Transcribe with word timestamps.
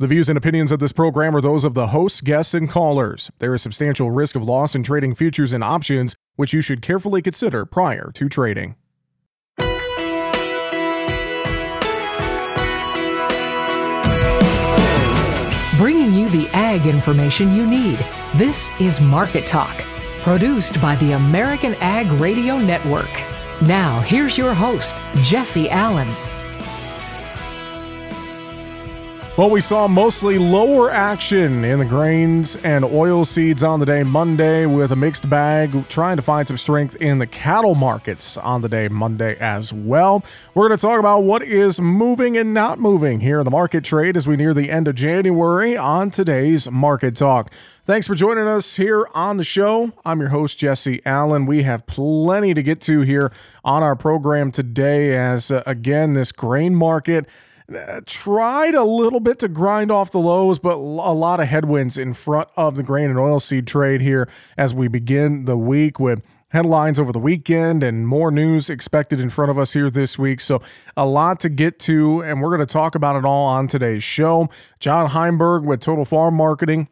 The 0.00 0.06
views 0.06 0.28
and 0.28 0.38
opinions 0.38 0.70
of 0.70 0.78
this 0.78 0.92
program 0.92 1.34
are 1.34 1.40
those 1.40 1.64
of 1.64 1.74
the 1.74 1.88
hosts, 1.88 2.20
guests, 2.20 2.54
and 2.54 2.70
callers. 2.70 3.32
There 3.40 3.52
is 3.52 3.62
substantial 3.62 4.12
risk 4.12 4.36
of 4.36 4.44
loss 4.44 4.76
in 4.76 4.84
trading 4.84 5.16
futures 5.16 5.52
and 5.52 5.64
options, 5.64 6.14
which 6.36 6.52
you 6.52 6.60
should 6.60 6.82
carefully 6.82 7.20
consider 7.20 7.64
prior 7.64 8.12
to 8.14 8.28
trading. 8.28 8.76
Bringing 15.78 16.14
you 16.14 16.28
the 16.28 16.48
ag 16.52 16.86
information 16.86 17.52
you 17.52 17.66
need. 17.66 17.98
This 18.36 18.70
is 18.78 19.00
Market 19.00 19.48
Talk, 19.48 19.84
produced 20.20 20.80
by 20.80 20.94
the 20.94 21.14
American 21.14 21.74
Ag 21.80 22.20
Radio 22.20 22.56
Network. 22.56 23.10
Now, 23.62 23.98
here's 24.02 24.38
your 24.38 24.54
host, 24.54 25.02
Jesse 25.22 25.68
Allen. 25.68 26.14
Well, 29.38 29.50
we 29.50 29.60
saw 29.60 29.86
mostly 29.86 30.36
lower 30.36 30.90
action 30.90 31.64
in 31.64 31.78
the 31.78 31.84
grains 31.84 32.56
and 32.56 32.84
oil 32.84 33.24
seeds 33.24 33.62
on 33.62 33.78
the 33.78 33.86
day 33.86 34.02
Monday 34.02 34.66
with 34.66 34.90
a 34.90 34.96
mixed 34.96 35.30
bag, 35.30 35.88
trying 35.88 36.16
to 36.16 36.22
find 36.22 36.48
some 36.48 36.56
strength 36.56 36.96
in 36.96 37.18
the 37.18 37.26
cattle 37.28 37.76
markets 37.76 38.36
on 38.36 38.62
the 38.62 38.68
day 38.68 38.88
Monday 38.88 39.36
as 39.36 39.72
well. 39.72 40.24
We're 40.54 40.66
going 40.66 40.76
to 40.76 40.82
talk 40.82 40.98
about 40.98 41.20
what 41.20 41.44
is 41.44 41.80
moving 41.80 42.36
and 42.36 42.52
not 42.52 42.80
moving 42.80 43.20
here 43.20 43.38
in 43.38 43.44
the 43.44 43.52
market 43.52 43.84
trade 43.84 44.16
as 44.16 44.26
we 44.26 44.34
near 44.34 44.52
the 44.52 44.72
end 44.72 44.88
of 44.88 44.96
January 44.96 45.76
on 45.76 46.10
today's 46.10 46.68
Market 46.68 47.14
Talk. 47.14 47.52
Thanks 47.84 48.08
for 48.08 48.16
joining 48.16 48.48
us 48.48 48.74
here 48.74 49.06
on 49.14 49.36
the 49.36 49.44
show. 49.44 49.92
I'm 50.04 50.18
your 50.18 50.30
host, 50.30 50.58
Jesse 50.58 51.00
Allen. 51.06 51.46
We 51.46 51.62
have 51.62 51.86
plenty 51.86 52.54
to 52.54 52.62
get 52.64 52.80
to 52.82 53.02
here 53.02 53.30
on 53.64 53.84
our 53.84 53.94
program 53.94 54.50
today 54.50 55.16
as, 55.16 55.52
uh, 55.52 55.62
again, 55.64 56.14
this 56.14 56.32
grain 56.32 56.74
market 56.74 57.28
tried 58.06 58.74
a 58.74 58.84
little 58.84 59.20
bit 59.20 59.38
to 59.40 59.48
grind 59.48 59.90
off 59.90 60.10
the 60.10 60.18
lows, 60.18 60.58
but 60.58 60.74
a 60.74 61.12
lot 61.12 61.40
of 61.40 61.48
headwinds 61.48 61.98
in 61.98 62.14
front 62.14 62.48
of 62.56 62.76
the 62.76 62.82
grain 62.82 63.10
and 63.10 63.18
oilseed 63.18 63.66
trade 63.66 64.00
here 64.00 64.28
as 64.56 64.74
we 64.74 64.88
begin 64.88 65.44
the 65.44 65.56
week 65.56 66.00
with 66.00 66.22
headlines 66.50 66.98
over 66.98 67.12
the 67.12 67.18
weekend 67.18 67.82
and 67.82 68.08
more 68.08 68.30
news 68.30 68.70
expected 68.70 69.20
in 69.20 69.28
front 69.28 69.50
of 69.50 69.58
us 69.58 69.74
here 69.74 69.90
this 69.90 70.18
week. 70.18 70.40
So, 70.40 70.62
a 70.96 71.06
lot 71.06 71.40
to 71.40 71.48
get 71.48 71.78
to, 71.80 72.22
and 72.22 72.40
we're 72.40 72.56
going 72.56 72.66
to 72.66 72.72
talk 72.72 72.94
about 72.94 73.16
it 73.16 73.24
all 73.24 73.46
on 73.46 73.66
today's 73.66 74.02
show. 74.02 74.48
John 74.80 75.10
Heinberg 75.10 75.64
with 75.64 75.80
Total 75.80 76.04
Farm 76.04 76.34
Marketing 76.34 76.88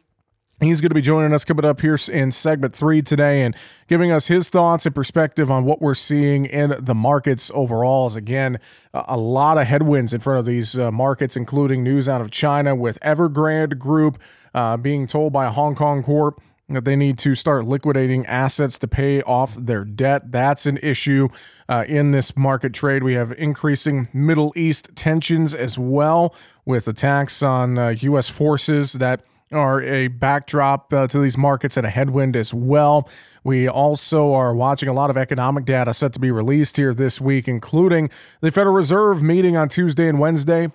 He's 0.59 0.81
going 0.81 0.89
to 0.89 0.95
be 0.95 1.03
joining 1.03 1.33
us 1.33 1.45
coming 1.45 1.65
up 1.65 1.81
here 1.81 1.99
in 2.11 2.31
segment 2.31 2.73
three 2.73 3.03
today 3.03 3.43
and 3.43 3.55
giving 3.87 4.11
us 4.11 4.25
his 4.25 4.49
thoughts 4.49 4.87
and 4.87 4.95
perspective 4.95 5.51
on 5.51 5.65
what 5.65 5.83
we're 5.83 5.93
seeing 5.93 6.45
in 6.45 6.73
the 6.79 6.95
markets 6.95 7.51
overall. 7.53 8.07
As 8.07 8.15
again, 8.15 8.57
a 8.91 9.17
lot 9.17 9.59
of 9.59 9.67
headwinds 9.67 10.13
in 10.13 10.19
front 10.19 10.39
of 10.39 10.47
these 10.47 10.75
uh, 10.75 10.89
markets, 10.89 11.35
including 11.37 11.83
news 11.83 12.09
out 12.09 12.21
of 12.21 12.31
China 12.31 12.73
with 12.73 12.99
Evergrande 13.01 13.77
Group 13.77 14.17
uh, 14.55 14.77
being 14.77 15.05
told 15.05 15.31
by 15.31 15.45
a 15.45 15.51
Hong 15.51 15.75
Kong 15.75 16.01
corp 16.01 16.41
that 16.69 16.85
they 16.85 16.95
need 16.95 17.19
to 17.19 17.35
start 17.35 17.65
liquidating 17.65 18.25
assets 18.25 18.79
to 18.79 18.87
pay 18.87 19.21
off 19.21 19.55
their 19.55 19.85
debt. 19.85 20.31
That's 20.31 20.65
an 20.65 20.79
issue 20.81 21.29
uh, 21.69 21.85
in 21.87 22.11
this 22.11 22.35
market 22.35 22.73
trade. 22.73 23.03
We 23.03 23.13
have 23.13 23.31
increasing 23.33 24.07
Middle 24.11 24.53
East 24.55 24.89
tensions 24.95 25.53
as 25.53 25.77
well 25.77 26.33
with 26.65 26.87
attacks 26.87 27.43
on 27.43 27.75
U.S. 27.99 28.29
Uh, 28.31 28.33
forces 28.33 28.93
that 28.93 29.21
are 29.51 29.81
a 29.81 30.07
backdrop 30.07 30.91
uh, 30.91 31.07
to 31.07 31.19
these 31.19 31.37
markets 31.37 31.77
and 31.77 31.85
a 31.85 31.89
headwind 31.89 32.35
as 32.35 32.53
well. 32.53 33.09
We 33.43 33.67
also 33.67 34.33
are 34.33 34.53
watching 34.53 34.89
a 34.89 34.93
lot 34.93 35.09
of 35.09 35.17
economic 35.17 35.65
data 35.65 35.93
set 35.93 36.13
to 36.13 36.19
be 36.19 36.31
released 36.31 36.77
here 36.77 36.93
this 36.93 37.21
week, 37.21 37.47
including 37.47 38.09
the 38.41 38.51
Federal 38.51 38.75
Reserve 38.75 39.23
meeting 39.23 39.55
on 39.55 39.69
Tuesday 39.69 40.07
and 40.07 40.19
Wednesday 40.19 40.69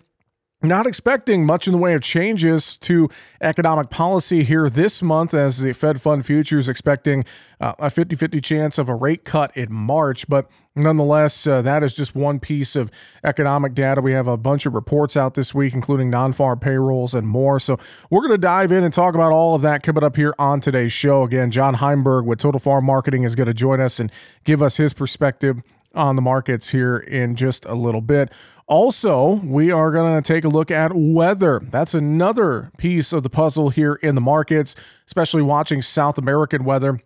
not 0.63 0.87
expecting 0.87 1.45
much 1.45 1.67
in 1.67 1.73
the 1.73 1.79
way 1.79 1.95
of 1.95 2.03
changes 2.03 2.77
to 2.77 3.09
economic 3.41 3.91
policy 3.91 4.45
here 4.45 4.69
this 4.69 5.03
month 5.03 5.35
as 5.35 5.59
the 5.59 5.73
Fed 5.73 6.01
Fund 6.01 6.25
futures 6.25 6.69
expecting 6.69 7.25
uh, 7.61 7.75
a 7.79 7.91
50 7.91 8.17
50 8.17 8.41
chance 8.41 8.79
of 8.79 8.89
a 8.89 8.95
rate 8.95 9.25
cut 9.25 9.57
in 9.57 9.73
March. 9.73 10.29
But 10.29 10.49
nonetheless, 10.75 11.47
uh, 11.47 11.63
that 11.63 11.83
is 11.83 11.97
just 11.97 12.15
one 12.15 12.39
piece 12.41 12.77
of 12.77 12.91
economic 13.25 13.75
data. 13.75 14.01
We 14.01 14.13
have 14.13 14.29
a 14.29 14.37
bunch 14.37 14.67
of 14.67 14.75
reports 14.75 15.17
out 15.17 15.35
this 15.35 15.55
week, 15.55 15.75
including 15.75 16.11
non 16.11 16.33
farm 16.33 16.59
payrolls 16.59 17.15
and 17.15 17.27
more. 17.27 17.59
So 17.61 17.79
we're 18.11 18.21
going 18.21 18.33
to 18.33 18.39
dive 18.39 18.73
in 18.73 18.85
and 18.85 18.93
talk 18.93 19.15
about 19.15 19.33
all 19.33 19.55
of 19.55 19.63
that 19.63 19.83
coming 19.83 20.05
up 20.05 20.17
here 20.17 20.35
on 20.39 20.61
today's 20.61 20.93
show. 20.93 21.25
Again, 21.25 21.51
John 21.51 21.75
Heinberg 21.75 22.25
with 22.25 22.39
Total 22.39 22.61
Farm 22.61 22.85
Marketing 22.85 23.25
is 23.25 23.35
going 23.35 23.49
to 23.49 23.55
join 23.55 23.81
us 23.81 23.99
and 23.99 24.11
give 24.45 24.63
us 24.63 24.77
his 24.77 24.93
perspective 24.93 25.63
on 25.95 26.17
the 26.17 26.23
markets 26.23 26.71
here 26.71 26.97
in 26.97 27.37
just 27.37 27.65
a 27.67 27.75
little 27.75 28.01
bit. 28.01 28.31
Also, 28.73 29.33
we 29.45 29.71
are 29.71 29.91
going 29.91 30.23
to 30.23 30.27
take 30.27 30.45
a 30.45 30.49
look 30.49 30.71
at 30.71 30.93
weather. 30.95 31.61
That's 31.63 31.93
another 31.93 32.73
piece 32.79 33.13
of 33.13 33.23
the 33.23 33.29
puzzle 33.29 33.69
here 33.69 33.97
in 33.97 34.15
the 34.15 34.23
markets, 34.23 34.75
especially 35.07 35.43
watching 35.43 35.83
South 35.83 36.17
American 36.17 36.65
weather. 36.65 36.99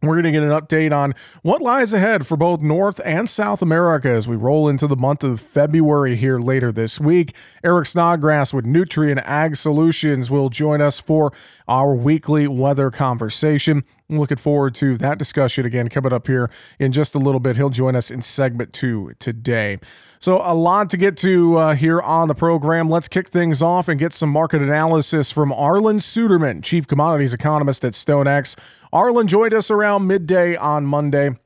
We're 0.00 0.14
going 0.14 0.26
to 0.26 0.30
get 0.30 0.44
an 0.44 0.50
update 0.50 0.96
on 0.96 1.16
what 1.42 1.60
lies 1.60 1.92
ahead 1.92 2.24
for 2.24 2.36
both 2.36 2.60
North 2.60 3.00
and 3.04 3.28
South 3.28 3.62
America 3.62 4.08
as 4.08 4.28
we 4.28 4.36
roll 4.36 4.68
into 4.68 4.86
the 4.86 4.94
month 4.94 5.24
of 5.24 5.40
February 5.40 6.14
here 6.14 6.38
later 6.38 6.70
this 6.70 7.00
week. 7.00 7.34
Eric 7.64 7.86
Snodgrass 7.86 8.54
with 8.54 8.64
Nutrien 8.64 9.20
Ag 9.24 9.56
Solutions 9.56 10.30
will 10.30 10.50
join 10.50 10.80
us 10.80 11.00
for 11.00 11.32
our 11.66 11.96
weekly 11.96 12.46
weather 12.46 12.92
conversation. 12.92 13.82
Looking 14.10 14.38
forward 14.38 14.74
to 14.76 14.96
that 14.98 15.18
discussion 15.18 15.66
again 15.66 15.90
coming 15.90 16.14
up 16.14 16.28
here 16.28 16.48
in 16.78 16.92
just 16.92 17.14
a 17.14 17.18
little 17.18 17.40
bit. 17.40 17.56
He'll 17.56 17.68
join 17.68 17.94
us 17.94 18.10
in 18.10 18.22
segment 18.22 18.72
two 18.72 19.12
today. 19.18 19.80
So, 20.18 20.40
a 20.42 20.54
lot 20.54 20.88
to 20.90 20.96
get 20.96 21.18
to 21.18 21.58
uh, 21.58 21.74
here 21.74 22.00
on 22.00 22.28
the 22.28 22.34
program. 22.34 22.88
Let's 22.88 23.06
kick 23.06 23.28
things 23.28 23.60
off 23.60 23.86
and 23.86 24.00
get 24.00 24.14
some 24.14 24.30
market 24.30 24.62
analysis 24.62 25.30
from 25.30 25.50
Arlan 25.50 26.00
Suderman, 26.00 26.64
Chief 26.64 26.86
Commodities 26.86 27.34
Economist 27.34 27.84
at 27.84 27.92
StoneX. 27.92 28.56
Arlan 28.94 29.26
joined 29.26 29.52
us 29.52 29.70
around 29.70 30.06
midday 30.06 30.56
on 30.56 30.86
Monday 30.86 31.36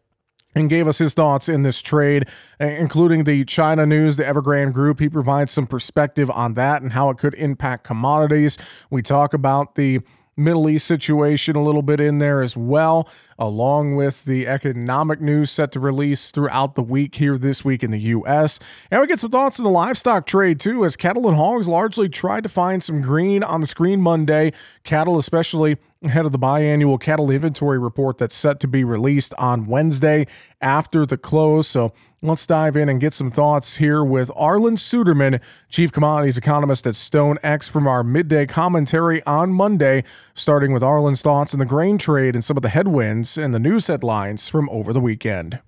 and 0.54 0.70
gave 0.70 0.86
us 0.86 0.98
his 0.98 1.14
thoughts 1.14 1.48
in 1.48 1.62
this 1.62 1.82
trade, 1.82 2.26
including 2.60 3.24
the 3.24 3.44
China 3.44 3.86
news, 3.86 4.16
the 4.16 4.22
Evergrande 4.22 4.72
Group. 4.72 5.00
He 5.00 5.08
provides 5.08 5.50
some 5.50 5.66
perspective 5.66 6.30
on 6.30 6.54
that 6.54 6.80
and 6.80 6.92
how 6.92 7.10
it 7.10 7.18
could 7.18 7.34
impact 7.34 7.82
commodities. 7.82 8.56
We 8.88 9.02
talk 9.02 9.34
about 9.34 9.74
the 9.74 10.00
Middle 10.36 10.68
East 10.68 10.86
situation 10.86 11.56
a 11.56 11.62
little 11.62 11.82
bit 11.82 12.00
in 12.00 12.18
there 12.18 12.42
as 12.42 12.56
well, 12.56 13.08
along 13.38 13.96
with 13.96 14.24
the 14.24 14.46
economic 14.46 15.20
news 15.20 15.50
set 15.50 15.72
to 15.72 15.80
release 15.80 16.30
throughout 16.30 16.74
the 16.74 16.82
week 16.82 17.16
here 17.16 17.36
this 17.36 17.64
week 17.64 17.82
in 17.82 17.90
the 17.90 18.00
U.S. 18.00 18.58
And 18.90 19.00
we 19.00 19.06
get 19.06 19.20
some 19.20 19.30
thoughts 19.30 19.60
on 19.60 19.64
the 19.64 19.70
livestock 19.70 20.26
trade 20.26 20.58
too, 20.58 20.84
as 20.84 20.96
cattle 20.96 21.28
and 21.28 21.36
hogs 21.36 21.68
largely 21.68 22.08
tried 22.08 22.44
to 22.44 22.48
find 22.48 22.82
some 22.82 23.00
green 23.00 23.42
on 23.42 23.60
the 23.60 23.66
screen 23.66 24.00
Monday. 24.00 24.52
Cattle, 24.84 25.18
especially 25.18 25.76
ahead 26.02 26.24
of 26.26 26.32
the 26.32 26.38
biannual 26.38 27.00
cattle 27.00 27.30
inventory 27.30 27.78
report 27.78 28.18
that's 28.18 28.34
set 28.34 28.58
to 28.60 28.68
be 28.68 28.84
released 28.84 29.34
on 29.38 29.66
Wednesday 29.66 30.26
after 30.60 31.06
the 31.06 31.16
close. 31.16 31.68
So 31.68 31.92
let's 32.22 32.46
dive 32.46 32.76
in 32.76 32.88
and 32.88 33.00
get 33.00 33.12
some 33.12 33.32
thoughts 33.32 33.76
here 33.76 34.04
with 34.04 34.28
Arlan 34.30 34.78
Suderman, 34.78 35.40
Chief 35.68 35.90
Commodities 35.90 36.38
Economist 36.38 36.86
at 36.86 36.94
StoneX, 36.94 37.68
from 37.68 37.88
our 37.88 38.04
midday 38.04 38.46
commentary 38.46 39.22
on 39.24 39.52
Monday, 39.52 40.04
starting 40.34 40.72
with 40.72 40.82
Arlan's 40.82 41.20
thoughts 41.20 41.52
on 41.52 41.58
the 41.58 41.66
grain 41.66 41.98
trade 41.98 42.34
and 42.36 42.44
some 42.44 42.56
of 42.56 42.62
the 42.62 42.68
headwinds 42.68 43.36
and 43.36 43.52
the 43.52 43.58
news 43.58 43.88
headlines 43.88 44.48
from 44.48 44.70
over 44.70 44.92
the 44.92 45.00
weekend. 45.00 45.58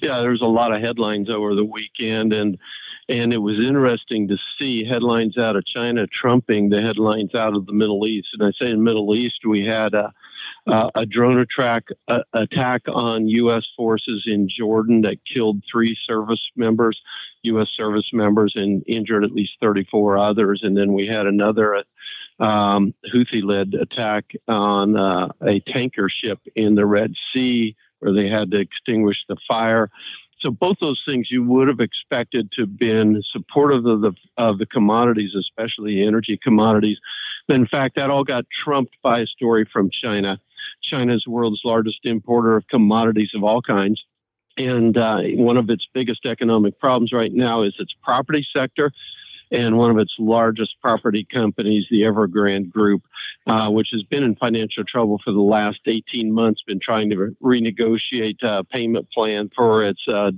Yeah, 0.00 0.20
there's 0.20 0.40
a 0.40 0.46
lot 0.46 0.72
of 0.72 0.80
headlines 0.80 1.28
over 1.28 1.54
the 1.54 1.64
weekend, 1.64 2.32
and 2.32 2.56
and 3.10 3.32
it 3.34 3.38
was 3.38 3.58
interesting 3.58 4.28
to 4.28 4.38
see 4.58 4.84
headlines 4.84 5.36
out 5.36 5.56
of 5.56 5.66
China 5.66 6.06
trumping 6.06 6.70
the 6.70 6.80
headlines 6.80 7.34
out 7.34 7.54
of 7.54 7.66
the 7.66 7.72
Middle 7.72 8.06
East. 8.06 8.28
And 8.32 8.42
I 8.42 8.52
say 8.52 8.70
in 8.70 8.84
Middle 8.84 9.14
East, 9.14 9.40
we 9.44 9.66
had 9.66 9.94
a, 9.94 10.14
a 10.66 11.06
drone 11.06 11.38
attack, 11.38 11.84
a, 12.08 12.20
attack 12.32 12.82
on 12.88 13.28
U.S. 13.28 13.66
forces 13.76 14.24
in 14.26 14.48
Jordan 14.48 15.02
that 15.02 15.18
killed 15.24 15.62
three 15.70 15.96
service 16.06 16.50
members, 16.56 17.00
U.S. 17.42 17.68
service 17.70 18.10
members, 18.12 18.54
and 18.56 18.82
injured 18.86 19.24
at 19.24 19.32
least 19.32 19.52
34 19.60 20.18
others. 20.18 20.60
And 20.62 20.76
then 20.76 20.92
we 20.92 21.06
had 21.06 21.26
another 21.26 21.84
um, 22.38 22.94
Houthi-led 23.12 23.74
attack 23.74 24.32
on 24.48 24.96
uh, 24.96 25.28
a 25.42 25.60
tanker 25.60 26.08
ship 26.08 26.40
in 26.54 26.74
the 26.74 26.86
Red 26.86 27.14
Sea 27.32 27.76
where 28.00 28.12
they 28.12 28.28
had 28.28 28.50
to 28.50 28.58
extinguish 28.58 29.24
the 29.28 29.36
fire. 29.46 29.90
So 30.40 30.50
both 30.50 30.78
those 30.80 31.02
things 31.04 31.30
you 31.30 31.44
would 31.44 31.68
have 31.68 31.80
expected 31.80 32.50
to 32.52 32.62
have 32.62 32.78
been 32.78 33.22
supportive 33.30 33.84
of 33.84 34.00
the 34.00 34.12
of 34.38 34.58
the 34.58 34.64
commodities, 34.64 35.34
especially 35.34 36.02
energy 36.02 36.38
commodities. 36.42 36.98
But 37.46 37.56
in 37.56 37.66
fact, 37.66 37.96
that 37.96 38.10
all 38.10 38.24
got 38.24 38.46
trumped 38.50 38.96
by 39.02 39.20
a 39.20 39.26
story 39.26 39.66
from 39.70 39.90
China. 39.90 40.40
China 40.82 41.14
is 41.14 41.24
the 41.24 41.30
world's 41.30 41.62
largest 41.64 42.00
importer 42.04 42.56
of 42.56 42.66
commodities 42.68 43.32
of 43.34 43.44
all 43.44 43.62
kinds. 43.62 44.04
And 44.56 44.96
uh, 44.96 45.20
one 45.34 45.56
of 45.56 45.70
its 45.70 45.86
biggest 45.92 46.26
economic 46.26 46.78
problems 46.78 47.12
right 47.12 47.32
now 47.32 47.62
is 47.62 47.74
its 47.78 47.94
property 48.02 48.46
sector 48.52 48.92
and 49.50 49.76
one 49.76 49.90
of 49.90 49.98
its 49.98 50.14
largest 50.18 50.80
property 50.80 51.24
companies, 51.24 51.86
the 51.90 52.02
Evergrande 52.02 52.70
Group, 52.70 53.02
uh, 53.46 53.68
which 53.68 53.88
has 53.92 54.02
been 54.04 54.22
in 54.22 54.36
financial 54.36 54.84
trouble 54.84 55.20
for 55.24 55.32
the 55.32 55.40
last 55.40 55.80
18 55.86 56.32
months, 56.32 56.62
been 56.62 56.80
trying 56.80 57.10
to 57.10 57.16
re- 57.16 57.60
renegotiate 57.60 58.42
a 58.42 58.64
payment 58.64 59.10
plan 59.10 59.50
for 59.54 59.84
its 59.84 60.06
uh, 60.06 60.30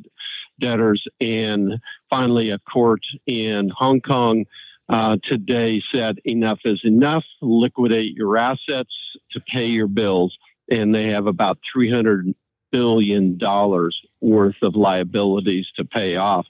debtors. 0.61 1.07
And 1.21 1.79
finally, 2.09 2.51
a 2.51 2.59
court 2.59 3.05
in 3.27 3.71
Hong 3.77 4.01
Kong 4.01 4.47
uh, 4.89 5.17
today 5.23 5.83
said 5.93 6.19
enough 6.25 6.61
is 6.65 6.81
enough, 6.85 7.25
liquidate 7.41 8.15
your 8.15 8.37
assets 8.37 8.95
to 9.31 9.41
pay 9.41 9.67
your 9.67 9.89
bills. 9.89 10.37
And 10.71 10.95
they 10.95 11.09
have 11.09 11.27
about 11.27 11.59
300 11.73 12.35
billion 12.71 13.37
dollars 13.37 14.01
worth 14.21 14.57
of 14.63 14.75
liabilities 14.75 15.71
to 15.77 15.85
pay 15.85 16.17
off. 16.17 16.47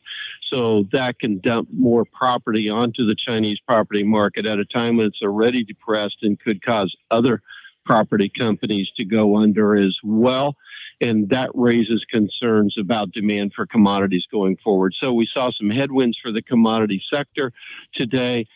So 0.49 0.85
that 0.93 1.19
can 1.19 1.41
dump 1.41 1.69
more 1.73 2.05
property 2.05 2.71
onto 2.71 3.05
the 3.05 3.17
Chinese 3.17 3.59
property 3.67 4.05
market 4.05 4.47
at 4.47 4.59
a 4.59 4.65
time 4.65 4.97
when 4.97 5.07
it's 5.07 5.23
already 5.23 5.65
depressed 5.65 6.19
and 6.23 6.39
could 6.39 6.65
cause 6.65 6.95
other 7.11 7.43
property 7.85 8.29
companies 8.29 8.91
to 8.97 9.05
go 9.05 9.37
under 9.37 9.75
as 9.75 9.99
well. 10.05 10.57
And 11.03 11.29
that 11.31 11.51
raises 11.53 12.05
concerns 12.05 12.79
about 12.79 13.11
demand 13.11 13.53
for 13.55 13.67
commodities 13.67 14.27
going 14.31 14.57
forward. 14.57 14.95
So 14.99 15.13
we 15.13 15.27
saw 15.27 15.51
some 15.51 15.69
headwinds 15.69 16.17
for 16.17 16.31
the 16.31 16.43
commodity 16.43 17.03
sector 17.11 17.53
today 17.93 18.47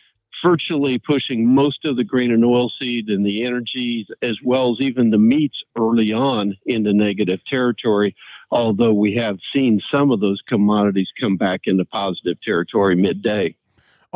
virtually 0.43 0.99
pushing 0.99 1.53
most 1.53 1.83
of 1.85 1.97
the 1.97 2.03
grain 2.03 2.31
and 2.31 2.43
oilseed 2.43 3.11
and 3.11 3.25
the 3.25 3.43
energies, 3.43 4.07
as 4.21 4.37
well 4.43 4.71
as 4.71 4.79
even 4.79 5.09
the 5.09 5.17
meats 5.17 5.63
early 5.75 6.13
on 6.13 6.55
into 6.65 6.93
negative 6.93 7.43
territory. 7.45 8.15
Although 8.51 8.93
we 8.93 9.15
have 9.15 9.39
seen 9.53 9.81
some 9.91 10.11
of 10.11 10.19
those 10.19 10.41
commodities 10.41 11.11
come 11.19 11.37
back 11.37 11.61
into 11.65 11.85
positive 11.85 12.39
territory 12.41 12.95
midday. 12.95 13.55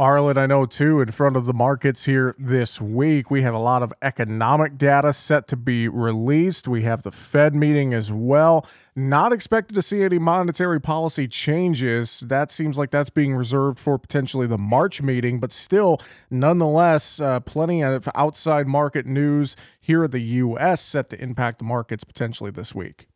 Arlan, 0.01 0.35
I 0.35 0.47
know 0.47 0.65
too, 0.65 0.99
in 0.99 1.11
front 1.11 1.35
of 1.35 1.45
the 1.45 1.53
markets 1.53 2.05
here 2.05 2.33
this 2.39 2.81
week, 2.81 3.29
we 3.29 3.43
have 3.43 3.53
a 3.53 3.59
lot 3.59 3.83
of 3.83 3.93
economic 4.01 4.75
data 4.75 5.13
set 5.13 5.47
to 5.49 5.55
be 5.55 5.87
released. 5.87 6.67
We 6.67 6.81
have 6.81 7.03
the 7.03 7.11
Fed 7.11 7.53
meeting 7.53 7.93
as 7.93 8.11
well. 8.11 8.65
Not 8.95 9.31
expected 9.31 9.75
to 9.75 9.83
see 9.83 10.01
any 10.01 10.17
monetary 10.17 10.81
policy 10.81 11.27
changes. 11.27 12.21
That 12.21 12.51
seems 12.51 12.79
like 12.79 12.89
that's 12.89 13.11
being 13.11 13.35
reserved 13.35 13.77
for 13.77 13.99
potentially 13.99 14.47
the 14.47 14.57
March 14.57 15.03
meeting, 15.03 15.39
but 15.39 15.51
still, 15.51 16.01
nonetheless, 16.31 17.21
uh, 17.21 17.39
plenty 17.41 17.83
of 17.83 18.09
outside 18.15 18.65
market 18.65 19.05
news 19.05 19.55
here 19.79 20.05
in 20.05 20.09
the 20.09 20.19
U.S. 20.19 20.81
set 20.81 21.11
to 21.11 21.21
impact 21.21 21.59
the 21.59 21.65
markets 21.65 22.03
potentially 22.03 22.49
this 22.49 22.73
week. 22.73 23.10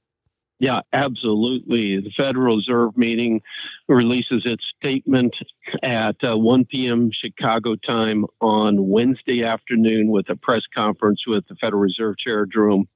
Yeah, 0.58 0.82
absolutely. 0.94 2.00
The 2.00 2.12
Federal 2.12 2.56
Reserve 2.56 2.96
meeting 2.96 3.42
releases 3.90 4.46
its 4.46 4.66
statement 4.78 5.36
at 5.84 6.16
uh, 6.24 6.38
1 6.38 6.66
p.m. 6.66 7.12
Chicago 7.12 7.76
time 7.76 8.26
on 8.40 8.88
Wednesday 8.88 9.44
afternoon 9.44 10.10
with 10.10 10.30
a 10.30 10.36
press 10.38 10.64
conference 10.74 11.28
with 11.28 11.46
the 11.48 11.56
Federal 11.56 11.82
Reserve 11.82 12.18
Chair 12.18 12.46
Jerome 12.46 12.88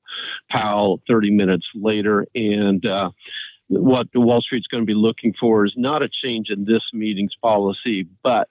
Powell 0.50 1.02
30 1.06 1.32
minutes 1.32 1.68
later. 1.76 2.26
And 2.34 2.86
uh, 2.86 3.12
what 3.68 4.08
Wall 4.16 4.42
Street's 4.42 4.68
going 4.68 4.84
to 4.84 4.88
be 4.88 4.94
looking 4.94 5.34
for 5.38 5.66
is 5.66 5.74
not 5.76 6.02
a 6.02 6.08
change 6.08 6.50
in 6.50 6.64
this 6.64 6.94
meeting's 6.94 7.36
policy, 7.36 8.08
but 8.24 8.48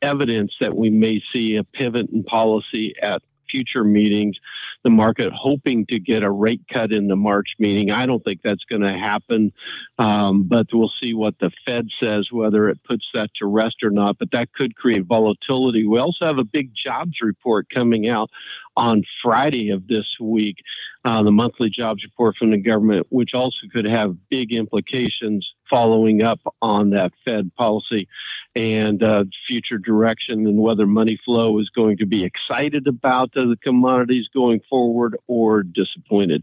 evidence 0.00 0.56
that 0.60 0.74
we 0.74 0.88
may 0.88 1.22
see 1.30 1.56
a 1.56 1.64
pivot 1.64 2.08
in 2.10 2.24
policy 2.24 2.94
at 3.02 3.22
future 3.50 3.84
meetings, 3.84 4.38
the 4.82 4.90
market 4.90 5.32
hoping 5.32 5.86
to 5.86 5.98
get 5.98 6.22
a 6.22 6.30
rate 6.30 6.62
cut 6.72 6.92
in 6.92 7.08
the 7.08 7.16
March 7.16 7.54
meeting. 7.58 7.90
I 7.90 8.06
don't 8.06 8.24
think 8.24 8.42
that's 8.42 8.64
going 8.64 8.82
to 8.82 8.96
happen, 8.96 9.52
um, 9.98 10.44
but 10.44 10.66
we'll 10.72 10.92
see 11.00 11.14
what 11.14 11.38
the 11.38 11.50
Fed 11.64 11.88
says, 12.00 12.30
whether 12.30 12.68
it 12.68 12.82
puts 12.84 13.08
that 13.14 13.30
to 13.36 13.46
rest 13.46 13.82
or 13.82 13.90
not. 13.90 14.18
But 14.18 14.30
that 14.32 14.52
could 14.52 14.76
create 14.76 15.04
volatility. 15.04 15.86
We 15.86 15.98
also 15.98 16.26
have 16.26 16.38
a 16.38 16.44
big 16.44 16.74
jobs 16.74 17.20
report 17.20 17.68
coming 17.70 18.08
out 18.08 18.30
on 18.76 19.02
Friday 19.22 19.70
of 19.70 19.86
this 19.88 20.16
week, 20.20 20.58
uh, 21.04 21.22
the 21.22 21.30
monthly 21.30 21.70
jobs 21.70 22.04
report 22.04 22.36
from 22.36 22.50
the 22.50 22.58
government, 22.58 23.06
which 23.10 23.34
also 23.34 23.58
could 23.72 23.84
have 23.84 24.16
big 24.28 24.52
implications 24.52 25.54
following 25.68 26.22
up 26.22 26.40
on 26.60 26.90
that 26.90 27.12
Fed 27.24 27.54
policy 27.56 28.08
and 28.54 29.02
uh, 29.02 29.24
future 29.46 29.78
direction 29.78 30.46
and 30.46 30.58
whether 30.58 30.86
money 30.86 31.18
flow 31.24 31.58
is 31.58 31.70
going 31.70 31.96
to 31.98 32.06
be 32.06 32.24
excited 32.24 32.86
about 32.86 33.32
the 33.32 33.56
commodities 33.62 34.28
going 34.28 34.60
forward 34.68 35.16
or 35.26 35.62
disappointed. 35.62 36.42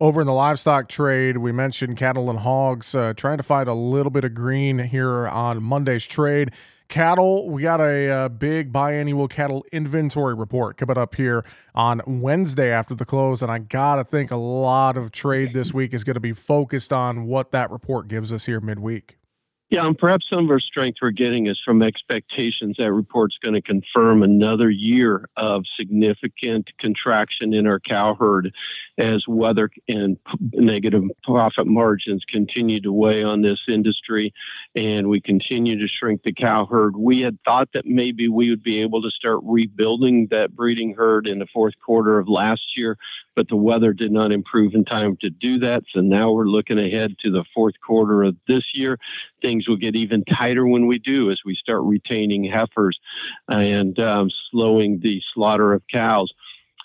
Over 0.00 0.20
in 0.20 0.26
the 0.26 0.32
livestock 0.32 0.88
trade, 0.88 1.38
we 1.38 1.52
mentioned 1.52 1.96
cattle 1.96 2.28
and 2.28 2.40
hogs 2.40 2.94
uh, 2.94 3.14
trying 3.16 3.36
to 3.36 3.44
find 3.44 3.68
a 3.68 3.74
little 3.74 4.10
bit 4.10 4.24
of 4.24 4.34
green 4.34 4.78
here 4.78 5.28
on 5.28 5.62
Monday's 5.62 6.06
trade. 6.06 6.50
Cattle, 6.88 7.50
we 7.50 7.62
got 7.62 7.80
a, 7.80 8.08
uh, 8.08 8.28
big 8.28 8.72
biannual 8.72 9.28
cattle 9.28 9.64
inventory 9.72 10.34
report 10.34 10.76
coming 10.76 10.98
up 10.98 11.14
here 11.14 11.44
on 11.74 12.00
Wednesday 12.06 12.70
after 12.70 12.94
the 12.94 13.04
close. 13.04 13.42
And 13.42 13.50
I 13.50 13.58
got 13.58 13.96
to 13.96 14.04
think 14.04 14.30
a 14.30 14.36
lot 14.36 14.96
of 14.96 15.10
trade 15.10 15.54
this 15.54 15.72
week 15.72 15.94
is 15.94 16.04
going 16.04 16.14
to 16.14 16.20
be 16.20 16.32
focused 16.32 16.92
on 16.92 17.26
what 17.26 17.52
that 17.52 17.70
report 17.70 18.06
gives 18.08 18.32
us 18.32 18.46
here 18.46 18.60
midweek. 18.60 19.16
Yeah, 19.70 19.86
and 19.86 19.96
perhaps 19.96 20.28
some 20.28 20.44
of 20.44 20.50
our 20.50 20.60
strength 20.60 20.98
we're 21.00 21.10
getting 21.10 21.46
is 21.46 21.58
from 21.58 21.82
expectations 21.82 22.76
that 22.78 22.92
report's 22.92 23.38
going 23.38 23.54
to 23.54 23.62
confirm 23.62 24.22
another 24.22 24.68
year 24.68 25.28
of 25.36 25.64
significant 25.74 26.70
contraction 26.78 27.54
in 27.54 27.66
our 27.66 27.80
cow 27.80 28.14
herd 28.14 28.52
as 28.98 29.26
weather 29.26 29.70
and 29.88 30.18
negative 30.52 31.02
profit 31.24 31.66
margins 31.66 32.24
continue 32.28 32.80
to 32.82 32.92
weigh 32.92 33.24
on 33.24 33.40
this 33.40 33.62
industry 33.66 34.34
and 34.76 35.08
we 35.08 35.20
continue 35.20 35.78
to 35.78 35.88
shrink 35.88 36.22
the 36.24 36.32
cow 36.32 36.66
herd. 36.66 36.94
We 36.96 37.22
had 37.22 37.38
thought 37.44 37.70
that 37.72 37.86
maybe 37.86 38.28
we 38.28 38.50
would 38.50 38.62
be 38.62 38.82
able 38.82 39.00
to 39.02 39.10
start 39.10 39.40
rebuilding 39.42 40.28
that 40.30 40.54
breeding 40.54 40.94
herd 40.94 41.26
in 41.26 41.38
the 41.38 41.48
fourth 41.52 41.74
quarter 41.84 42.18
of 42.18 42.28
last 42.28 42.76
year, 42.76 42.98
but 43.34 43.48
the 43.48 43.56
weather 43.56 43.94
did 43.94 44.12
not 44.12 44.30
improve 44.30 44.74
in 44.74 44.84
time 44.84 45.16
to 45.22 45.30
do 45.30 45.58
that. 45.60 45.84
So 45.90 46.00
now 46.00 46.30
we're 46.30 46.44
looking 46.44 46.78
ahead 46.78 47.16
to 47.20 47.30
the 47.30 47.44
fourth 47.54 47.74
quarter 47.84 48.22
of 48.22 48.36
this 48.46 48.74
year. 48.74 48.98
Things 49.44 49.68
will 49.68 49.76
get 49.76 49.94
even 49.94 50.24
tighter 50.24 50.66
when 50.66 50.86
we 50.86 50.98
do 50.98 51.30
as 51.30 51.40
we 51.44 51.54
start 51.54 51.82
retaining 51.82 52.44
heifers 52.44 52.98
and 53.48 53.98
um, 53.98 54.30
slowing 54.50 55.00
the 55.00 55.20
slaughter 55.34 55.74
of 55.74 55.82
cows. 55.92 56.32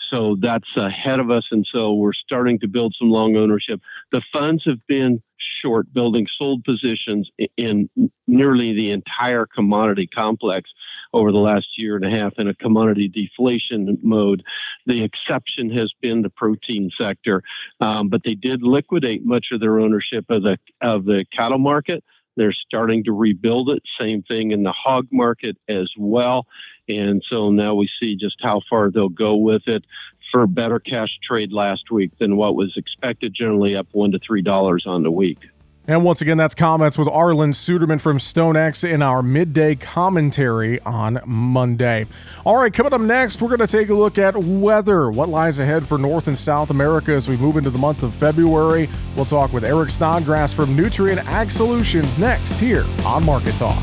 So 0.10 0.36
that's 0.40 0.76
ahead 0.76 1.20
of 1.20 1.30
us. 1.30 1.48
And 1.52 1.66
so 1.66 1.94
we're 1.94 2.14
starting 2.14 2.60
to 2.60 2.68
build 2.68 2.96
some 2.98 3.10
long 3.10 3.38
ownership. 3.38 3.80
The 4.12 4.22
funds 4.34 4.66
have 4.66 4.86
been 4.88 5.22
short, 5.38 5.94
building 5.94 6.28
sold 6.38 6.64
positions 6.64 7.30
in 7.58 7.90
nearly 8.28 8.74
the 8.74 8.92
entire 8.92 9.46
commodity 9.46 10.08
complex 10.08 10.72
over 11.14 11.32
the 11.32 11.38
last 11.38 11.78
year 11.78 11.96
and 11.96 12.06
a 12.06 12.10
half 12.10 12.34
in 12.38 12.48
a 12.48 12.54
commodity 12.54 13.08
deflation 13.08 13.98
mode. 14.02 14.44
The 14.86 15.04
exception 15.04 15.70
has 15.72 15.94
been 16.02 16.22
the 16.22 16.30
protein 16.30 16.92
sector, 16.98 17.42
um, 17.80 18.10
but 18.10 18.24
they 18.24 18.36
did 18.36 18.64
liquidate 18.64 19.26
much 19.26 19.48
of 19.52 19.60
their 19.60 19.80
ownership 19.80 20.26
of 20.30 20.44
the 20.44 20.58
of 20.82 21.06
the 21.06 21.26
cattle 21.32 21.60
market. 21.60 22.04
They're 22.40 22.54
starting 22.54 23.04
to 23.04 23.12
rebuild 23.12 23.70
it. 23.70 23.84
Same 24.00 24.24
thing 24.24 24.52
in 24.52 24.64
the 24.64 24.72
hog 24.72 25.10
market 25.12 25.58
as 25.68 25.92
well. 25.98 26.48
And 26.88 27.22
so 27.28 27.52
now 27.52 27.76
we 27.76 27.90
see 28.00 28.16
just 28.16 28.38
how 28.42 28.62
far 28.70 28.90
they'll 28.90 29.10
go 29.10 29.36
with 29.36 29.68
it 29.68 29.84
for 30.32 30.48
better 30.48 30.80
cash 30.80 31.20
trade 31.22 31.52
last 31.52 31.92
week 31.92 32.18
than 32.18 32.38
what 32.38 32.56
was 32.56 32.78
expected, 32.78 33.34
generally 33.34 33.76
up 33.76 33.88
one 33.92 34.14
to 34.14 34.20
three 34.20 34.42
dollars 34.42 34.88
on 34.88 35.04
the 35.04 35.12
week. 35.12 35.50
And 35.90 36.04
once 36.04 36.22
again, 36.22 36.38
that's 36.38 36.54
comments 36.54 37.00
with 37.00 37.08
Arlan 37.08 37.52
Suderman 37.52 38.00
from 38.00 38.20
StoneX 38.20 38.88
in 38.88 39.02
our 39.02 39.24
midday 39.24 39.74
commentary 39.74 40.80
on 40.82 41.20
Monday. 41.26 42.06
All 42.46 42.58
right, 42.58 42.72
coming 42.72 42.94
up 42.94 43.02
next, 43.02 43.42
we're 43.42 43.48
going 43.48 43.60
to 43.60 43.66
take 43.66 43.90
a 43.90 43.96
look 43.96 44.20
at 44.20 44.38
weather. 44.38 45.10
What 45.10 45.30
lies 45.30 45.58
ahead 45.58 45.88
for 45.88 45.98
North 45.98 46.28
and 46.28 46.38
South 46.38 46.70
America 46.70 47.12
as 47.14 47.28
we 47.28 47.38
move 47.38 47.58
into 47.58 47.72
the 47.72 47.80
month 47.80 48.04
of 48.04 48.14
February? 48.14 48.88
We'll 49.16 49.26
talk 49.26 49.52
with 49.52 49.64
Eric 49.64 49.90
Snodgrass 49.90 50.54
from 50.54 50.78
Nutrien 50.78 51.26
Ag 51.26 51.50
Solutions 51.50 52.20
next 52.20 52.60
here 52.60 52.86
on 53.04 53.26
Market 53.26 53.56
Talk. 53.56 53.82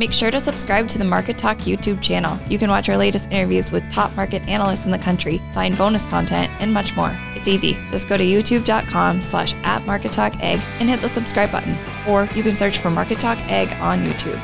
Make 0.00 0.14
sure 0.14 0.30
to 0.30 0.40
subscribe 0.40 0.88
to 0.88 0.96
the 0.96 1.04
Market 1.04 1.36
Talk 1.36 1.58
YouTube 1.58 2.00
channel. 2.00 2.40
You 2.48 2.58
can 2.58 2.70
watch 2.70 2.88
our 2.88 2.96
latest 2.96 3.30
interviews 3.30 3.70
with 3.70 3.86
top 3.90 4.16
market 4.16 4.48
analysts 4.48 4.86
in 4.86 4.90
the 4.90 4.98
country, 4.98 5.42
find 5.52 5.76
bonus 5.76 6.06
content, 6.06 6.50
and 6.58 6.72
much 6.72 6.96
more. 6.96 7.14
It's 7.36 7.48
easy. 7.48 7.74
Just 7.90 8.08
go 8.08 8.16
to 8.16 8.24
youtube.com 8.24 9.22
slash 9.22 9.52
at 9.56 9.84
Market 9.84 10.10
Talk 10.10 10.32
Ag 10.40 10.58
and 10.80 10.88
hit 10.88 11.02
the 11.02 11.08
subscribe 11.10 11.52
button. 11.52 11.76
Or 12.08 12.24
you 12.34 12.42
can 12.42 12.56
search 12.56 12.78
for 12.78 12.88
Market 12.88 13.18
Talk 13.18 13.36
Ag 13.40 13.70
on 13.82 14.02
YouTube. 14.06 14.40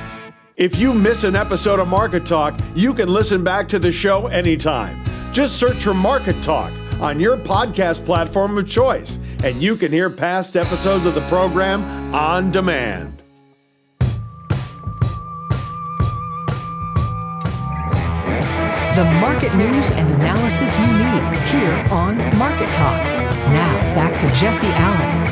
If 0.57 0.77
you 0.77 0.93
miss 0.93 1.25
an 1.25 1.37
episode 1.37 1.81
of 1.81 1.89
Market 1.89 2.27
Talk, 2.27 2.61
you 2.75 2.93
can 2.93 3.09
listen 3.09 3.43
back 3.43 3.67
to 3.69 3.79
the 3.79 3.93
show 3.93 4.27
anytime. 4.27 5.03
Just 5.33 5.57
search 5.57 5.85
for 5.85 5.95
Market 5.95 6.43
Talk 6.43 6.71
on 7.01 7.19
your 7.19 7.39
podcast 7.39 8.05
platform 8.05 8.59
of 8.59 8.69
choice, 8.69 9.19
and 9.43 9.63
you 9.63 9.77
can 9.77 9.91
hear 9.91 10.11
past 10.11 10.55
episodes 10.55 11.07
of 11.07 11.15
the 11.15 11.27
program 11.29 11.83
on 12.15 12.51
demand. 12.51 13.23
The 18.97 19.05
market 19.21 19.55
news 19.57 19.91
and 19.91 20.09
analysis 20.09 20.79
you 20.79 20.87
need 20.87 21.37
here 21.50 21.85
on 21.91 22.17
Market 22.38 22.73
Talk. 22.73 23.05
Now, 23.53 23.95
back 23.95 24.19
to 24.19 24.26
Jesse 24.41 24.69
Allen. 24.69 25.25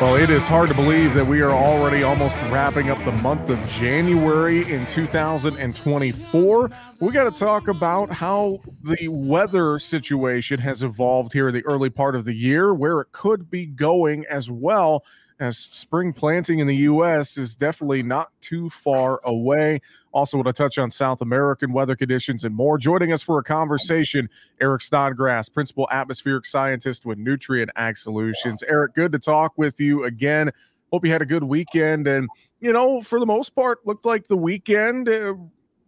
Well, 0.00 0.16
it 0.16 0.30
is 0.30 0.44
hard 0.48 0.68
to 0.70 0.74
believe 0.74 1.14
that 1.14 1.24
we 1.24 1.42
are 1.42 1.52
already 1.52 2.02
almost 2.02 2.34
wrapping 2.50 2.90
up 2.90 2.98
the 3.04 3.12
month 3.22 3.50
of 3.50 3.68
January 3.68 4.68
in 4.68 4.84
2024. 4.86 6.70
We 7.00 7.12
got 7.12 7.32
to 7.32 7.38
talk 7.38 7.68
about 7.68 8.10
how 8.10 8.62
the 8.82 9.06
weather 9.06 9.78
situation 9.78 10.58
has 10.58 10.82
evolved 10.82 11.32
here 11.32 11.50
in 11.50 11.54
the 11.54 11.64
early 11.66 11.88
part 11.88 12.16
of 12.16 12.24
the 12.24 12.34
year, 12.34 12.74
where 12.74 13.00
it 13.00 13.12
could 13.12 13.48
be 13.48 13.64
going 13.64 14.26
as 14.26 14.50
well 14.50 15.04
as 15.40 15.58
spring 15.58 16.12
planting 16.12 16.58
in 16.58 16.66
the 16.66 16.76
U.S. 16.76 17.36
is 17.36 17.56
definitely 17.56 18.02
not 18.02 18.30
too 18.40 18.70
far 18.70 19.20
away. 19.24 19.80
Also, 20.12 20.36
want 20.36 20.46
to 20.46 20.52
touch 20.52 20.78
on 20.78 20.90
South 20.90 21.22
American 21.22 21.72
weather 21.72 21.96
conditions 21.96 22.44
and 22.44 22.54
more. 22.54 22.76
Joining 22.76 23.12
us 23.12 23.22
for 23.22 23.38
a 23.38 23.42
conversation, 23.42 24.28
Eric 24.60 24.82
Snodgrass, 24.82 25.48
Principal 25.48 25.88
Atmospheric 25.90 26.44
Scientist 26.44 27.06
with 27.06 27.18
Nutrien 27.18 27.68
Ag 27.76 27.96
Solutions. 27.96 28.62
Eric, 28.68 28.94
good 28.94 29.12
to 29.12 29.18
talk 29.18 29.56
with 29.56 29.80
you 29.80 30.04
again. 30.04 30.50
Hope 30.92 31.06
you 31.06 31.12
had 31.12 31.22
a 31.22 31.26
good 31.26 31.44
weekend. 31.44 32.06
And, 32.06 32.28
you 32.60 32.72
know, 32.72 33.00
for 33.00 33.18
the 33.18 33.26
most 33.26 33.54
part, 33.54 33.86
looked 33.86 34.04
like 34.04 34.26
the 34.26 34.36
weekend 34.36 35.08
uh, 35.08 35.34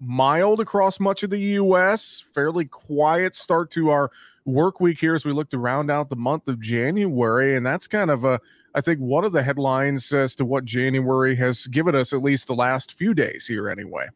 mild 0.01 0.61
across 0.61 0.99
much 0.99 1.23
of 1.23 1.31
the 1.31 1.41
U.S., 1.41 2.25
fairly 2.33 2.65
quiet 2.65 3.37
start 3.37 3.71
to 3.73 3.91
our 3.91 4.11
work 4.47 4.81
week 4.81 5.01
here 5.01 5.15
as 5.15 5.25
we 5.25 5.33
look 5.33 5.51
to 5.51 5.59
round 5.59 5.91
out 5.91 6.09
the 6.09 6.17
month 6.17 6.49
of 6.49 6.61
January. 6.61 7.57
And 7.57 7.65
that's 7.65 7.87
kind 7.87 8.11
of 8.11 8.25
a 8.25 8.41
I 8.75 8.81
think 8.81 8.99
one 8.99 9.25
of 9.25 9.33
the 9.33 9.43
headlines 9.43 10.13
as 10.13 10.35
to 10.37 10.45
what 10.45 10.65
January 10.65 11.37
has 11.37 11.67
given 11.69 11.95
us, 11.95 12.13
at 12.13 12.23
least 12.23 12.49
the 12.49 12.55
last 12.55 12.93
few 12.95 13.15
days 13.15 13.47
here, 13.47 13.69
anyway. 13.69 14.09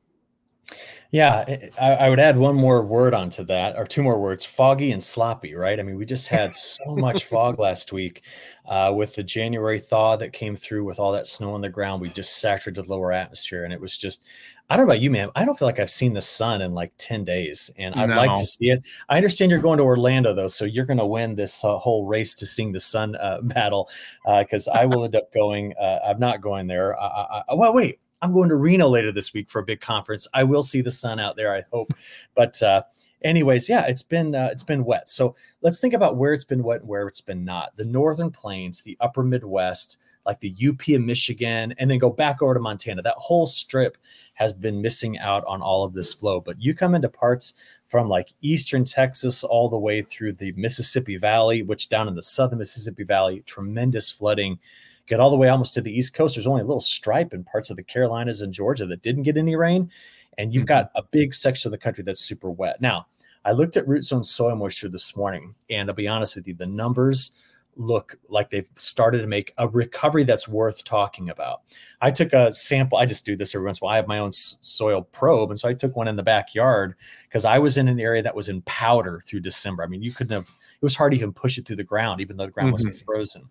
Yeah, 1.10 1.44
I, 1.80 1.94
I, 1.94 2.10
would 2.10 2.20
add 2.20 2.36
one 2.36 2.54
more 2.54 2.84
word 2.84 3.14
onto 3.14 3.42
that, 3.44 3.78
or 3.78 3.86
two 3.86 4.02
more 4.02 4.20
words: 4.20 4.44
foggy 4.44 4.92
and 4.92 5.02
sloppy. 5.02 5.54
Right? 5.54 5.80
I 5.80 5.82
mean, 5.82 5.96
we 5.96 6.04
just 6.04 6.28
had 6.28 6.54
so 6.54 6.94
much 6.96 7.24
fog 7.24 7.58
last 7.58 7.92
week 7.92 8.24
uh, 8.66 8.92
with 8.94 9.14
the 9.14 9.22
January 9.22 9.80
thaw 9.80 10.16
that 10.16 10.34
came 10.34 10.54
through, 10.54 10.84
with 10.84 10.98
all 10.98 11.12
that 11.12 11.26
snow 11.26 11.54
on 11.54 11.62
the 11.62 11.70
ground. 11.70 12.02
We 12.02 12.10
just 12.10 12.38
saturated 12.38 12.84
the 12.84 12.90
lower 12.90 13.12
atmosphere, 13.12 13.64
and 13.64 13.72
it 13.72 13.80
was 13.80 13.96
just. 13.96 14.24
I 14.70 14.76
don't 14.76 14.86
know 14.86 14.92
about 14.92 15.00
you, 15.00 15.10
man. 15.10 15.30
I 15.34 15.44
don't 15.44 15.58
feel 15.58 15.66
like 15.66 15.78
I've 15.78 15.90
seen 15.90 16.12
the 16.12 16.20
sun 16.20 16.60
in 16.60 16.74
like 16.74 16.92
ten 16.98 17.24
days, 17.24 17.70
and 17.78 17.94
I'd 17.94 18.10
no. 18.10 18.16
like 18.16 18.38
to 18.38 18.46
see 18.46 18.70
it. 18.70 18.84
I 19.08 19.16
understand 19.16 19.50
you're 19.50 19.60
going 19.60 19.78
to 19.78 19.84
Orlando 19.84 20.34
though, 20.34 20.48
so 20.48 20.64
you're 20.64 20.84
going 20.84 20.98
to 20.98 21.06
win 21.06 21.34
this 21.34 21.64
uh, 21.64 21.78
whole 21.78 22.04
race 22.04 22.34
to 22.34 22.46
seeing 22.46 22.72
the 22.72 22.80
sun 22.80 23.16
uh, 23.16 23.40
battle. 23.42 23.88
Because 24.26 24.68
uh, 24.68 24.72
I 24.72 24.86
will 24.86 25.04
end 25.04 25.16
up 25.16 25.32
going. 25.32 25.74
Uh, 25.80 26.00
I'm 26.06 26.18
not 26.18 26.40
going 26.40 26.66
there. 26.66 26.98
I, 27.00 27.42
I, 27.48 27.54
well, 27.54 27.74
wait. 27.74 28.00
I'm 28.20 28.32
going 28.32 28.48
to 28.48 28.56
Reno 28.56 28.88
later 28.88 29.12
this 29.12 29.32
week 29.32 29.48
for 29.48 29.60
a 29.60 29.64
big 29.64 29.80
conference. 29.80 30.26
I 30.34 30.42
will 30.42 30.64
see 30.64 30.80
the 30.80 30.90
sun 30.90 31.20
out 31.20 31.36
there, 31.36 31.54
I 31.54 31.62
hope. 31.70 31.94
But 32.34 32.60
uh, 32.60 32.82
anyways, 33.22 33.68
yeah, 33.68 33.86
it's 33.86 34.02
been 34.02 34.34
uh, 34.34 34.48
it's 34.50 34.62
been 34.62 34.84
wet. 34.84 35.08
So 35.08 35.34
let's 35.62 35.80
think 35.80 35.94
about 35.94 36.16
where 36.16 36.32
it's 36.32 36.44
been 36.44 36.62
wet 36.62 36.80
and 36.80 36.88
where 36.88 37.06
it's 37.06 37.20
been 37.20 37.44
not. 37.44 37.76
The 37.76 37.84
northern 37.84 38.30
plains, 38.30 38.82
the 38.82 38.96
upper 39.00 39.22
Midwest, 39.22 39.98
like 40.28 40.40
the 40.40 40.54
UP 40.68 40.86
of 40.94 41.00
Michigan, 41.00 41.74
and 41.78 41.90
then 41.90 41.98
go 41.98 42.10
back 42.10 42.42
over 42.42 42.52
to 42.52 42.60
Montana. 42.60 43.00
That 43.00 43.14
whole 43.16 43.46
strip 43.46 43.96
has 44.34 44.52
been 44.52 44.82
missing 44.82 45.18
out 45.18 45.42
on 45.46 45.62
all 45.62 45.84
of 45.84 45.94
this 45.94 46.12
flow. 46.12 46.38
But 46.38 46.60
you 46.60 46.74
come 46.74 46.94
into 46.94 47.08
parts 47.08 47.54
from 47.88 48.10
like 48.10 48.34
eastern 48.42 48.84
Texas 48.84 49.42
all 49.42 49.70
the 49.70 49.78
way 49.78 50.02
through 50.02 50.34
the 50.34 50.52
Mississippi 50.52 51.16
Valley, 51.16 51.62
which 51.62 51.88
down 51.88 52.08
in 52.08 52.14
the 52.14 52.22
southern 52.22 52.58
Mississippi 52.58 53.04
Valley, 53.04 53.42
tremendous 53.46 54.10
flooding 54.10 54.58
get 55.06 55.18
all 55.18 55.30
the 55.30 55.36
way 55.36 55.48
almost 55.48 55.72
to 55.72 55.80
the 55.80 55.96
East 55.96 56.12
Coast. 56.12 56.36
There's 56.36 56.46
only 56.46 56.60
a 56.60 56.66
little 56.66 56.78
stripe 56.78 57.32
in 57.32 57.42
parts 57.42 57.70
of 57.70 57.78
the 57.78 57.82
Carolinas 57.82 58.42
and 58.42 58.52
Georgia 58.52 58.84
that 58.84 59.02
didn't 59.02 59.22
get 59.22 59.38
any 59.38 59.56
rain. 59.56 59.90
And 60.36 60.52
you've 60.52 60.66
got 60.66 60.90
mm-hmm. 60.90 60.98
a 60.98 61.08
big 61.10 61.32
section 61.32 61.68
of 61.68 61.72
the 61.72 61.78
country 61.78 62.04
that's 62.04 62.20
super 62.20 62.50
wet. 62.50 62.82
Now, 62.82 63.06
I 63.46 63.52
looked 63.52 63.78
at 63.78 63.88
root 63.88 64.04
zone 64.04 64.22
soil 64.22 64.54
moisture 64.56 64.90
this 64.90 65.16
morning, 65.16 65.54
and 65.70 65.88
I'll 65.88 65.94
be 65.94 66.06
honest 66.06 66.36
with 66.36 66.46
you, 66.46 66.52
the 66.52 66.66
numbers 66.66 67.32
look 67.78 68.16
like 68.28 68.50
they've 68.50 68.68
started 68.76 69.20
to 69.20 69.26
make 69.26 69.54
a 69.56 69.68
recovery 69.68 70.24
that's 70.24 70.48
worth 70.48 70.84
talking 70.84 71.30
about. 71.30 71.62
I 72.00 72.10
took 72.10 72.32
a 72.32 72.52
sample. 72.52 72.98
I 72.98 73.06
just 73.06 73.24
do 73.24 73.36
this 73.36 73.54
every 73.54 73.66
once 73.66 73.78
in 73.78 73.84
a 73.84 73.86
while. 73.86 73.94
I 73.94 73.96
have 73.96 74.08
my 74.08 74.18
own 74.18 74.32
soil 74.32 75.02
probe, 75.02 75.50
and 75.50 75.58
so 75.58 75.68
I 75.68 75.74
took 75.74 75.96
one 75.96 76.08
in 76.08 76.16
the 76.16 76.22
backyard 76.22 76.94
because 77.28 77.44
I 77.44 77.58
was 77.58 77.78
in 77.78 77.88
an 77.88 78.00
area 78.00 78.22
that 78.22 78.36
was 78.36 78.48
in 78.48 78.62
powder 78.62 79.22
through 79.24 79.40
December. 79.40 79.82
I 79.82 79.86
mean, 79.86 80.02
you 80.02 80.12
couldn't 80.12 80.34
have. 80.34 80.48
It 80.48 80.84
was 80.84 80.94
hard 80.94 81.12
to 81.12 81.16
even 81.16 81.32
push 81.32 81.58
it 81.58 81.66
through 81.66 81.76
the 81.76 81.84
ground, 81.84 82.20
even 82.20 82.36
though 82.36 82.46
the 82.46 82.52
ground 82.52 82.68
mm-hmm. 82.68 82.86
wasn't 82.88 83.04
frozen. 83.04 83.50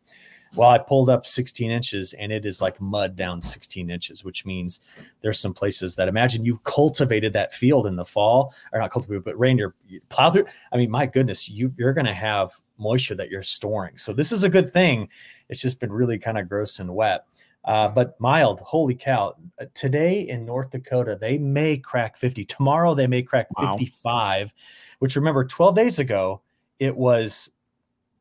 Well, 0.55 0.69
I 0.69 0.77
pulled 0.77 1.09
up 1.09 1.25
16 1.25 1.69
inches 1.69 2.13
and 2.13 2.31
it 2.31 2.45
is 2.45 2.61
like 2.61 2.79
mud 2.79 3.15
down 3.15 3.41
16 3.41 3.89
inches, 3.89 4.23
which 4.23 4.45
means 4.45 4.81
there's 5.21 5.39
some 5.39 5.53
places 5.53 5.95
that 5.95 6.07
imagine 6.07 6.45
you 6.45 6.59
cultivated 6.63 7.33
that 7.33 7.53
field 7.53 7.87
in 7.87 7.95
the 7.95 8.05
fall 8.05 8.53
or 8.71 8.79
not 8.79 8.91
cultivated, 8.91 9.23
but 9.23 9.37
rain, 9.39 9.57
you 9.57 10.01
plow 10.09 10.31
through. 10.31 10.45
I 10.71 10.77
mean, 10.77 10.89
my 10.89 11.05
goodness, 11.05 11.49
you, 11.49 11.73
you're 11.77 11.93
going 11.93 12.05
to 12.05 12.13
have 12.13 12.51
moisture 12.77 13.15
that 13.15 13.29
you're 13.29 13.43
storing. 13.43 13.97
So 13.97 14.13
this 14.13 14.31
is 14.31 14.43
a 14.43 14.49
good 14.49 14.71
thing. 14.71 15.09
It's 15.49 15.61
just 15.61 15.79
been 15.79 15.91
really 15.91 16.17
kind 16.17 16.37
of 16.37 16.49
gross 16.49 16.79
and 16.79 16.93
wet. 16.93 17.25
Uh, 17.65 17.89
but 17.89 18.19
mild, 18.19 18.61
holy 18.61 18.95
cow. 18.95 19.35
Uh, 19.59 19.65
today 19.73 20.21
in 20.21 20.45
North 20.45 20.69
Dakota, 20.69 21.17
they 21.19 21.37
may 21.37 21.77
crack 21.77 22.15
50. 22.15 22.45
Tomorrow, 22.45 22.95
they 22.95 23.07
may 23.07 23.21
crack 23.21 23.47
55, 23.59 24.53
which 24.99 25.17
remember 25.17 25.43
12 25.43 25.75
days 25.75 25.99
ago, 25.99 26.41
it 26.79 26.95
was 26.95 27.51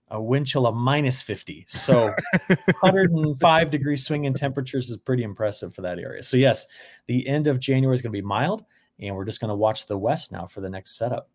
a 0.08 0.22
wind 0.22 0.46
chill 0.46 0.66
of 0.66 0.75
minus 0.75 1.22
50. 1.22 1.64
So 1.68 2.14
105 2.80 3.70
degree 3.70 3.96
swing 3.96 4.25
in 4.25 4.34
temperatures 4.34 4.90
is 4.90 4.96
pretty 4.96 5.22
impressive 5.22 5.75
for 5.75 5.82
that 5.82 5.98
area. 5.98 6.22
So, 6.22 6.36
yes, 6.36 6.66
the 7.06 7.26
end 7.26 7.46
of 7.46 7.58
January 7.58 7.94
is 7.94 8.02
going 8.02 8.12
to 8.12 8.16
be 8.16 8.22
mild, 8.22 8.64
and 9.00 9.14
we're 9.16 9.25
just 9.25 9.40
going 9.40 9.50
to 9.50 9.56
watch 9.56 9.86
the 9.86 9.98
west 9.98 10.32
now 10.32 10.46
for 10.46 10.60
the 10.60 10.70
next 10.70 10.96
setup. 10.96 11.28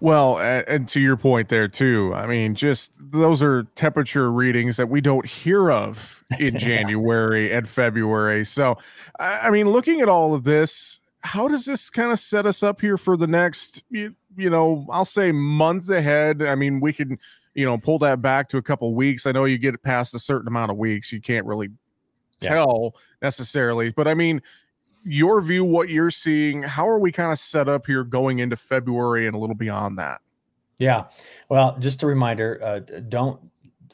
Well, 0.00 0.38
and 0.38 0.88
to 0.88 1.00
your 1.00 1.16
point 1.16 1.48
there 1.48 1.68
too, 1.68 2.12
I 2.12 2.26
mean, 2.26 2.54
just 2.54 2.92
those 2.98 3.40
are 3.40 3.64
temperature 3.76 4.32
readings 4.32 4.76
that 4.78 4.88
we 4.88 5.00
don't 5.00 5.24
hear 5.24 5.70
of 5.70 6.24
in 6.40 6.58
January 6.58 7.52
and 7.52 7.68
February. 7.68 8.44
So, 8.44 8.78
I 9.20 9.50
mean, 9.50 9.70
looking 9.70 10.00
at 10.00 10.08
all 10.08 10.34
of 10.34 10.42
this, 10.42 10.98
how 11.20 11.46
does 11.46 11.66
this 11.66 11.88
kind 11.88 12.10
of 12.10 12.18
set 12.18 12.46
us 12.46 12.62
up 12.62 12.80
here 12.80 12.96
for 12.96 13.16
the 13.16 13.28
next, 13.28 13.84
you, 13.88 14.14
you 14.36 14.50
know, 14.50 14.86
I'll 14.90 15.04
say 15.04 15.30
months 15.30 15.88
ahead? 15.88 16.42
I 16.42 16.56
mean, 16.56 16.80
we 16.80 16.92
can 16.92 17.18
you 17.56 17.64
know, 17.64 17.78
pull 17.78 17.98
that 17.98 18.20
back 18.20 18.48
to 18.48 18.58
a 18.58 18.62
couple 18.62 18.94
weeks. 18.94 19.26
I 19.26 19.32
know 19.32 19.46
you 19.46 19.56
get 19.56 19.82
past 19.82 20.14
a 20.14 20.18
certain 20.18 20.46
amount 20.46 20.70
of 20.70 20.76
weeks, 20.76 21.10
you 21.10 21.20
can't 21.20 21.46
really 21.46 21.70
yeah. 22.40 22.50
tell 22.50 22.94
necessarily, 23.22 23.90
but 23.90 24.06
I 24.06 24.14
mean, 24.14 24.42
your 25.04 25.40
view, 25.40 25.64
what 25.64 25.88
you're 25.88 26.10
seeing, 26.10 26.62
how 26.62 26.86
are 26.86 26.98
we 26.98 27.10
kind 27.10 27.32
of 27.32 27.38
set 27.38 27.68
up 27.68 27.86
here 27.86 28.04
going 28.04 28.40
into 28.40 28.56
February 28.56 29.26
and 29.26 29.34
a 29.34 29.38
little 29.38 29.56
beyond 29.56 29.98
that? 29.98 30.20
Yeah. 30.78 31.04
Well, 31.48 31.78
just 31.78 32.02
a 32.02 32.06
reminder, 32.06 32.60
uh, 32.62 33.00
don't 33.08 33.40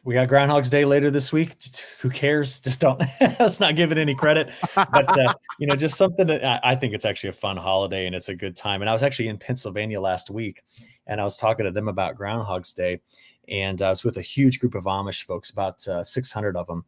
we 0.05 0.15
got 0.15 0.27
Groundhog's 0.27 0.69
Day 0.69 0.85
later 0.85 1.11
this 1.11 1.33
week. 1.33 1.55
Who 2.01 2.11
cares? 2.11 2.59
Just 2.61 2.81
don't 2.81 3.01
let's 3.21 3.61
not 3.61 3.77
give 3.77 3.93
it 3.93 3.99
any 3.99 4.15
credit. 4.15 4.51
But 4.75 5.19
uh, 5.19 5.35
you 5.59 5.67
know, 5.67 5.77
just 5.77 5.97
something 5.97 6.27
that 6.27 6.61
I 6.65 6.75
think 6.75 6.93
it's 6.93 7.05
actually 7.05 7.31
a 7.31 7.35
fun 7.35 7.57
holiday 7.57 8.07
and 8.07 8.15
it's 8.15 8.29
a 8.29 8.35
good 8.35 8.57
time. 8.57 8.83
And 8.83 8.91
I 8.91 8.93
was 8.93 9.05
actually 9.05 9.29
in 9.29 9.39
Pennsylvania 9.39 10.01
last 10.01 10.29
week, 10.29 10.65
and 11.07 11.21
I 11.21 11.25
was 11.25 11.39
talking 11.39 11.65
to 11.67 11.71
them 11.71 11.89
about 11.89 12.17
Groundhog's 12.17 12.73
Day, 12.73 13.01
and 13.49 13.83
uh, 13.83 13.87
I 13.87 13.91
was 13.91 14.05
with 14.05 14.17
a 14.17 14.23
huge 14.23 14.61
group 14.61 14.75
of 14.75 14.85
Amish 14.85 15.25
folks, 15.25 15.51
about 15.51 15.87
uh, 15.89 16.03
600 16.03 16.57
of 16.57 16.67
them. 16.67 16.85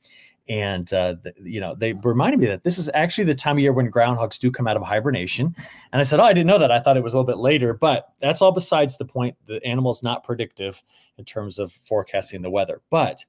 And, 0.46 0.92
uh, 0.92 1.14
you 1.42 1.58
know, 1.58 1.74
they 1.74 1.94
reminded 1.94 2.38
me 2.38 2.46
that 2.46 2.64
this 2.64 2.78
is 2.78 2.90
actually 2.92 3.24
the 3.24 3.34
time 3.34 3.56
of 3.56 3.60
year 3.60 3.72
when 3.72 3.90
groundhogs 3.90 4.38
do 4.38 4.50
come 4.50 4.68
out 4.68 4.76
of 4.76 4.82
hibernation. 4.82 5.54
And 5.92 6.00
I 6.00 6.02
said, 6.02 6.20
Oh, 6.20 6.24
I 6.24 6.34
didn't 6.34 6.48
know 6.48 6.58
that. 6.58 6.70
I 6.70 6.80
thought 6.80 6.98
it 6.98 7.02
was 7.02 7.14
a 7.14 7.16
little 7.16 7.26
bit 7.26 7.38
later, 7.38 7.72
but 7.72 8.10
that's 8.20 8.42
all 8.42 8.52
besides 8.52 8.98
the 8.98 9.06
point. 9.06 9.36
The 9.46 9.64
animal's 9.64 10.02
not 10.02 10.22
predictive 10.22 10.82
in 11.16 11.24
terms 11.24 11.58
of 11.58 11.72
forecasting 11.86 12.42
the 12.42 12.50
weather. 12.50 12.82
But 12.90 13.24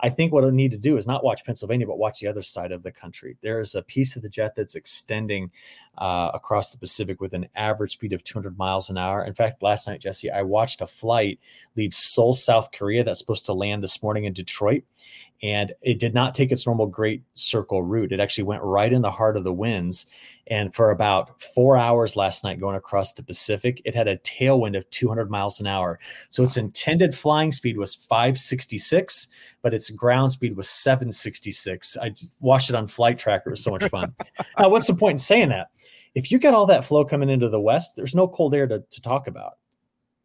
I 0.00 0.08
think 0.08 0.32
what 0.32 0.44
I 0.44 0.50
need 0.50 0.72
to 0.72 0.78
do 0.78 0.96
is 0.96 1.06
not 1.06 1.24
watch 1.24 1.44
Pennsylvania, 1.44 1.86
but 1.86 1.98
watch 1.98 2.20
the 2.20 2.26
other 2.26 2.42
side 2.42 2.72
of 2.72 2.82
the 2.82 2.92
country. 2.92 3.36
There's 3.42 3.74
a 3.74 3.82
piece 3.82 4.16
of 4.16 4.22
the 4.22 4.28
jet 4.28 4.54
that's 4.54 4.74
extending 4.74 5.50
uh, 5.98 6.30
across 6.34 6.70
the 6.70 6.78
Pacific 6.78 7.20
with 7.20 7.32
an 7.32 7.48
average 7.54 7.92
speed 7.92 8.12
of 8.12 8.22
200 8.22 8.58
miles 8.58 8.90
an 8.90 8.98
hour. 8.98 9.24
In 9.24 9.32
fact, 9.32 9.62
last 9.62 9.88
night, 9.88 10.00
Jesse, 10.00 10.30
I 10.30 10.42
watched 10.42 10.80
a 10.80 10.86
flight 10.86 11.40
leave 11.76 11.94
Seoul, 11.94 12.34
South 12.34 12.70
Korea, 12.72 13.04
that's 13.04 13.18
supposed 13.18 13.46
to 13.46 13.52
land 13.52 13.82
this 13.82 14.02
morning 14.02 14.24
in 14.24 14.32
Detroit. 14.32 14.84
And 15.42 15.72
it 15.82 15.98
did 15.98 16.14
not 16.14 16.34
take 16.34 16.50
its 16.50 16.66
normal 16.66 16.86
great 16.86 17.22
circle 17.34 17.82
route. 17.82 18.12
It 18.12 18.20
actually 18.20 18.44
went 18.44 18.62
right 18.62 18.92
in 18.92 19.02
the 19.02 19.10
heart 19.10 19.36
of 19.36 19.44
the 19.44 19.52
winds. 19.52 20.06
And 20.48 20.74
for 20.74 20.90
about 20.90 21.42
four 21.42 21.76
hours 21.76 22.16
last 22.16 22.44
night 22.44 22.60
going 22.60 22.76
across 22.76 23.12
the 23.12 23.22
Pacific, 23.22 23.82
it 23.84 23.94
had 23.94 24.08
a 24.08 24.18
tailwind 24.18 24.76
of 24.76 24.88
200 24.90 25.30
miles 25.30 25.60
an 25.60 25.66
hour. 25.66 25.98
So 26.30 26.42
its 26.42 26.56
intended 26.56 27.14
flying 27.14 27.50
speed 27.50 27.76
was 27.76 27.94
566, 27.94 29.28
but 29.62 29.74
its 29.74 29.90
ground 29.90 30.32
speed 30.32 30.56
was 30.56 30.68
766. 30.68 31.96
I 32.00 32.14
watched 32.40 32.70
it 32.70 32.76
on 32.76 32.86
Flight 32.86 33.18
Tracker. 33.18 33.50
It 33.50 33.54
was 33.54 33.64
so 33.64 33.72
much 33.72 33.88
fun. 33.88 34.14
now, 34.58 34.68
what's 34.68 34.86
the 34.86 34.94
point 34.94 35.14
in 35.14 35.18
saying 35.18 35.48
that? 35.48 35.68
If 36.14 36.30
you 36.30 36.38
get 36.38 36.54
all 36.54 36.66
that 36.66 36.84
flow 36.84 37.04
coming 37.04 37.28
into 37.28 37.48
the 37.48 37.60
West, 37.60 37.96
there's 37.96 38.14
no 38.14 38.26
cold 38.28 38.54
air 38.54 38.66
to, 38.68 38.82
to 38.88 39.02
talk 39.02 39.26
about. 39.26 39.54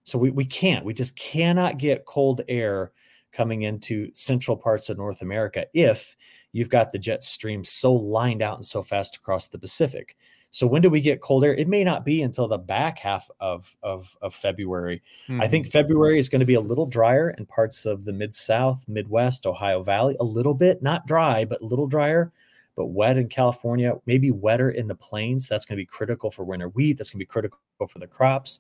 So 0.04 0.18
we, 0.18 0.32
we 0.32 0.46
can't, 0.46 0.86
we 0.86 0.94
just 0.94 1.16
cannot 1.16 1.78
get 1.78 2.06
cold 2.06 2.42
air 2.48 2.92
coming 3.32 3.64
into 3.64 4.10
central 4.14 4.58
parts 4.58 4.90
of 4.90 4.98
North 4.98 5.22
America 5.22 5.66
if 5.74 6.16
you've 6.54 6.70
got 6.70 6.92
the 6.92 7.00
jet 7.00 7.24
stream 7.24 7.64
so 7.64 7.94
lined 7.94 8.42
out 8.42 8.56
and 8.56 8.66
so 8.66 8.82
fast 8.82 9.16
across 9.16 9.48
the 9.48 9.60
Pacific. 9.60 10.16
So 10.54 10.68
when 10.68 10.82
do 10.82 10.90
we 10.90 11.00
get 11.00 11.22
cold 11.22 11.46
air? 11.46 11.56
It 11.56 11.70
may 11.70 11.84
not 11.84 12.04
be 12.04 12.22
until 12.22 12.48
the 12.48 12.58
back 12.58 13.00
half 13.00 13.30
of 13.40 13.74
of, 13.82 14.16
of 14.22 14.36
February. 14.36 15.02
Mm-hmm. 15.30 15.42
I 15.42 15.48
think 15.48 15.66
mm-hmm. 15.66 15.72
February 15.72 16.20
is 16.20 16.28
going 16.28 16.42
to 16.42 16.46
be 16.46 16.56
a 16.56 16.62
little 16.62 16.86
drier 16.86 17.30
in 17.32 17.46
parts 17.46 17.86
of 17.86 18.04
the 18.04 18.12
mid 18.12 18.34
South, 18.34 18.84
Midwest, 18.88 19.48
Ohio 19.48 19.82
Valley, 19.82 20.18
a 20.20 20.26
little 20.26 20.54
bit, 20.54 20.84
not 20.84 21.08
dry, 21.08 21.46
but 21.46 21.62
a 21.62 21.66
little 21.66 21.88
drier, 21.88 22.34
but 22.76 22.88
wet 22.88 23.18
in 23.18 23.30
California, 23.30 23.94
maybe 24.06 24.30
wetter 24.30 24.72
in 24.72 24.88
the 24.88 24.96
plains. 24.96 25.48
That's 25.48 25.64
going 25.64 25.78
to 25.78 25.82
be 25.82 25.86
critical 25.86 26.30
for 26.30 26.44
winter 26.44 26.68
wheat. 26.68 26.98
That's 26.98 27.12
going 27.12 27.20
to 27.20 27.26
be 27.26 27.32
critical 27.32 27.60
for 27.88 28.00
the 28.00 28.08
crops. 28.08 28.60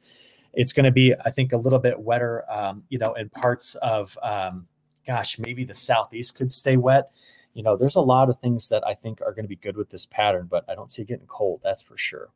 It's 0.53 0.73
going 0.73 0.85
to 0.85 0.91
be, 0.91 1.13
I 1.25 1.31
think, 1.31 1.53
a 1.53 1.57
little 1.57 1.79
bit 1.79 1.99
wetter, 1.99 2.43
um, 2.51 2.83
you 2.89 2.97
know, 2.97 3.13
in 3.13 3.29
parts 3.29 3.75
of, 3.75 4.17
um, 4.21 4.67
gosh, 5.07 5.39
maybe 5.39 5.63
the 5.63 5.73
southeast 5.73 6.35
could 6.35 6.51
stay 6.51 6.77
wet 6.77 7.11
you 7.53 7.63
know, 7.63 7.75
there's 7.75 7.95
a 7.95 8.01
lot 8.01 8.29
of 8.29 8.39
things 8.39 8.69
that 8.69 8.85
I 8.87 8.93
think 8.93 9.21
are 9.21 9.33
going 9.33 9.43
to 9.43 9.49
be 9.49 9.55
good 9.55 9.75
with 9.75 9.89
this 9.89 10.05
pattern, 10.05 10.47
but 10.49 10.63
I 10.69 10.75
don't 10.75 10.91
see 10.91 11.01
it 11.01 11.07
getting 11.07 11.27
cold. 11.27 11.61
That's 11.63 11.81
for 11.81 11.97
sure. 11.97 12.29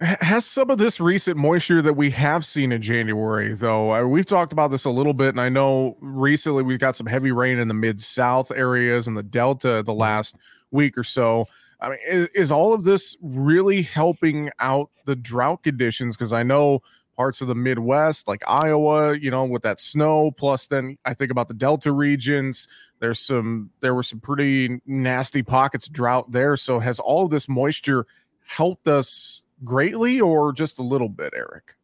Has 0.00 0.44
some 0.44 0.70
of 0.70 0.78
this 0.78 1.00
recent 1.00 1.36
moisture 1.36 1.80
that 1.80 1.94
we 1.94 2.10
have 2.10 2.44
seen 2.44 2.72
in 2.72 2.82
January, 2.82 3.54
though, 3.54 4.06
we've 4.06 4.26
talked 4.26 4.52
about 4.52 4.72
this 4.72 4.84
a 4.84 4.90
little 4.90 5.14
bit, 5.14 5.28
and 5.28 5.40
I 5.40 5.48
know 5.48 5.96
recently 6.00 6.64
we've 6.64 6.80
got 6.80 6.96
some 6.96 7.06
heavy 7.06 7.30
rain 7.30 7.58
in 7.58 7.68
the 7.68 7.74
mid 7.74 8.00
South 8.00 8.50
areas 8.50 9.06
and 9.06 9.16
the 9.16 9.22
Delta 9.22 9.82
the 9.82 9.92
mm-hmm. 9.92 10.00
last 10.00 10.36
week 10.72 10.98
or 10.98 11.04
so. 11.04 11.46
I 11.84 11.88
mean, 11.90 11.98
is, 12.06 12.28
is 12.28 12.50
all 12.50 12.72
of 12.72 12.84
this 12.84 13.16
really 13.20 13.82
helping 13.82 14.50
out 14.58 14.90
the 15.04 15.14
drought 15.14 15.62
conditions? 15.62 16.16
Because 16.16 16.32
I 16.32 16.42
know 16.42 16.80
parts 17.16 17.40
of 17.40 17.48
the 17.48 17.54
Midwest, 17.54 18.26
like 18.26 18.42
Iowa, 18.46 19.16
you 19.16 19.30
know, 19.30 19.44
with 19.44 19.62
that 19.62 19.78
snow, 19.78 20.30
plus 20.30 20.66
then 20.66 20.96
I 21.04 21.14
think 21.14 21.30
about 21.30 21.48
the 21.48 21.54
Delta 21.54 21.92
regions. 21.92 22.66
There's 23.00 23.20
some, 23.20 23.70
there 23.80 23.94
were 23.94 24.02
some 24.02 24.20
pretty 24.20 24.80
nasty 24.86 25.42
pockets 25.42 25.86
of 25.86 25.92
drought 25.92 26.32
there. 26.32 26.56
So 26.56 26.78
has 26.80 26.98
all 26.98 27.28
this 27.28 27.48
moisture 27.48 28.06
helped 28.46 28.88
us 28.88 29.42
greatly 29.62 30.20
or 30.20 30.52
just 30.52 30.78
a 30.78 30.82
little 30.82 31.08
bit, 31.08 31.34
Eric? 31.36 31.76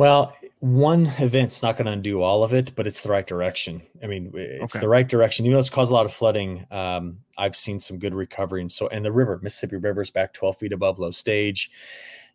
Well, 0.00 0.34
one 0.60 1.12
event's 1.18 1.62
not 1.62 1.76
going 1.76 1.84
to 1.84 1.92
undo 1.92 2.22
all 2.22 2.42
of 2.42 2.54
it, 2.54 2.74
but 2.74 2.86
it's 2.86 3.02
the 3.02 3.10
right 3.10 3.26
direction. 3.26 3.82
I 4.02 4.06
mean, 4.06 4.32
it's 4.34 4.74
okay. 4.74 4.80
the 4.80 4.88
right 4.88 5.06
direction. 5.06 5.44
Even 5.44 5.56
though 5.56 5.60
it's 5.60 5.68
caused 5.68 5.90
a 5.90 5.94
lot 5.94 6.06
of 6.06 6.12
flooding, 6.14 6.64
um, 6.70 7.18
I've 7.36 7.54
seen 7.54 7.78
some 7.78 7.98
good 7.98 8.14
recovery. 8.14 8.62
And 8.62 8.72
so, 8.72 8.88
and 8.88 9.04
the 9.04 9.12
river, 9.12 9.38
Mississippi 9.42 9.76
River, 9.76 10.00
is 10.00 10.08
back 10.08 10.32
12 10.32 10.56
feet 10.56 10.72
above 10.72 10.98
low 10.98 11.10
stage. 11.10 11.70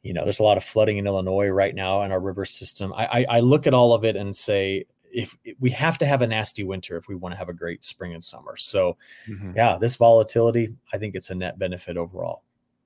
You 0.03 0.13
know, 0.13 0.23
there's 0.23 0.37
a 0.37 0.43
lot 0.43 0.57
of 0.57 0.63
flooding 0.63 0.97
in 0.97 1.07
Illinois 1.07 1.47
right 1.47 1.73
now 1.73 2.03
in 2.03 2.11
our 2.11 2.19
river 2.19 2.45
system. 2.45 2.93
I, 2.93 3.05
I, 3.05 3.25
I 3.29 3.39
look 3.39 3.65
at 3.65 3.73
all 3.73 3.93
of 3.93 4.05
it 4.05 4.15
and 4.15 4.35
say, 4.35 4.85
if 5.11 5.35
we 5.59 5.71
have 5.71 5.97
to 5.97 6.05
have 6.05 6.21
a 6.21 6.27
nasty 6.27 6.63
winter 6.63 6.97
if 6.97 7.07
we 7.07 7.15
want 7.15 7.33
to 7.33 7.37
have 7.37 7.49
a 7.49 7.53
great 7.53 7.83
spring 7.83 8.13
and 8.13 8.23
summer. 8.23 8.57
So, 8.57 8.95
mm-hmm. 9.27 9.53
yeah, 9.55 9.79
this 9.81 9.95
volatility, 9.95 10.75
I 10.93 10.99
think 10.99 11.15
it's 11.15 11.31
a 11.31 11.35
net 11.35 11.57
benefit 11.57 11.97
overall. 11.97 12.43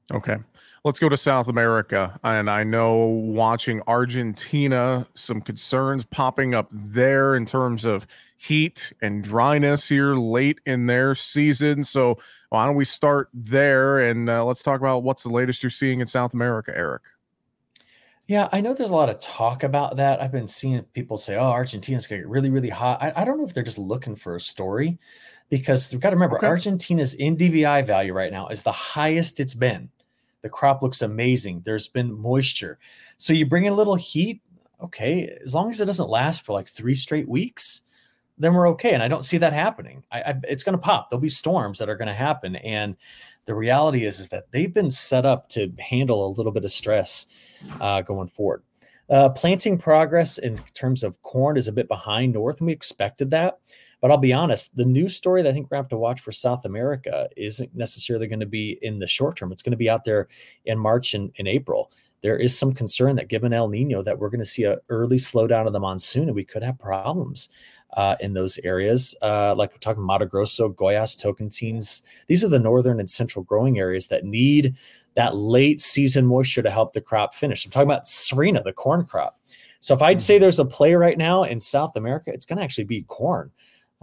Okay. 0.10 0.38
Let's 0.86 1.00
go 1.00 1.10
to 1.10 1.18
South 1.18 1.48
America. 1.50 2.18
And 2.24 2.50
I 2.50 2.64
know 2.64 2.98
watching 2.98 3.82
Argentina, 3.88 5.06
some 5.14 5.42
concerns 5.42 6.06
popping 6.06 6.54
up 6.54 6.70
there 6.72 7.36
in 7.36 7.46
terms 7.46 7.84
of 7.84 8.08
heat 8.38 8.94
and 9.02 9.22
dryness 9.24 9.88
here 9.90 10.16
late 10.16 10.60
in 10.66 10.86
their 10.86 11.16
season. 11.16 11.84
So, 11.84 12.18
why 12.50 12.66
don't 12.66 12.76
we 12.76 12.86
start 12.86 13.30
there 13.34 14.00
and 14.00 14.30
uh, 14.30 14.44
let's 14.46 14.64
talk 14.64 14.80
about 14.80 15.04
what's 15.04 15.24
the 15.24 15.30
latest 15.30 15.62
you're 15.62 15.70
seeing 15.70 16.00
in 16.00 16.08
South 16.08 16.34
America, 16.34 16.76
Eric? 16.76 17.04
Yeah, 18.30 18.48
I 18.52 18.62
know 18.62 18.74
there's 18.74 18.92
a 18.92 18.96
lot 18.96 19.10
of 19.10 19.20
talk 19.20 19.64
about 19.64 19.98
that. 19.98 20.22
I've 20.22 20.32
been 20.32 20.48
seeing 20.48 20.84
people 20.94 21.18
say, 21.18 21.36
oh, 21.36 21.50
Argentina's 21.50 22.06
going 22.06 22.22
to 22.22 22.28
get 22.28 22.30
really, 22.30 22.52
really 22.52 22.70
hot. 22.70 23.02
I, 23.02 23.12
I, 23.16 23.26
don't 23.26 23.40
know 23.40 23.46
if 23.46 23.56
they're 23.56 23.64
just 23.64 23.80
looking 23.80 24.16
for 24.16 24.36
a 24.36 24.40
story 24.40 25.00
because 25.50 25.92
we've 25.92 26.00
got 26.00 26.12
to 26.12 26.16
remember 26.16 26.38
okay. 26.38 26.46
Argentina's 26.46 27.16
NDVI 27.18 27.88
value 27.88 28.14
right 28.14 28.32
now 28.32 28.48
is 28.48 28.62
the 28.62 28.72
highest 28.72 29.40
it's 29.40 29.56
been. 29.56 29.90
The 30.42 30.50
crop 30.50 30.82
looks 30.82 31.02
amazing. 31.02 31.62
There's 31.66 31.88
been 31.88 32.18
moisture. 32.18 32.80
So 33.18 33.34
you 33.34 33.46
bring 33.46 33.66
in 33.66 33.74
a 33.74 33.76
little 33.76 33.96
heat, 33.96 34.42
okay, 34.82 35.38
as 35.44 35.54
long 35.54 35.70
as 35.70 35.82
it 35.82 35.86
doesn't 35.86 36.10
last 36.10 36.46
for 36.46 36.54
like 36.54 36.68
three 36.68 36.96
straight 36.96 37.28
weeks, 37.28 37.82
then 38.38 38.54
we're 38.54 38.70
okay. 38.70 38.94
And 38.94 39.04
I 39.04 39.10
don't 39.10 39.26
see 39.26 39.38
that 39.40 39.52
happening. 39.52 40.04
I, 40.12 40.22
I, 40.22 40.36
it's 40.44 40.64
going 40.64 40.78
to 40.78 40.82
pop. 40.82 41.10
There'll 41.10 41.22
be 41.22 41.30
storms 41.30 41.78
that 41.80 41.90
are 41.90 41.98
going 41.98 42.08
to 42.08 42.14
happen. 42.14 42.56
And 42.58 42.96
the 43.46 43.54
reality 43.54 44.06
is, 44.06 44.20
is 44.20 44.30
that 44.30 44.52
they've 44.52 44.74
been 44.74 44.90
set 44.90 45.26
up 45.26 45.50
to 45.50 45.74
handle 45.80 46.26
a 46.26 46.36
little 46.36 46.52
bit 46.52 46.64
of 46.64 46.72
stress 46.72 47.26
uh, 47.82 48.02
going 48.02 48.28
forward. 48.28 48.64
Uh, 49.10 49.28
planting 49.30 49.78
progress 49.78 50.38
in 50.38 50.56
terms 50.76 51.04
of 51.04 51.22
corn 51.24 51.58
is 51.58 51.68
a 51.68 51.74
bit 51.74 51.88
behind 51.88 52.32
north, 52.32 52.60
and 52.60 52.68
we 52.68 52.74
expected 52.74 53.32
that. 53.32 53.60
But 54.02 54.12
I'll 54.12 54.18
be 54.18 54.34
honest, 54.34 54.76
the 54.76 54.86
news 54.86 55.16
story 55.16 55.42
that 55.42 55.50
I 55.50 55.52
think 55.52 55.66
we're 55.66 55.76
going 55.76 55.84
to 55.84 55.86
have 55.86 55.90
to 55.90 55.98
watch 55.98 56.22
for 56.22 56.32
South 56.32 56.66
America 56.66 57.28
isn't 57.36 57.76
necessarily 57.76 58.28
going 58.28 58.40
to 58.40 58.46
be 58.46 58.80
in 58.82 59.00
the 59.00 59.08
short 59.08 59.36
term. 59.36 59.52
It's 59.52 59.62
going 59.62 59.72
to 59.72 59.78
be 59.78 59.90
out 59.90 60.06
there 60.06 60.30
in 60.66 60.80
March 60.80 61.14
and, 61.14 61.32
in 61.36 61.48
April. 61.48 61.92
There 62.22 62.38
is 62.38 62.58
some 62.58 62.74
concern 62.74 63.16
that 63.16 63.30
given 63.30 63.54
El 63.54 63.68
Nino, 63.70 64.02
that 64.04 64.18
we're 64.18 64.30
going 64.30 64.40
to 64.40 64.46
see 64.46 64.66
an 64.66 64.78
early 64.90 65.18
slowdown 65.18 65.68
of 65.68 65.74
the 65.74 65.80
monsoon 65.80 66.24
and 66.24 66.36
we 66.36 66.46
could 66.46 66.64
have 66.64 66.80
problems 66.80 67.50
uh, 67.94 68.16
in 68.20 68.34
those 68.34 68.58
areas. 68.60 69.16
Uh, 69.22 69.56
like 69.56 69.72
we're 69.72 69.78
talking 69.78 70.04
Mato 70.04 70.26
Grosso, 70.26 70.70
Goiás, 70.70 71.22
Tocantins. 71.22 72.04
These 72.28 72.44
are 72.44 72.50
the 72.50 72.60
northern 72.60 73.00
and 73.00 73.10
central 73.10 73.44
growing 73.44 73.80
areas 73.80 74.08
that 74.08 74.26
need 74.26 74.76
that 75.16 75.36
late 75.36 75.80
season 75.80 76.26
moisture 76.26 76.62
to 76.62 76.70
help 76.70 76.94
the 76.94 77.02
crop 77.02 77.34
finish. 77.34 77.66
I'm 77.66 77.72
talking 77.72 77.90
about 77.90 78.06
safrinha, 78.06 78.64
the 78.64 78.74
corn 78.74 79.06
crop. 79.06 79.40
So 79.80 79.96
if 79.96 80.02
I'd 80.02 80.18
mm-hmm. 80.18 80.20
say 80.20 80.38
there's 80.38 80.60
a 80.60 80.66
play 80.66 80.94
right 80.94 81.18
now 81.18 81.44
in 81.44 81.60
South 81.60 81.96
America, 81.96 82.32
it's 82.32 82.46
going 82.46 82.58
to 82.58 82.64
actually 82.64 82.84
be 82.84 83.04
corn 83.04 83.52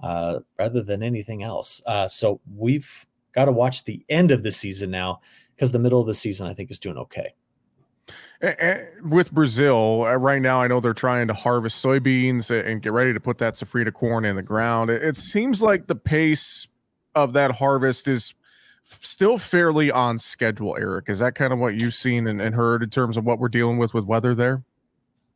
uh, 0.02 0.40
rather 0.58 0.82
than 0.82 1.02
anything 1.02 1.42
else. 1.42 1.82
Uh, 1.86 2.08
so 2.08 2.40
we've 2.54 3.06
got 3.34 3.46
to 3.46 3.52
watch 3.52 3.84
the 3.84 4.04
end 4.08 4.30
of 4.30 4.42
the 4.42 4.50
season 4.50 4.90
now 4.90 5.20
because 5.54 5.72
the 5.72 5.78
middle 5.78 6.00
of 6.00 6.06
the 6.06 6.14
season 6.14 6.46
I 6.46 6.54
think 6.54 6.70
is 6.70 6.78
doing 6.78 6.98
okay. 6.98 7.34
With 9.02 9.32
Brazil 9.32 10.04
uh, 10.06 10.14
right 10.16 10.42
now, 10.42 10.60
I 10.60 10.66
know 10.66 10.80
they're 10.80 10.92
trying 10.92 11.26
to 11.28 11.34
harvest 11.34 11.82
soybeans 11.82 12.50
and 12.50 12.82
get 12.82 12.92
ready 12.92 13.14
to 13.14 13.20
put 13.20 13.38
that 13.38 13.54
safrinha 13.54 13.92
corn 13.92 14.26
in 14.26 14.36
the 14.36 14.42
ground. 14.42 14.90
It 14.90 15.16
seems 15.16 15.62
like 15.62 15.86
the 15.86 15.94
pace 15.94 16.68
of 17.14 17.32
that 17.32 17.52
harvest 17.52 18.08
is 18.08 18.34
still 18.82 19.38
fairly 19.38 19.90
on 19.90 20.18
schedule. 20.18 20.76
Eric, 20.78 21.06
is 21.08 21.20
that 21.20 21.34
kind 21.34 21.52
of 21.52 21.58
what 21.58 21.76
you've 21.76 21.94
seen 21.94 22.26
and 22.26 22.54
heard 22.54 22.82
in 22.82 22.90
terms 22.90 23.16
of 23.16 23.24
what 23.24 23.38
we're 23.38 23.48
dealing 23.48 23.78
with 23.78 23.94
with 23.94 24.04
weather 24.04 24.34
there? 24.34 24.62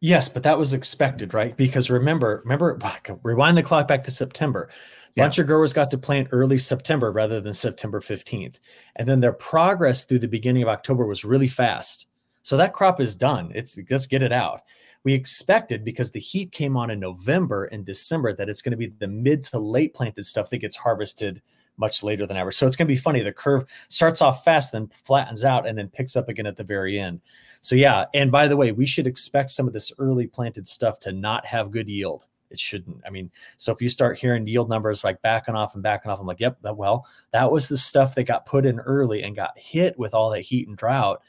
Yes, 0.00 0.28
but 0.28 0.42
that 0.44 0.58
was 0.58 0.72
expected, 0.72 1.34
right? 1.34 1.54
Because 1.56 1.90
remember, 1.90 2.40
remember, 2.44 2.78
ah, 2.82 2.98
rewind 3.22 3.56
the 3.58 3.62
clock 3.62 3.86
back 3.86 4.02
to 4.04 4.10
September. 4.10 4.62
A 4.62 4.72
yeah. 5.14 5.24
bunch 5.24 5.38
of 5.38 5.46
growers 5.46 5.74
got 5.74 5.90
to 5.90 5.98
plant 5.98 6.28
early 6.32 6.56
September 6.56 7.12
rather 7.12 7.40
than 7.40 7.52
September 7.52 8.00
15th. 8.00 8.60
And 8.96 9.06
then 9.06 9.20
their 9.20 9.32
progress 9.32 10.04
through 10.04 10.20
the 10.20 10.28
beginning 10.28 10.62
of 10.62 10.68
October 10.68 11.04
was 11.04 11.24
really 11.24 11.48
fast. 11.48 12.06
So 12.42 12.56
that 12.56 12.72
crop 12.72 13.00
is 13.00 13.14
done. 13.14 13.52
It's 13.54 13.78
let's 13.90 14.06
get 14.06 14.22
it 14.22 14.32
out. 14.32 14.62
We 15.04 15.12
expected 15.12 15.84
because 15.84 16.10
the 16.10 16.20
heat 16.20 16.52
came 16.52 16.76
on 16.76 16.90
in 16.90 17.00
November 17.00 17.66
and 17.66 17.84
December 17.84 18.34
that 18.34 18.48
it's 18.48 18.62
going 18.62 18.72
to 18.72 18.78
be 18.78 18.92
the 18.98 19.08
mid 19.08 19.44
to 19.44 19.58
late 19.58 19.92
planted 19.92 20.24
stuff 20.24 20.48
that 20.50 20.58
gets 20.58 20.76
harvested 20.76 21.42
much 21.76 22.02
later 22.02 22.26
than 22.26 22.36
ever. 22.36 22.52
So 22.52 22.66
it's 22.66 22.76
going 22.76 22.86
to 22.86 22.94
be 22.94 22.98
funny. 22.98 23.22
The 23.22 23.32
curve 23.32 23.64
starts 23.88 24.22
off 24.22 24.44
fast, 24.44 24.72
then 24.72 24.90
flattens 25.04 25.44
out, 25.44 25.66
and 25.66 25.76
then 25.76 25.88
picks 25.88 26.16
up 26.16 26.28
again 26.28 26.46
at 26.46 26.56
the 26.56 26.64
very 26.64 26.98
end. 26.98 27.20
So 27.62 27.74
yeah, 27.74 28.06
and 28.14 28.32
by 28.32 28.48
the 28.48 28.56
way, 28.56 28.72
we 28.72 28.86
should 28.86 29.06
expect 29.06 29.50
some 29.50 29.66
of 29.66 29.72
this 29.72 29.92
early 29.98 30.26
planted 30.26 30.66
stuff 30.66 30.98
to 31.00 31.12
not 31.12 31.44
have 31.46 31.70
good 31.70 31.88
yield. 31.88 32.26
It 32.50 32.58
shouldn't. 32.58 33.00
I 33.06 33.10
mean, 33.10 33.30
so 33.58 33.72
if 33.72 33.80
you 33.80 33.88
start 33.88 34.18
hearing 34.18 34.46
yield 34.46 34.68
numbers 34.68 35.04
like 35.04 35.22
backing 35.22 35.54
off 35.54 35.74
and 35.74 35.82
backing 35.82 36.10
off, 36.10 36.20
I'm 36.20 36.26
like, 36.26 36.40
yep, 36.40 36.58
that, 36.62 36.76
well, 36.76 37.06
that 37.32 37.50
was 37.50 37.68
the 37.68 37.76
stuff 37.76 38.14
that 38.16 38.24
got 38.24 38.46
put 38.46 38.66
in 38.66 38.80
early 38.80 39.22
and 39.22 39.36
got 39.36 39.56
hit 39.56 39.98
with 39.98 40.14
all 40.14 40.30
that 40.30 40.40
heat 40.40 40.66
and 40.66 40.76
drought. 40.76 41.22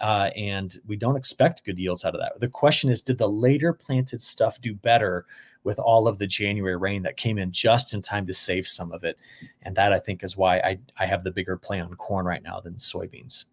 Uh, 0.00 0.28
and 0.36 0.76
we 0.86 0.96
don't 0.96 1.16
expect 1.16 1.64
good 1.64 1.78
yields 1.78 2.04
out 2.04 2.14
of 2.14 2.20
that. 2.20 2.38
The 2.38 2.48
question 2.48 2.90
is, 2.90 3.00
did 3.00 3.16
the 3.16 3.28
later 3.28 3.72
planted 3.72 4.20
stuff 4.20 4.60
do 4.60 4.74
better 4.74 5.24
with 5.64 5.78
all 5.78 6.06
of 6.06 6.18
the 6.18 6.26
January 6.26 6.76
rain 6.76 7.02
that 7.04 7.16
came 7.16 7.38
in 7.38 7.50
just 7.50 7.94
in 7.94 8.02
time 8.02 8.26
to 8.26 8.34
save 8.34 8.68
some 8.68 8.92
of 8.92 9.04
it? 9.04 9.16
And 9.62 9.74
that 9.76 9.94
I 9.94 9.98
think 9.98 10.22
is 10.22 10.36
why 10.36 10.58
I, 10.58 10.78
I 10.98 11.06
have 11.06 11.24
the 11.24 11.30
bigger 11.30 11.56
play 11.56 11.80
on 11.80 11.94
corn 11.94 12.26
right 12.26 12.42
now 12.42 12.60
than 12.60 12.74
soybeans. 12.74 13.46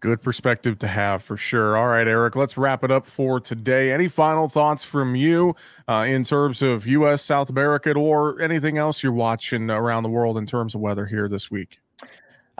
Good 0.00 0.22
perspective 0.22 0.78
to 0.78 0.86
have 0.86 1.24
for 1.24 1.36
sure. 1.36 1.76
All 1.76 1.88
right, 1.88 2.06
Eric, 2.06 2.36
let's 2.36 2.56
wrap 2.56 2.84
it 2.84 2.90
up 2.92 3.04
for 3.04 3.40
today. 3.40 3.90
Any 3.90 4.06
final 4.06 4.48
thoughts 4.48 4.84
from 4.84 5.16
you 5.16 5.56
uh, 5.88 6.06
in 6.08 6.22
terms 6.22 6.62
of 6.62 6.86
U.S., 6.86 7.20
South 7.20 7.50
America, 7.50 7.92
or 7.94 8.40
anything 8.40 8.78
else 8.78 9.02
you're 9.02 9.10
watching 9.10 9.68
around 9.68 10.04
the 10.04 10.08
world 10.08 10.38
in 10.38 10.46
terms 10.46 10.76
of 10.76 10.80
weather 10.80 11.04
here 11.04 11.28
this 11.28 11.50
week? 11.50 11.80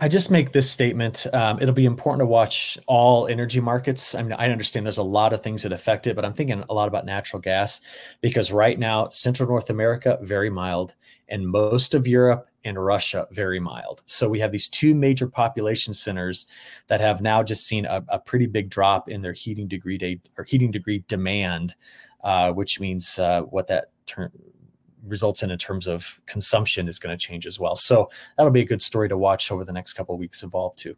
I 0.01 0.09
just 0.09 0.33
make 0.33 0.51
this 0.51 0.69
statement. 0.69 1.27
Um, 1.33 1.61
it'll 1.61 1.75
be 1.75 1.85
important 1.85 2.23
to 2.23 2.27
watch 2.27 2.77
all 2.87 3.29
energy 3.29 3.61
markets. 3.61 4.17
I 4.17 4.23
mean, 4.23 4.33
I 4.33 4.51
understand 4.51 4.87
there's 4.87 4.99
a 4.99 5.03
lot 5.05 5.33
of 5.33 5.41
things 5.41 5.63
that 5.63 5.73
affect 5.73 6.09
it, 6.09 6.17
but 6.17 6.25
I'm 6.25 6.35
thinking 6.35 6.65
a 6.69 6.75
lot 6.75 6.89
about 6.89 7.05
natural 7.05 7.41
gas 7.41 7.81
because 8.21 8.51
right 8.51 8.79
now, 8.79 9.11
Central 9.11 9.49
North 9.49 9.71
America, 9.71 10.19
very 10.23 10.51
mild, 10.51 10.95
and 11.29 11.49
most 11.49 11.95
of 11.95 12.07
Europe 12.07 12.49
and 12.69 12.85
Russia 12.85 13.27
very 13.31 13.59
mild. 13.59 14.03
So 14.07 14.29
we 14.29 14.41
have 14.41 14.53
these 14.53 14.69
two 14.69 14.95
major 14.95 15.27
population 15.27 15.95
centers 15.95 16.47
that 16.87 17.01
have 17.01 17.21
now 17.21 17.43
just 17.43 17.67
seen 17.67 17.87
a, 17.87 18.05
a 18.09 18.19
pretty 18.19 18.47
big 18.47 18.71
drop 18.71 19.09
in 19.09 19.23
their 19.23 19.33
heating 19.33 19.69
degree 19.69 19.99
day 19.99 20.21
or 20.37 20.45
heating 20.45 20.71
degree 20.71 21.05
demand, 21.09 21.75
uh, 22.23 22.53
which 22.53 22.81
means 22.81 23.19
uh, 23.19 23.43
what 23.43 23.67
that 23.69 23.91
term 24.07 24.31
results 25.07 25.43
in 25.43 25.51
in 25.51 25.59
terms 25.59 25.87
of 25.87 26.21
consumption 26.27 26.89
is 26.89 26.99
going 26.99 27.17
to 27.17 27.27
change 27.27 27.47
as 27.47 27.59
well. 27.59 27.77
So 27.77 28.11
that'll 28.37 28.53
be 28.53 28.63
a 28.63 28.67
good 28.67 28.83
story 28.83 29.09
to 29.09 29.17
watch 29.17 29.51
over 29.51 29.65
the 29.65 29.73
next 29.73 29.95
couple 29.95 30.15
of 30.15 30.19
weeks 30.19 30.43
evolve 30.43 30.77
too. 30.77 30.97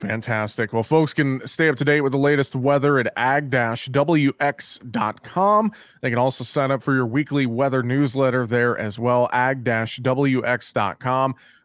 Fantastic. 0.00 0.72
Well, 0.72 0.84
folks 0.84 1.12
can 1.12 1.44
stay 1.46 1.68
up 1.68 1.76
to 1.76 1.84
date 1.84 2.02
with 2.02 2.12
the 2.12 2.18
latest 2.18 2.54
weather 2.54 3.00
at 3.00 3.12
ag-wx.com. 3.16 3.62
They 6.02 6.10
can 6.10 6.18
also 6.20 6.44
sign 6.44 6.70
up 6.70 6.84
for 6.84 6.94
your 6.94 7.06
weekly 7.06 7.46
weather 7.46 7.82
newsletter 7.82 8.46
there 8.46 8.78
as 8.78 8.96
well, 8.96 9.28
ag-wx.com. 9.32 9.74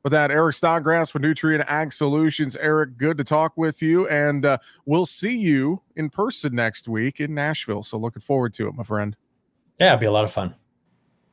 With 0.03 0.11
that, 0.11 0.31
Eric 0.31 0.55
Snodgrass 0.55 1.13
with 1.13 1.21
Nutrien 1.21 1.63
Ag 1.67 1.93
Solutions. 1.93 2.55
Eric, 2.55 2.97
good 2.97 3.17
to 3.19 3.23
talk 3.23 3.53
with 3.55 3.83
you, 3.83 4.07
and 4.07 4.45
uh, 4.45 4.57
we'll 4.85 5.05
see 5.05 5.37
you 5.37 5.81
in 5.95 6.09
person 6.09 6.55
next 6.55 6.87
week 6.87 7.19
in 7.19 7.35
Nashville. 7.35 7.83
So 7.83 7.97
looking 7.97 8.21
forward 8.21 8.53
to 8.55 8.67
it, 8.67 8.73
my 8.73 8.83
friend. 8.83 9.15
Yeah, 9.79 9.93
it'll 9.93 9.99
be 9.99 10.07
a 10.07 10.11
lot 10.11 10.25
of 10.25 10.31
fun. 10.31 10.55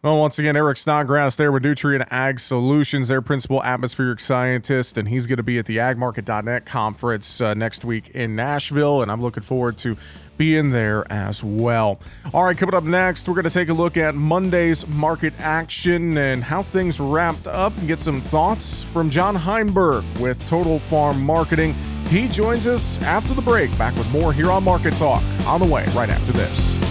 Well, 0.03 0.17
once 0.17 0.39
again, 0.39 0.57
Eric 0.57 0.79
Snodgrass 0.79 1.37
there 1.37 1.53
with 1.53 1.63
Nutrien 1.63 2.07
Ag 2.11 2.41
Solutions, 2.41 3.09
their 3.09 3.21
principal 3.21 3.63
atmospheric 3.63 4.21
scientist, 4.21 4.97
and 4.97 5.07
he's 5.07 5.27
going 5.27 5.37
to 5.37 5.43
be 5.43 5.59
at 5.59 5.67
the 5.67 5.77
agmarket.net 5.77 6.65
conference 6.65 7.39
uh, 7.39 7.53
next 7.53 7.85
week 7.85 8.09
in 8.15 8.35
Nashville, 8.35 9.03
and 9.03 9.13
I'm 9.13 9.21
looking 9.21 9.43
forward 9.43 9.77
to 9.79 9.99
being 10.39 10.71
there 10.71 11.05
as 11.13 11.45
well. 11.45 12.01
All 12.33 12.45
right, 12.45 12.57
coming 12.57 12.75
up 12.75 12.85
next, 12.85 13.29
we're 13.29 13.35
going 13.35 13.45
to 13.45 13.51
take 13.51 13.69
a 13.69 13.75
look 13.75 13.99
at 13.99 14.15
Monday's 14.15 14.87
market 14.89 15.35
action 15.39 16.17
and 16.17 16.43
how 16.43 16.63
things 16.63 16.99
wrapped 16.99 17.47
up 17.47 17.77
and 17.77 17.87
get 17.87 18.01
some 18.01 18.23
thoughts 18.23 18.83
from 18.83 19.11
John 19.11 19.35
Heinberg 19.35 20.03
with 20.19 20.43
Total 20.47 20.79
Farm 20.79 21.23
Marketing. 21.23 21.75
He 22.07 22.27
joins 22.27 22.67
us 22.67 22.99
after 23.03 23.35
the 23.35 23.43
break. 23.43 23.77
Back 23.77 23.95
with 23.97 24.11
more 24.11 24.33
here 24.33 24.51
on 24.51 24.65
Market 24.65 24.97
Talk 24.97 25.23
on 25.47 25.61
the 25.61 25.69
way 25.69 25.85
right 25.95 26.09
after 26.09 26.33
this. 26.33 26.90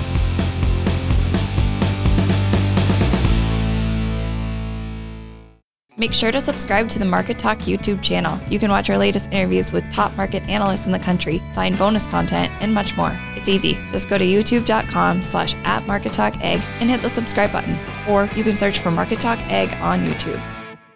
Make 5.99 6.13
sure 6.13 6.31
to 6.31 6.39
subscribe 6.39 6.87
to 6.89 6.99
the 6.99 7.03
Market 7.03 7.37
Talk 7.37 7.59
YouTube 7.59 8.01
channel. 8.01 8.39
You 8.49 8.57
can 8.57 8.71
watch 8.71 8.89
our 8.89 8.97
latest 8.97 9.33
interviews 9.33 9.73
with 9.73 9.83
top 9.91 10.15
market 10.15 10.47
analysts 10.47 10.85
in 10.85 10.93
the 10.93 10.99
country, 10.99 11.43
find 11.53 11.77
bonus 11.77 12.03
content, 12.03 12.53
and 12.61 12.73
much 12.73 12.95
more. 12.95 13.11
It's 13.35 13.49
easy. 13.49 13.73
Just 13.91 14.07
go 14.07 14.17
to 14.17 14.23
youtube.com 14.23 15.23
slash 15.25 15.55
at 15.65 15.85
Market 15.87 16.13
Talk 16.13 16.37
Ag 16.37 16.61
and 16.79 16.89
hit 16.89 17.01
the 17.01 17.09
subscribe 17.09 17.51
button. 17.51 17.77
Or 18.07 18.29
you 18.33 18.45
can 18.45 18.55
search 18.55 18.79
for 18.79 18.91
Market 18.91 19.19
Talk 19.19 19.39
Ag 19.39 19.73
on 19.81 20.05
YouTube. 20.05 20.41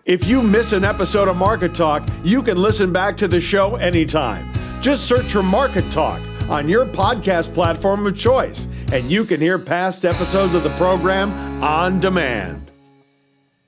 If 0.05 0.25
you 0.25 0.41
miss 0.41 0.71
an 0.71 0.85
episode 0.85 1.27
of 1.27 1.35
Market 1.35 1.75
Talk, 1.75 2.07
you 2.23 2.41
can 2.41 2.57
listen 2.57 2.93
back 2.93 3.17
to 3.17 3.27
the 3.27 3.41
show 3.41 3.75
anytime. 3.75 4.53
Just 4.81 5.05
search 5.05 5.33
for 5.33 5.43
Market 5.43 5.91
Talk 5.91 6.21
on 6.49 6.69
your 6.69 6.85
podcast 6.85 7.53
platform 7.53 8.07
of 8.07 8.17
choice, 8.17 8.69
and 8.93 9.11
you 9.11 9.25
can 9.25 9.41
hear 9.41 9.59
past 9.59 10.05
episodes 10.05 10.55
of 10.55 10.63
the 10.63 10.69
program 10.71 11.33
on 11.61 11.99
demand. 11.99 12.72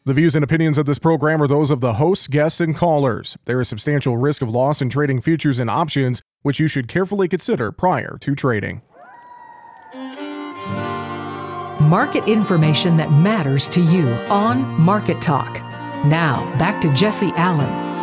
The 0.07 0.13
views 0.13 0.35
and 0.35 0.43
opinions 0.43 0.77
of 0.77 0.85
this 0.85 0.99
program 0.99 1.41
are 1.41 1.47
those 1.47 1.71
of 1.71 1.81
the 1.81 1.93
hosts, 1.93 2.27
guests, 2.27 2.61
and 2.61 2.75
callers. 2.75 3.37
There 3.45 3.59
is 3.59 3.67
substantial 3.67 4.17
risk 4.17 4.43
of 4.43 4.51
loss 4.51 4.79
in 4.79 4.87
trading 4.87 5.19
futures 5.19 5.57
and 5.57 5.67
options, 5.67 6.21
which 6.43 6.59
you 6.59 6.67
should 6.67 6.87
carefully 6.87 7.27
consider 7.27 7.71
prior 7.71 8.19
to 8.21 8.35
trading. 8.35 8.83
Market 11.81 12.29
information 12.29 12.97
that 12.97 13.11
matters 13.11 13.67
to 13.69 13.81
you 13.81 14.07
on 14.29 14.79
Market 14.79 15.23
Talk. 15.23 15.55
Now, 16.05 16.55
back 16.59 16.79
to 16.81 16.93
Jesse 16.93 17.31
Allen. 17.35 17.94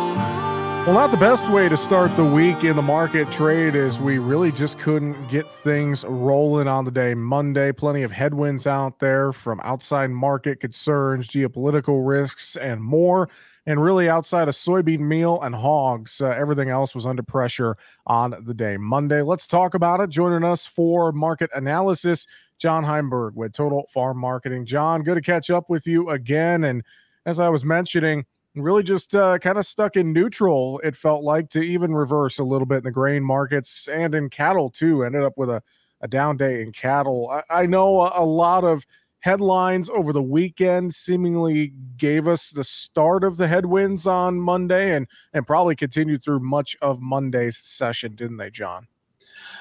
Well, 0.85 0.95
not 0.95 1.11
the 1.11 1.17
best 1.17 1.47
way 1.47 1.69
to 1.69 1.77
start 1.77 2.13
the 2.17 2.25
week 2.25 2.65
in 2.65 2.75
the 2.75 2.81
market 2.81 3.31
trade 3.31 3.73
is 3.73 4.01
we 4.01 4.17
really 4.17 4.51
just 4.51 4.77
couldn't 4.79 5.29
get 5.29 5.49
things 5.49 6.03
rolling 6.03 6.67
on 6.67 6.83
the 6.83 6.91
day 6.91 7.13
Monday. 7.13 7.71
Plenty 7.71 8.03
of 8.03 8.11
headwinds 8.11 8.67
out 8.67 8.99
there 8.99 9.31
from 9.31 9.61
outside 9.63 10.09
market 10.09 10.59
concerns, 10.59 11.29
geopolitical 11.29 12.05
risks, 12.05 12.57
and 12.57 12.83
more. 12.83 13.29
And 13.65 13.81
really, 13.81 14.09
outside 14.09 14.49
of 14.49 14.55
soybean 14.55 14.99
meal 14.99 15.39
and 15.41 15.55
hogs, 15.55 16.19
uh, 16.19 16.27
everything 16.31 16.67
else 16.67 16.93
was 16.93 17.05
under 17.05 17.23
pressure 17.23 17.77
on 18.05 18.35
the 18.43 18.53
day 18.53 18.75
Monday. 18.75 19.21
Let's 19.21 19.47
talk 19.47 19.75
about 19.75 20.01
it. 20.01 20.09
Joining 20.09 20.43
us 20.43 20.65
for 20.65 21.13
market 21.13 21.49
analysis, 21.55 22.27
John 22.57 22.83
Heinberg 22.83 23.35
with 23.35 23.53
Total 23.53 23.87
Farm 23.87 24.17
Marketing. 24.17 24.65
John, 24.65 25.03
good 25.03 25.15
to 25.15 25.21
catch 25.21 25.49
up 25.49 25.69
with 25.69 25.87
you 25.87 26.09
again. 26.09 26.65
And 26.65 26.83
as 27.25 27.39
I 27.39 27.47
was 27.47 27.63
mentioning, 27.63 28.25
really 28.55 28.83
just 28.83 29.15
uh, 29.15 29.39
kind 29.39 29.57
of 29.57 29.65
stuck 29.65 29.95
in 29.95 30.13
neutral, 30.13 30.79
it 30.83 30.95
felt 30.95 31.23
like, 31.23 31.49
to 31.49 31.61
even 31.61 31.93
reverse 31.93 32.39
a 32.39 32.43
little 32.43 32.65
bit 32.65 32.77
in 32.77 32.83
the 32.83 32.91
grain 32.91 33.23
markets 33.23 33.87
and 33.87 34.13
in 34.13 34.29
cattle, 34.29 34.69
too. 34.69 35.03
Ended 35.03 35.23
up 35.23 35.33
with 35.37 35.49
a, 35.49 35.61
a 36.01 36.07
down 36.07 36.37
day 36.37 36.61
in 36.61 36.71
cattle. 36.71 37.29
I, 37.29 37.61
I 37.61 37.65
know 37.65 38.01
a, 38.01 38.11
a, 38.15 38.25
lot 38.25 38.63
of 38.63 38.85
headlines 39.19 39.89
over 39.89 40.13
the 40.13 40.21
weekend 40.21 40.93
seemingly 40.93 41.73
gave 41.97 42.27
us 42.27 42.51
the 42.51 42.63
start 42.63 43.23
of 43.23 43.37
the 43.37 43.47
headwinds 43.47 44.05
on 44.05 44.39
Monday 44.39 44.95
and, 44.95 45.07
and 45.33 45.47
probably 45.47 45.75
continued 45.75 46.21
through 46.21 46.39
much 46.39 46.75
of 46.81 47.01
Monday's 47.01 47.57
session, 47.57 48.15
didn't 48.15 48.37
they, 48.37 48.49
John? 48.49 48.87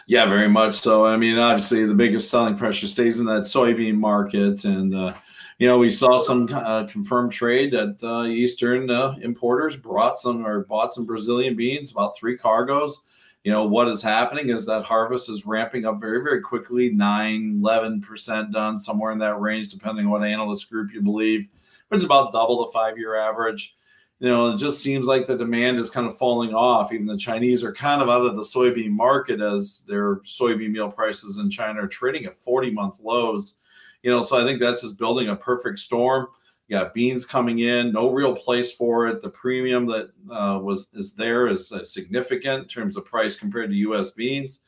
Yeah, 0.07 0.27
very 0.27 0.49
much 0.49 0.75
so. 0.75 1.07
I 1.07 1.17
mean, 1.17 1.39
obviously, 1.39 1.87
the 1.87 1.95
biggest 1.95 2.29
selling 2.29 2.57
pressure 2.57 2.87
stays 2.87 3.21
in 3.21 3.27
that 3.27 3.43
soybean 3.43 3.95
market. 3.95 4.65
And, 4.65 4.95
uh, 4.95 5.15
you 5.59 5.69
know, 5.69 5.79
we 5.79 5.91
saw 5.91 6.19
some 6.19 6.49
uh, 6.53 6.85
confirmed 6.85 7.33
trade 7.33 7.73
that 7.73 7.99
uh, 8.03 8.25
Eastern 8.25 8.91
uh, 8.91 9.15
importers 9.21 9.77
brought 9.77 10.19
some 10.19 10.47
or 10.47 10.65
bought 10.65 10.93
some 10.93 11.07
Brazilian 11.07 11.57
beans, 11.57 11.93
about 11.93 12.17
three 12.17 12.37
cargoes. 12.37 13.03
You 13.45 13.51
know, 13.51 13.67
what 13.67 13.89
is 13.89 14.03
happening 14.03 14.51
is 14.51 14.67
that 14.67 14.85
harvest 14.85 15.29
is 15.29 15.45
ramping 15.45 15.85
up 15.85 16.01
very, 16.01 16.23
very 16.23 16.41
quickly 16.41 16.91
9, 16.91 17.61
11% 17.61 18.53
done, 18.53 18.79
somewhere 18.79 19.11
in 19.11 19.19
that 19.19 19.41
range, 19.41 19.69
depending 19.69 20.07
on 20.07 20.13
what 20.13 20.25
analyst 20.25 20.71
group 20.71 20.93
you 20.93 21.03
believe. 21.03 21.49
But 21.89 21.97
it's 21.97 22.05
about 22.05 22.33
double 22.33 22.65
the 22.65 22.73
five 22.73 22.97
year 22.97 23.17
average. 23.17 23.75
You 24.21 24.29
know, 24.29 24.53
it 24.53 24.59
just 24.59 24.81
seems 24.81 25.07
like 25.07 25.27
the 25.27 25.37
demand 25.37 25.79
is 25.79 25.91
kind 25.91 26.07
of 26.07 26.17
falling 26.17 26.55
off. 26.55 26.93
Even 26.93 27.07
the 27.07 27.17
Chinese 27.17 27.65
are 27.65 27.73
kind 27.73 28.01
of 28.01 28.09
out 28.09 28.25
of 28.25 28.37
the 28.37 28.43
soybean 28.43 28.93
market 28.93 29.41
as 29.41 29.83
their 29.89 30.17
soybean 30.21 30.71
meal 30.71 30.89
prices 30.89 31.39
in 31.39 31.51
China 31.51 31.83
are 31.83 31.89
trading 31.89 32.25
at 32.27 32.39
40 32.39 32.71
month 32.71 33.01
lows 33.03 33.57
you 34.03 34.11
know, 34.11 34.23
so 34.23 34.39
I 34.39 34.45
think 34.45 34.61
that's 34.61 34.83
just 34.83 34.99
building 34.99 35.29
a 35.29 35.37
perfect 35.37 35.79
storm. 35.79 36.27
You 36.69 36.79
got 36.79 36.95
beans 36.95 37.27
coming 37.27 37.61
in, 37.61 37.93
no 37.93 38.11
real 38.11 38.35
place 38.35 38.73
for 38.73 39.09
it. 39.09 39.21
The 39.21 39.31
premium 39.31 39.87
that 39.87 40.11
uh, 40.31 40.59
was 40.63 40.89
is 40.95 41.15
there 41.15 41.49
is 41.49 41.71
uh, 41.73 41.85
significant 41.85 42.63
in 42.63 42.69
terms 42.69 42.97
of 42.97 43.05
price 43.05 43.37
compared 43.37 43.71
to 43.71 43.77
U.S. 43.77 44.13
beans, 44.13 44.61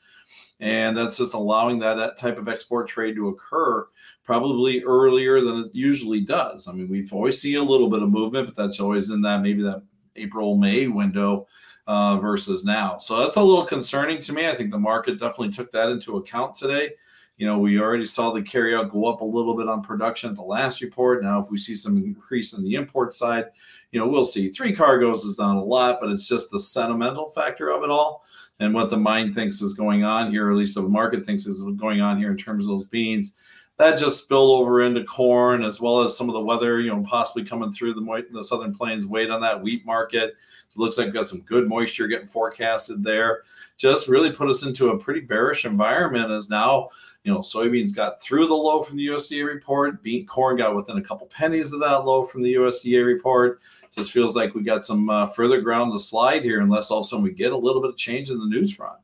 and 0.61 0.97
that's 0.97 1.17
just 1.19 1.35
allowing 1.35 1.79
that, 1.81 1.95
that 1.95 2.19
type 2.19 2.39
of 2.39 2.49
export 2.49 2.89
trade 2.89 3.17
to 3.17 3.29
occur 3.29 3.87
probably 4.25 4.83
earlier 4.83 5.41
than 5.41 5.65
it 5.65 5.71
usually 5.73 6.21
does. 6.21 6.67
I 6.67 6.73
mean, 6.73 6.89
we've 6.89 7.13
always 7.13 7.41
see 7.41 7.55
a 7.55 7.63
little 7.63 7.89
bit 7.89 8.03
of 8.03 8.11
movement, 8.11 8.47
but 8.47 8.57
that's 8.57 8.81
always 8.81 9.11
in 9.11 9.23
that 9.23 9.43
maybe 9.43 9.63
that 9.63 9.83
April 10.17 10.57
May 10.57 10.89
window 10.89 11.47
uh, 11.87 12.19
versus 12.19 12.65
now. 12.65 12.97
So 12.97 13.19
that's 13.19 13.37
a 13.37 13.43
little 13.43 13.65
concerning 13.65 14.21
to 14.23 14.33
me. 14.33 14.49
I 14.49 14.55
think 14.55 14.71
the 14.71 14.79
market 14.79 15.19
definitely 15.19 15.51
took 15.51 15.71
that 15.73 15.91
into 15.91 16.17
account 16.17 16.55
today. 16.55 16.93
You 17.37 17.47
know, 17.47 17.59
we 17.59 17.81
already 17.81 18.07
saw 18.07 18.31
the 18.31 18.43
carryout 18.43 18.93
go 18.93 19.07
up 19.07 19.21
a 19.21 19.25
little 19.25 19.57
bit 19.57 19.69
on 19.69 19.83
production 19.83 20.31
at 20.31 20.37
the 20.37 20.43
last 20.43 20.81
report. 20.81 21.23
Now, 21.23 21.41
if 21.41 21.51
we 21.51 21.59
see 21.59 21.75
some 21.75 21.97
increase 21.97 22.53
in 22.53 22.63
the 22.63 22.75
import 22.77 23.15
side, 23.15 23.47
you 23.91 23.99
know, 23.99 24.07
we'll 24.07 24.25
see. 24.25 24.51
Three 24.51 24.75
cargoes 24.75 25.25
is 25.25 25.35
down 25.35 25.57
a 25.57 25.65
lot, 25.65 25.99
but 26.01 26.11
it's 26.11 26.29
just 26.29 26.51
the 26.51 26.61
sentimental 26.61 27.31
factor 27.31 27.71
of 27.71 27.83
it 27.83 27.91
all 27.91 28.25
and 28.61 28.73
what 28.73 28.89
the 28.89 28.97
mind 28.97 29.35
thinks 29.35 29.61
is 29.61 29.73
going 29.73 30.05
on 30.05 30.31
here, 30.31 30.49
or 30.49 30.53
at 30.53 30.57
least 30.57 30.77
the 30.77 30.83
market 30.83 31.27
thinks 31.27 31.47
is 31.47 31.63
going 31.77 32.01
on 32.01 32.19
here 32.19 32.31
in 32.31 32.37
terms 32.37 32.65
of 32.65 32.71
those 32.71 32.87
beans. 32.87 33.35
That 33.77 33.99
just 33.99 34.23
spilled 34.23 34.61
over 34.61 34.83
into 34.83 35.03
corn 35.03 35.65
as 35.65 35.81
well 35.81 36.03
as 36.03 36.17
some 36.17 36.29
of 36.29 36.35
the 36.35 36.41
weather, 36.41 36.81
you 36.81 36.95
know, 36.95 37.03
possibly 37.03 37.45
coming 37.45 37.73
through 37.73 37.95
the, 37.95 38.27
the 38.31 38.45
southern 38.45 38.73
plains 38.73 39.07
weighed 39.07 39.31
on 39.31 39.41
that 39.41 39.61
wheat 39.61 39.85
market. 39.85 40.31
It 40.31 40.77
looks 40.77 40.97
like 40.97 41.07
we've 41.07 41.15
got 41.15 41.29
some 41.29 41.41
good 41.41 41.69
moisture 41.69 42.07
getting 42.07 42.29
forecasted 42.29 43.03
there. 43.03 43.43
Just 43.77 44.07
really 44.07 44.31
put 44.31 44.49
us 44.49 44.63
into 44.63 44.91
a 44.91 44.99
pretty 44.99 45.21
bearish 45.21 45.65
environment 45.65 46.31
as 46.31 46.49
now 46.49 46.89
you 47.25 47.33
know, 47.33 47.41
soybeans 47.41 47.95
got 47.95 48.21
through 48.21 48.47
the 48.47 48.55
low 48.55 48.83
from 48.83 48.99
the 48.99 49.07
USDA 49.07 49.47
report. 49.47 50.03
Beet 50.03 50.29
corn 50.29 50.57
got 50.57 50.77
within 50.77 50.99
a 50.99 51.03
couple 51.03 51.27
pennies 51.27 51.73
of 51.73 51.81
that 51.81 52.05
low 52.05 52.23
from 52.23 52.43
the 52.43 52.55
USDA 52.55 53.05
report. 53.05 53.61
Just 53.97 54.13
feels 54.13 54.37
like 54.37 54.55
we 54.55 54.63
got 54.63 54.85
some 54.85 55.09
uh, 55.09 55.27
further 55.27 55.61
ground 55.63 55.93
to 55.93 55.99
slide 55.99 56.45
here, 56.45 56.61
unless 56.61 56.91
all 56.91 56.99
of 56.99 57.05
a 57.05 57.09
sudden 57.09 57.25
we 57.25 57.33
get 57.33 57.53
a 57.53 57.57
little 57.57 57.81
bit 57.81 57.91
of 57.91 57.97
change 57.97 58.31
in 58.31 58.39
the 58.39 58.47
news 58.47 58.75
front. 58.75 58.99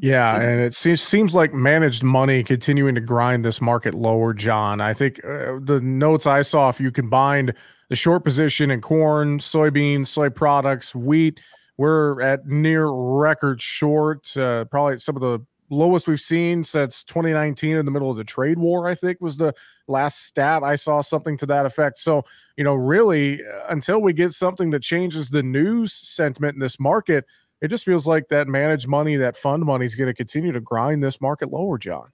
Yeah, 0.00 0.40
and 0.40 0.60
it 0.60 0.74
seems 0.74 1.02
seems 1.02 1.34
like 1.34 1.52
managed 1.52 2.02
money 2.02 2.42
continuing 2.42 2.94
to 2.94 3.00
grind 3.00 3.44
this 3.44 3.60
market 3.60 3.94
lower, 3.94 4.32
John. 4.32 4.80
I 4.80 4.94
think 4.94 5.22
uh, 5.24 5.58
the 5.60 5.80
notes 5.82 6.26
I 6.26 6.42
saw, 6.42 6.68
if 6.70 6.80
you 6.80 6.90
combined 6.90 7.54
the 7.90 7.96
short 7.96 8.24
position 8.24 8.70
in 8.70 8.80
corn, 8.80 9.38
soybeans, 9.38 10.06
soy 10.06 10.30
products, 10.30 10.94
wheat, 10.94 11.40
we're 11.76 12.20
at 12.22 12.46
near 12.46 12.88
record 12.88 13.60
short. 13.60 14.34
Uh, 14.36 14.64
probably 14.66 14.98
some 14.98 15.16
of 15.16 15.22
the 15.22 15.40
lowest 15.72 16.06
we've 16.06 16.20
seen 16.20 16.62
since 16.62 17.02
2019 17.04 17.76
in 17.76 17.84
the 17.84 17.90
middle 17.90 18.10
of 18.10 18.16
the 18.16 18.24
trade 18.24 18.58
war, 18.58 18.86
I 18.86 18.94
think 18.94 19.20
was 19.20 19.36
the 19.36 19.54
last 19.88 20.26
stat 20.26 20.62
I 20.62 20.74
saw 20.74 21.00
something 21.00 21.36
to 21.38 21.46
that 21.46 21.66
effect. 21.66 21.98
So, 21.98 22.24
you 22.56 22.64
know, 22.64 22.74
really, 22.74 23.40
uh, 23.44 23.66
until 23.70 24.00
we 24.00 24.12
get 24.12 24.32
something 24.32 24.70
that 24.70 24.82
changes 24.82 25.30
the 25.30 25.42
news 25.42 25.92
sentiment 25.92 26.54
in 26.54 26.60
this 26.60 26.78
market, 26.78 27.24
it 27.60 27.68
just 27.68 27.84
feels 27.84 28.06
like 28.06 28.28
that 28.28 28.48
managed 28.48 28.86
money, 28.86 29.16
that 29.16 29.36
fund 29.36 29.64
money 29.64 29.86
is 29.86 29.94
going 29.94 30.08
to 30.08 30.14
continue 30.14 30.52
to 30.52 30.60
grind 30.60 31.02
this 31.02 31.20
market 31.20 31.50
lower, 31.50 31.78
John. 31.78 32.10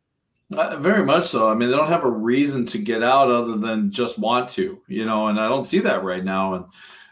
Uh, 0.57 0.77
very 0.79 1.05
much 1.05 1.27
so. 1.27 1.51
I 1.51 1.55
mean, 1.55 1.71
they 1.71 1.77
don't 1.77 1.89
have 1.89 2.05
a 2.05 2.11
reason 2.11 2.65
to 2.67 2.79
get 2.79 3.03
out 3.03 3.31
other 3.31 3.57
than 3.57 3.91
just 3.91 4.19
want 4.19 4.49
to, 4.51 4.81
you 4.89 5.05
know, 5.05 5.27
and 5.27 5.39
I 5.39 5.49
don't 5.49 5.65
see 5.65 5.81
that 5.81 6.03
right 6.03 6.25
now. 6.25 6.55
And, 6.55 6.65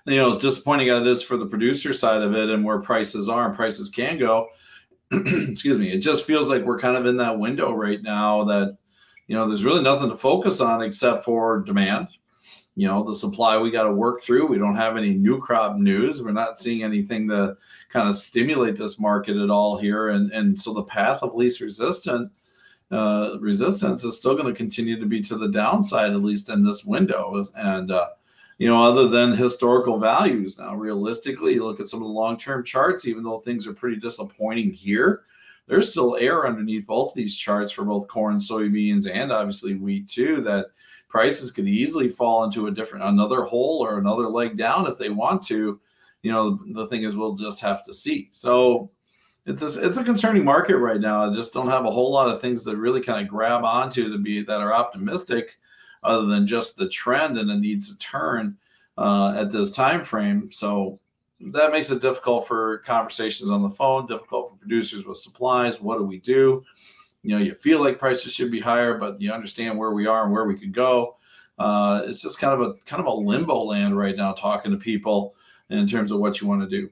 you 0.07 0.17
know, 0.17 0.31
as 0.31 0.39
disappointing 0.39 0.89
as 0.89 1.03
it 1.03 1.07
is 1.07 1.23
for 1.23 1.37
the 1.37 1.47
producer 1.47 1.93
side 1.93 2.23
of 2.23 2.35
it 2.35 2.49
and 2.49 2.65
where 2.65 2.79
prices 2.79 3.29
are 3.29 3.47
and 3.47 3.55
prices 3.55 3.91
can 3.91 4.19
go, 4.19 4.49
excuse 5.51 5.79
me, 5.79 5.91
it 5.93 5.99
just 5.99 6.27
feels 6.27 6.51
like 6.51 6.63
we're 6.63 6.79
kind 6.79 6.97
of 6.97 7.07
in 7.07 7.17
that 7.19 7.39
window 7.39 7.73
right 7.73 8.03
now 8.03 8.45
that, 8.45 8.77
you 9.27 9.35
know, 9.35 9.47
there's 9.47 9.65
really 9.65 9.83
nothing 9.83 10.09
to 10.09 10.17
focus 10.17 10.61
on 10.61 10.83
except 10.83 11.25
for 11.25 11.61
demand. 11.61 12.09
You 12.75 12.89
know, 12.89 13.03
the 13.03 13.15
supply 13.15 13.57
we 13.57 13.71
got 13.71 13.85
to 13.85 13.93
work 13.93 14.23
through. 14.23 14.47
We 14.47 14.59
don't 14.59 14.77
have 14.77 14.97
any 14.97 15.15
new 15.15 15.41
crop 15.41 15.77
news. 15.77 16.23
We're 16.23 16.33
not 16.33 16.59
seeing 16.59 16.83
anything 16.83 17.27
to 17.29 17.57
kind 17.89 18.09
of 18.09 18.17
stimulate 18.17 18.77
this 18.77 19.01
market 19.01 19.37
at 19.37 19.49
all 19.49 19.79
here. 19.79 20.11
And, 20.11 20.31
and 20.33 20.61
so 20.61 20.75
the 20.75 20.85
path 20.85 21.23
of 21.23 21.35
least 21.35 21.61
resistant 21.61 22.31
uh, 22.91 23.37
resistance 23.41 24.05
is 24.05 24.19
still 24.19 24.35
going 24.35 24.47
to 24.47 24.57
continue 24.57 25.01
to 25.01 25.07
be 25.07 25.21
to 25.23 25.37
the 25.37 25.49
downside, 25.49 26.13
at 26.13 26.23
least 26.23 26.51
in 26.51 26.63
this 26.63 26.85
window. 26.85 27.45
And, 27.55 27.91
uh, 27.91 28.09
you 28.59 28.69
know, 28.69 28.83
other 28.83 29.09
than 29.09 29.33
historical 29.33 29.99
values. 29.99 30.59
Now, 30.59 30.75
realistically, 30.75 31.55
you 31.55 31.65
look 31.65 31.81
at 31.81 31.89
some 31.89 32.01
of 32.01 32.09
the 32.09 32.15
long 32.15 32.39
term 32.39 32.65
charts, 32.65 33.07
even 33.07 33.23
though 33.23 33.41
things 33.41 33.67
are 33.67 33.75
pretty 33.75 33.97
disappointing 33.97 34.73
here, 34.73 35.25
there's 35.67 35.91
still 35.91 36.17
air 36.17 36.47
underneath 36.47 36.87
both 36.87 37.13
these 37.15 37.37
charts 37.37 37.73
for 37.73 37.85
both 37.85 38.09
corn, 38.09 38.39
soybeans, 38.39 39.11
and 39.11 39.33
obviously 39.33 39.75
wheat, 39.75 40.09
too, 40.09 40.41
that 40.43 40.67
prices 41.09 41.51
could 41.51 41.69
easily 41.69 42.09
fall 42.09 42.45
into 42.45 42.67
a 42.67 42.71
different, 42.71 43.05
another 43.05 43.43
hole 43.43 43.85
or 43.85 43.99
another 43.99 44.29
leg 44.29 44.57
down 44.57 44.87
if 44.87 44.97
they 44.97 45.11
want 45.11 45.43
to. 45.43 45.81
You 46.23 46.33
know, 46.33 46.61
the 46.73 46.87
thing 46.89 47.03
is, 47.03 47.15
we'll 47.15 47.35
just 47.35 47.61
have 47.61 47.85
to 47.85 47.93
see. 47.93 48.29
So, 48.31 48.91
it's 49.45 49.63
a, 49.63 49.87
it's 49.87 49.99
a 49.99 50.03
concerning 50.03 50.45
market 50.45 50.77
right 50.79 51.01
now. 51.01 51.31
I 51.31 51.33
just 51.33 51.53
don't 51.53 51.71
have 51.71 51.85
a 51.85 51.91
whole 51.91 52.13
lot 52.13 52.29
of 52.29 52.41
things 52.41 52.65
that 52.65 52.77
really 52.77 53.01
kind 53.01 53.23
of 53.23 53.29
grab 53.31 53.63
onto 53.63 54.11
to 54.11 54.19
be 54.19 54.43
that 54.43 54.61
are 54.61 54.75
optimistic 54.75 55.57
other 56.07 56.27
than 56.27 56.47
just 56.47 56.77
the 56.77 56.89
trend 56.89 57.39
and 57.39 57.51
it 57.51 57.59
needs 57.59 57.91
to 57.91 57.99
turn 57.99 58.57
uh, 58.97 59.35
at 59.37 59.51
this 59.51 59.75
time 59.75 60.03
frame. 60.03 60.51
So 60.51 60.99
that 61.41 61.73
makes 61.73 61.91
it 61.91 62.01
difficult 62.01 62.47
for 62.47 62.79
conversations 62.79 63.51
on 63.51 63.63
the 63.63 63.71
phone, 63.71 64.07
difficult 64.07 64.51
for 64.51 64.57
producers 64.57 65.05
with 65.05 65.19
supplies. 65.19 65.81
What 65.81 65.99
do 65.99 66.05
we 66.05 66.19
do? 66.19 66.65
You 67.23 67.31
know, 67.37 67.39
you 67.43 67.55
feel 67.55 67.81
like 67.81 67.99
prices 67.99 68.33
should 68.33 68.51
be 68.51 68.61
higher, 68.61 68.97
but 68.97 69.21
you 69.21 69.33
understand 69.33 69.77
where 69.77 69.91
we 69.91 70.07
are 70.07 70.25
and 70.25 70.33
where 70.33 70.45
we 70.45 70.59
could 70.59 70.73
go. 70.73 71.17
Uh, 71.59 72.03
it's 72.05 72.23
just 72.23 72.39
kind 72.39 72.55
of 72.55 72.61
a 72.61 72.75
kind 72.85 73.01
of 73.01 73.07
a 73.07 73.15
limbo 73.15 73.63
land 73.63 73.97
right 73.97 74.17
now, 74.17 74.33
talking 74.33 74.71
to 74.71 74.77
people 74.77 75.35
in 75.71 75.87
terms 75.87 76.13
of 76.13 76.21
what 76.21 76.41
you 76.41 76.47
want 76.47 76.63
to 76.63 76.69
do 76.69 76.89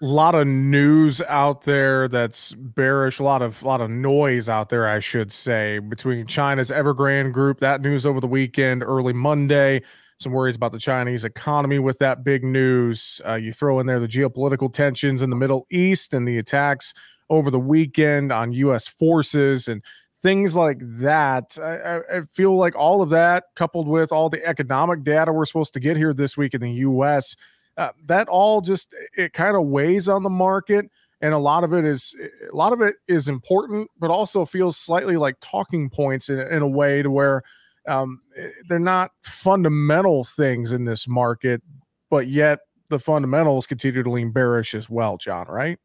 a 0.00 0.06
lot 0.06 0.34
of 0.34 0.46
news 0.46 1.20
out 1.22 1.62
there 1.62 2.06
that's 2.06 2.54
bearish 2.54 3.18
a 3.18 3.22
lot 3.22 3.42
of 3.42 3.62
lot 3.64 3.80
of 3.80 3.90
noise 3.90 4.48
out 4.48 4.68
there 4.68 4.86
i 4.86 5.00
should 5.00 5.32
say 5.32 5.78
between 5.80 6.26
china's 6.26 6.70
evergrande 6.70 7.32
group 7.32 7.58
that 7.58 7.80
news 7.80 8.06
over 8.06 8.20
the 8.20 8.26
weekend 8.26 8.82
early 8.84 9.12
monday 9.12 9.82
some 10.18 10.32
worries 10.32 10.54
about 10.54 10.70
the 10.70 10.78
chinese 10.78 11.24
economy 11.24 11.78
with 11.78 11.98
that 11.98 12.24
big 12.24 12.42
news. 12.44 13.20
Uh, 13.26 13.34
you 13.34 13.52
throw 13.52 13.78
in 13.80 13.86
there 13.86 14.00
the 14.00 14.08
geopolitical 14.08 14.72
tensions 14.72 15.22
in 15.22 15.30
the 15.30 15.36
middle 15.36 15.66
east 15.70 16.14
and 16.14 16.26
the 16.26 16.38
attacks 16.38 16.94
over 17.30 17.50
the 17.50 17.58
weekend 17.58 18.32
on 18.32 18.52
u.s 18.52 18.88
forces 18.88 19.68
and 19.68 19.82
things 20.20 20.56
like 20.56 20.78
that. 20.80 21.56
I, 21.62 22.00
I 22.16 22.20
feel 22.32 22.56
like 22.56 22.74
all 22.74 23.02
of 23.02 23.10
that 23.10 23.44
coupled 23.54 23.86
with 23.86 24.10
all 24.10 24.28
the 24.28 24.44
economic 24.44 25.04
data 25.04 25.32
we're 25.32 25.44
supposed 25.44 25.74
to 25.74 25.80
get 25.80 25.96
here 25.96 26.12
this 26.12 26.36
week 26.36 26.54
in 26.54 26.60
the 26.60 26.72
us 26.72 27.36
uh, 27.78 27.90
that 28.04 28.28
all 28.28 28.60
just 28.60 28.92
it 29.16 29.32
kind 29.32 29.56
of 29.56 29.64
weighs 29.66 30.08
on 30.08 30.24
the 30.24 30.30
market 30.30 30.90
and 31.20 31.32
a 31.32 31.38
lot 31.38 31.64
of 31.64 31.72
it 31.72 31.84
is 31.84 32.14
a 32.52 32.54
lot 32.54 32.72
of 32.72 32.80
it 32.82 32.96
is 33.06 33.28
important 33.28 33.88
but 33.98 34.10
also 34.10 34.44
feels 34.44 34.76
slightly 34.76 35.16
like 35.16 35.36
talking 35.40 35.88
points 35.88 36.28
in, 36.28 36.40
in 36.40 36.60
a 36.60 36.68
way 36.68 37.02
to 37.02 37.10
where 37.10 37.42
um, 37.86 38.20
they're 38.68 38.80
not 38.80 39.12
fundamental 39.22 40.24
things 40.24 40.72
in 40.72 40.84
this 40.84 41.06
market 41.06 41.62
but 42.10 42.26
yet 42.26 42.58
the 42.90 42.98
fundamentals 42.98 43.66
continue 43.66 44.02
to 44.02 44.10
lean 44.10 44.32
bearish 44.32 44.74
as 44.74 44.90
well 44.90 45.16
john 45.16 45.46
right? 45.48 45.78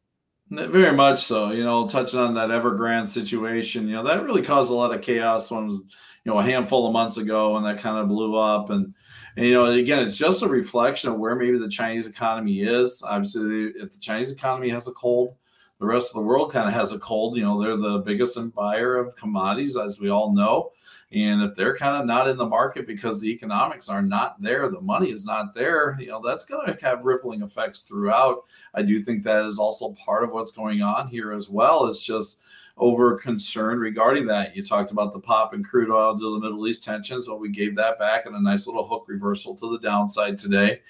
Very 0.50 0.94
much 0.94 1.22
so 1.22 1.52
you 1.52 1.62
know 1.62 1.86
touching 1.86 2.18
on 2.18 2.34
that 2.34 2.50
evergrande 2.50 3.08
situation 3.08 3.86
you 3.86 3.94
know 3.94 4.02
that 4.02 4.24
really 4.24 4.42
caused 4.42 4.70
a 4.70 4.74
lot 4.74 4.92
of 4.92 5.00
chaos 5.00 5.48
when 5.50 5.70
you 5.70 5.82
know 6.24 6.38
a 6.38 6.42
handful 6.42 6.86
of 6.88 6.92
months 6.92 7.18
ago 7.18 7.56
and 7.56 7.64
that 7.64 7.78
kind 7.78 7.98
of 7.98 8.08
blew 8.08 8.36
up 8.36 8.70
and 8.70 8.94
and, 9.36 9.46
you 9.46 9.54
know, 9.54 9.66
again, 9.66 10.06
it's 10.06 10.16
just 10.16 10.42
a 10.42 10.48
reflection 10.48 11.10
of 11.10 11.18
where 11.18 11.34
maybe 11.34 11.58
the 11.58 11.68
Chinese 11.68 12.06
economy 12.06 12.60
is. 12.60 13.02
Obviously, 13.06 13.72
if 13.76 13.92
the 13.92 13.98
Chinese 13.98 14.32
economy 14.32 14.68
has 14.70 14.88
a 14.88 14.92
cold, 14.92 15.34
the 15.80 15.86
rest 15.86 16.10
of 16.10 16.14
the 16.14 16.26
world 16.26 16.52
kind 16.52 16.68
of 16.68 16.74
has 16.74 16.92
a 16.92 16.98
cold. 16.98 17.36
You 17.36 17.42
know, 17.42 17.60
they're 17.60 17.76
the 17.76 17.98
biggest 17.98 18.38
buyer 18.54 18.96
of 18.96 19.16
commodities, 19.16 19.76
as 19.76 19.98
we 19.98 20.08
all 20.08 20.32
know. 20.32 20.70
And 21.12 21.42
if 21.42 21.54
they're 21.54 21.76
kind 21.76 22.00
of 22.00 22.06
not 22.06 22.28
in 22.28 22.36
the 22.36 22.46
market 22.46 22.86
because 22.86 23.20
the 23.20 23.30
economics 23.30 23.88
are 23.88 24.02
not 24.02 24.40
there, 24.42 24.68
the 24.68 24.80
money 24.80 25.10
is 25.10 25.24
not 25.24 25.54
there, 25.54 25.96
you 26.00 26.08
know, 26.08 26.20
that's 26.24 26.44
going 26.44 26.66
to 26.66 26.84
have 26.84 27.04
rippling 27.04 27.42
effects 27.42 27.82
throughout. 27.82 28.44
I 28.74 28.82
do 28.82 29.02
think 29.02 29.22
that 29.22 29.44
is 29.44 29.58
also 29.58 29.92
part 29.92 30.24
of 30.24 30.30
what's 30.30 30.50
going 30.50 30.82
on 30.82 31.06
here 31.06 31.32
as 31.32 31.48
well. 31.48 31.86
It's 31.86 32.04
just 32.04 32.40
over 32.76 33.16
concern 33.16 33.78
regarding 33.78 34.26
that. 34.26 34.56
You 34.56 34.62
talked 34.62 34.90
about 34.90 35.12
the 35.12 35.20
pop 35.20 35.54
in 35.54 35.62
crude 35.62 35.90
oil 35.90 36.14
due 36.14 36.34
to 36.34 36.40
the 36.40 36.46
Middle 36.46 36.66
East 36.66 36.82
tensions. 36.82 37.28
Well, 37.28 37.38
we 37.38 37.48
gave 37.48 37.76
that 37.76 37.98
back 37.98 38.26
in 38.26 38.34
a 38.34 38.40
nice 38.40 38.66
little 38.66 38.86
hook 38.86 39.04
reversal 39.06 39.54
to 39.56 39.70
the 39.70 39.78
downside 39.78 40.38
today. 40.38 40.80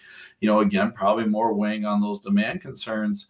You 0.40 0.48
know, 0.48 0.60
again, 0.60 0.92
probably 0.92 1.26
more 1.26 1.52
weighing 1.52 1.84
on 1.84 2.00
those 2.00 2.20
demand 2.20 2.62
concerns. 2.62 3.28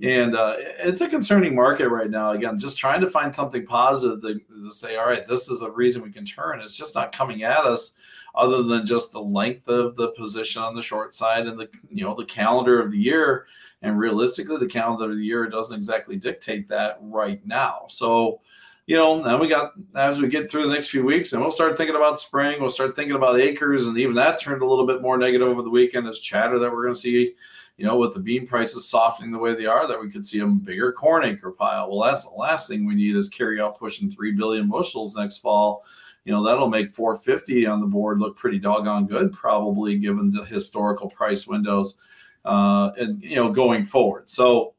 And 0.00 0.34
uh, 0.34 0.56
it's 0.58 1.00
a 1.00 1.08
concerning 1.08 1.54
market 1.54 1.88
right 1.88 2.10
now. 2.10 2.30
Again, 2.30 2.58
just 2.58 2.76
trying 2.76 3.00
to 3.02 3.10
find 3.10 3.32
something 3.32 3.64
positive 3.64 4.20
to, 4.22 4.40
to 4.64 4.70
say, 4.70 4.96
all 4.96 5.06
right, 5.06 5.26
this 5.26 5.48
is 5.48 5.62
a 5.62 5.70
reason 5.70 6.02
we 6.02 6.10
can 6.10 6.24
turn. 6.24 6.60
It's 6.60 6.76
just 6.76 6.96
not 6.96 7.16
coming 7.16 7.44
at 7.44 7.64
us 7.64 7.94
other 8.34 8.62
than 8.62 8.86
just 8.86 9.12
the 9.12 9.20
length 9.20 9.68
of 9.68 9.96
the 9.96 10.08
position 10.12 10.62
on 10.62 10.74
the 10.74 10.82
short 10.82 11.14
side 11.14 11.46
and 11.46 11.58
the 11.58 11.68
you 11.90 12.04
know 12.04 12.14
the 12.14 12.24
calendar 12.24 12.80
of 12.80 12.90
the 12.90 12.98
year. 12.98 13.46
And 13.82 13.98
realistically 13.98 14.58
the 14.58 14.66
calendar 14.66 15.10
of 15.10 15.16
the 15.16 15.24
year 15.24 15.48
doesn't 15.48 15.76
exactly 15.76 16.16
dictate 16.16 16.68
that 16.68 16.98
right 17.00 17.44
now. 17.46 17.86
So 17.88 18.40
you 18.86 18.96
know 18.96 19.22
then 19.22 19.38
we 19.38 19.48
got 19.48 19.72
as 19.94 20.20
we 20.20 20.28
get 20.28 20.50
through 20.50 20.66
the 20.66 20.74
next 20.74 20.90
few 20.90 21.04
weeks 21.04 21.32
and 21.32 21.40
we'll 21.40 21.52
start 21.52 21.76
thinking 21.76 21.94
about 21.94 22.18
spring 22.18 22.60
we'll 22.60 22.68
start 22.68 22.96
thinking 22.96 23.14
about 23.14 23.38
acres 23.38 23.86
and 23.86 23.96
even 23.96 24.14
that 24.14 24.40
turned 24.40 24.60
a 24.60 24.66
little 24.66 24.86
bit 24.86 25.00
more 25.00 25.16
negative 25.16 25.46
over 25.46 25.62
the 25.62 25.70
weekend 25.70 26.06
as 26.06 26.18
chatter 26.18 26.58
that 26.58 26.70
we're 26.70 26.82
going 26.82 26.94
to 26.94 27.00
see 27.00 27.32
you 27.76 27.86
know 27.86 27.96
with 27.96 28.12
the 28.12 28.20
bean 28.20 28.46
prices 28.46 28.88
softening 28.88 29.30
the 29.30 29.38
way 29.38 29.54
they 29.54 29.66
are 29.66 29.86
that 29.86 30.00
we 30.00 30.10
could 30.10 30.26
see 30.26 30.40
a 30.40 30.46
bigger 30.46 30.92
corn 30.92 31.24
acre 31.24 31.52
pile. 31.52 31.90
Well 31.90 32.10
that's 32.10 32.28
the 32.28 32.36
last 32.36 32.68
thing 32.68 32.84
we 32.84 32.94
need 32.94 33.16
is 33.16 33.28
carry 33.28 33.60
out 33.60 33.78
pushing 33.78 34.10
3 34.10 34.32
billion 34.32 34.68
bushels 34.68 35.16
next 35.16 35.38
fall 35.38 35.84
you 36.24 36.32
know 36.32 36.42
that'll 36.42 36.68
make 36.68 36.92
450 36.92 37.66
on 37.66 37.80
the 37.80 37.86
board 37.86 38.20
look 38.20 38.36
pretty 38.36 38.58
doggone 38.58 39.06
good 39.06 39.32
probably 39.32 39.98
given 39.98 40.30
the 40.30 40.44
historical 40.44 41.10
price 41.10 41.46
windows 41.46 41.96
uh, 42.44 42.90
and 42.96 43.22
you 43.22 43.36
know 43.36 43.50
going 43.50 43.84
forward. 43.84 44.28
So 44.28 44.74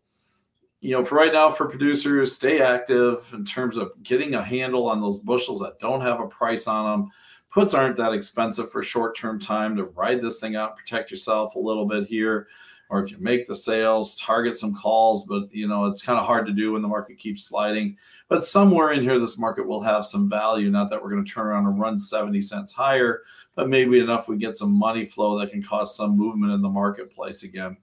you 0.82 0.91
know 0.91 1.03
for 1.03 1.15
right 1.15 1.34
now 1.34 1.49
for 1.49 1.67
producers 1.67 2.34
stay 2.36 2.62
active 2.62 3.29
in 3.34 3.45
terms 3.45 3.77
of 3.77 3.91
getting 4.03 4.36
a 4.36 4.43
handle 4.43 4.89
on 4.89 5.01
those 5.01 5.19
bushels 5.19 5.60
that 5.62 5.79
don't 5.79 6.01
have 6.01 6.19
a 6.19 6.27
price 6.27 6.67
on 6.67 7.01
them 7.01 7.12
puts 7.49 7.73
aren't 7.73 7.95
that 7.95 8.13
expensive 8.13 8.69
for 8.71 8.84
short-term 8.84 9.39
time 9.39 9.77
to 9.77 9.86
ride 9.86 10.21
this 10.21 10.41
thing 10.41 10.58
out 10.58 10.75
protect 10.75 11.10
yourself 11.10 11.56
a 11.56 11.60
little 11.60 11.86
bit 11.86 12.06
here 12.06 12.47
or 12.93 13.03
if 13.03 13.10
you 13.10 13.17
make 13.19 13.47
the 13.47 13.56
sales, 13.56 14.15
target 14.17 14.56
some 14.56 14.75
calls, 14.75 15.25
but 15.25 15.51
you 15.51 15.67
know, 15.67 15.86
it's 15.86 16.03
kind 16.03 16.19
of 16.19 16.27
hard 16.27 16.45
to 16.45 16.53
do 16.53 16.73
when 16.73 16.84
the 16.84 16.88
market 16.88 17.17
keeps 17.17 17.43
sliding. 17.43 17.97
But 18.29 18.45
somewhere 18.45 18.91
in 18.91 19.01
here, 19.01 19.17
this 19.17 19.39
market 19.39 19.67
will 19.67 19.82
have 19.82 20.06
some 20.06 20.29
value. 20.29 20.69
Not 20.69 20.91
that 20.91 21.01
we're 21.01 21.10
going 21.10 21.25
to 21.25 21.32
turn 21.32 21.47
around 21.47 21.65
and 21.65 21.79
run 21.79 21.97
70 21.97 22.39
cents 22.43 22.71
higher, 22.71 23.23
but 23.56 23.67
maybe 23.67 23.99
enough 23.99 24.27
we 24.27 24.38
get 24.38 24.58
some 24.58 24.71
money 24.71 25.06
flow 25.06 25.39
that 25.39 25.49
can 25.49 25.63
cause 25.63 25.97
some 25.97 26.15
movement 26.15 26.53
in 26.53 26.62
the 26.62 26.69
marketplace 26.69 27.41
again. 27.41 27.77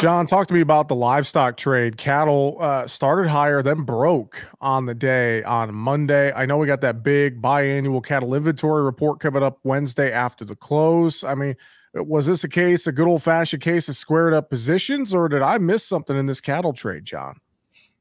John, 0.00 0.26
talk 0.26 0.48
to 0.48 0.54
me 0.54 0.60
about 0.60 0.88
the 0.88 0.96
livestock 0.96 1.56
trade. 1.56 1.96
Cattle 1.96 2.56
uh, 2.58 2.88
started 2.88 3.28
higher, 3.28 3.62
then 3.62 3.82
broke 3.82 4.44
on 4.60 4.84
the 4.84 4.94
day 4.94 5.44
on 5.44 5.72
Monday. 5.72 6.32
I 6.32 6.44
know 6.44 6.56
we 6.56 6.66
got 6.66 6.80
that 6.80 7.04
big 7.04 7.40
biannual 7.40 8.04
cattle 8.04 8.34
inventory 8.34 8.82
report 8.82 9.20
coming 9.20 9.44
up 9.44 9.60
Wednesday 9.62 10.10
after 10.10 10.44
the 10.44 10.56
close. 10.56 11.22
I 11.22 11.36
mean, 11.36 11.54
was 11.94 12.26
this 12.26 12.44
a 12.44 12.48
case, 12.48 12.86
a 12.86 12.92
good 12.92 13.06
old 13.06 13.22
fashioned 13.22 13.62
case 13.62 13.88
of 13.88 13.96
squared 13.96 14.34
up 14.34 14.50
positions, 14.50 15.14
or 15.14 15.28
did 15.28 15.42
I 15.42 15.58
miss 15.58 15.84
something 15.84 16.16
in 16.16 16.26
this 16.26 16.40
cattle 16.40 16.72
trade, 16.72 17.04
John? 17.04 17.40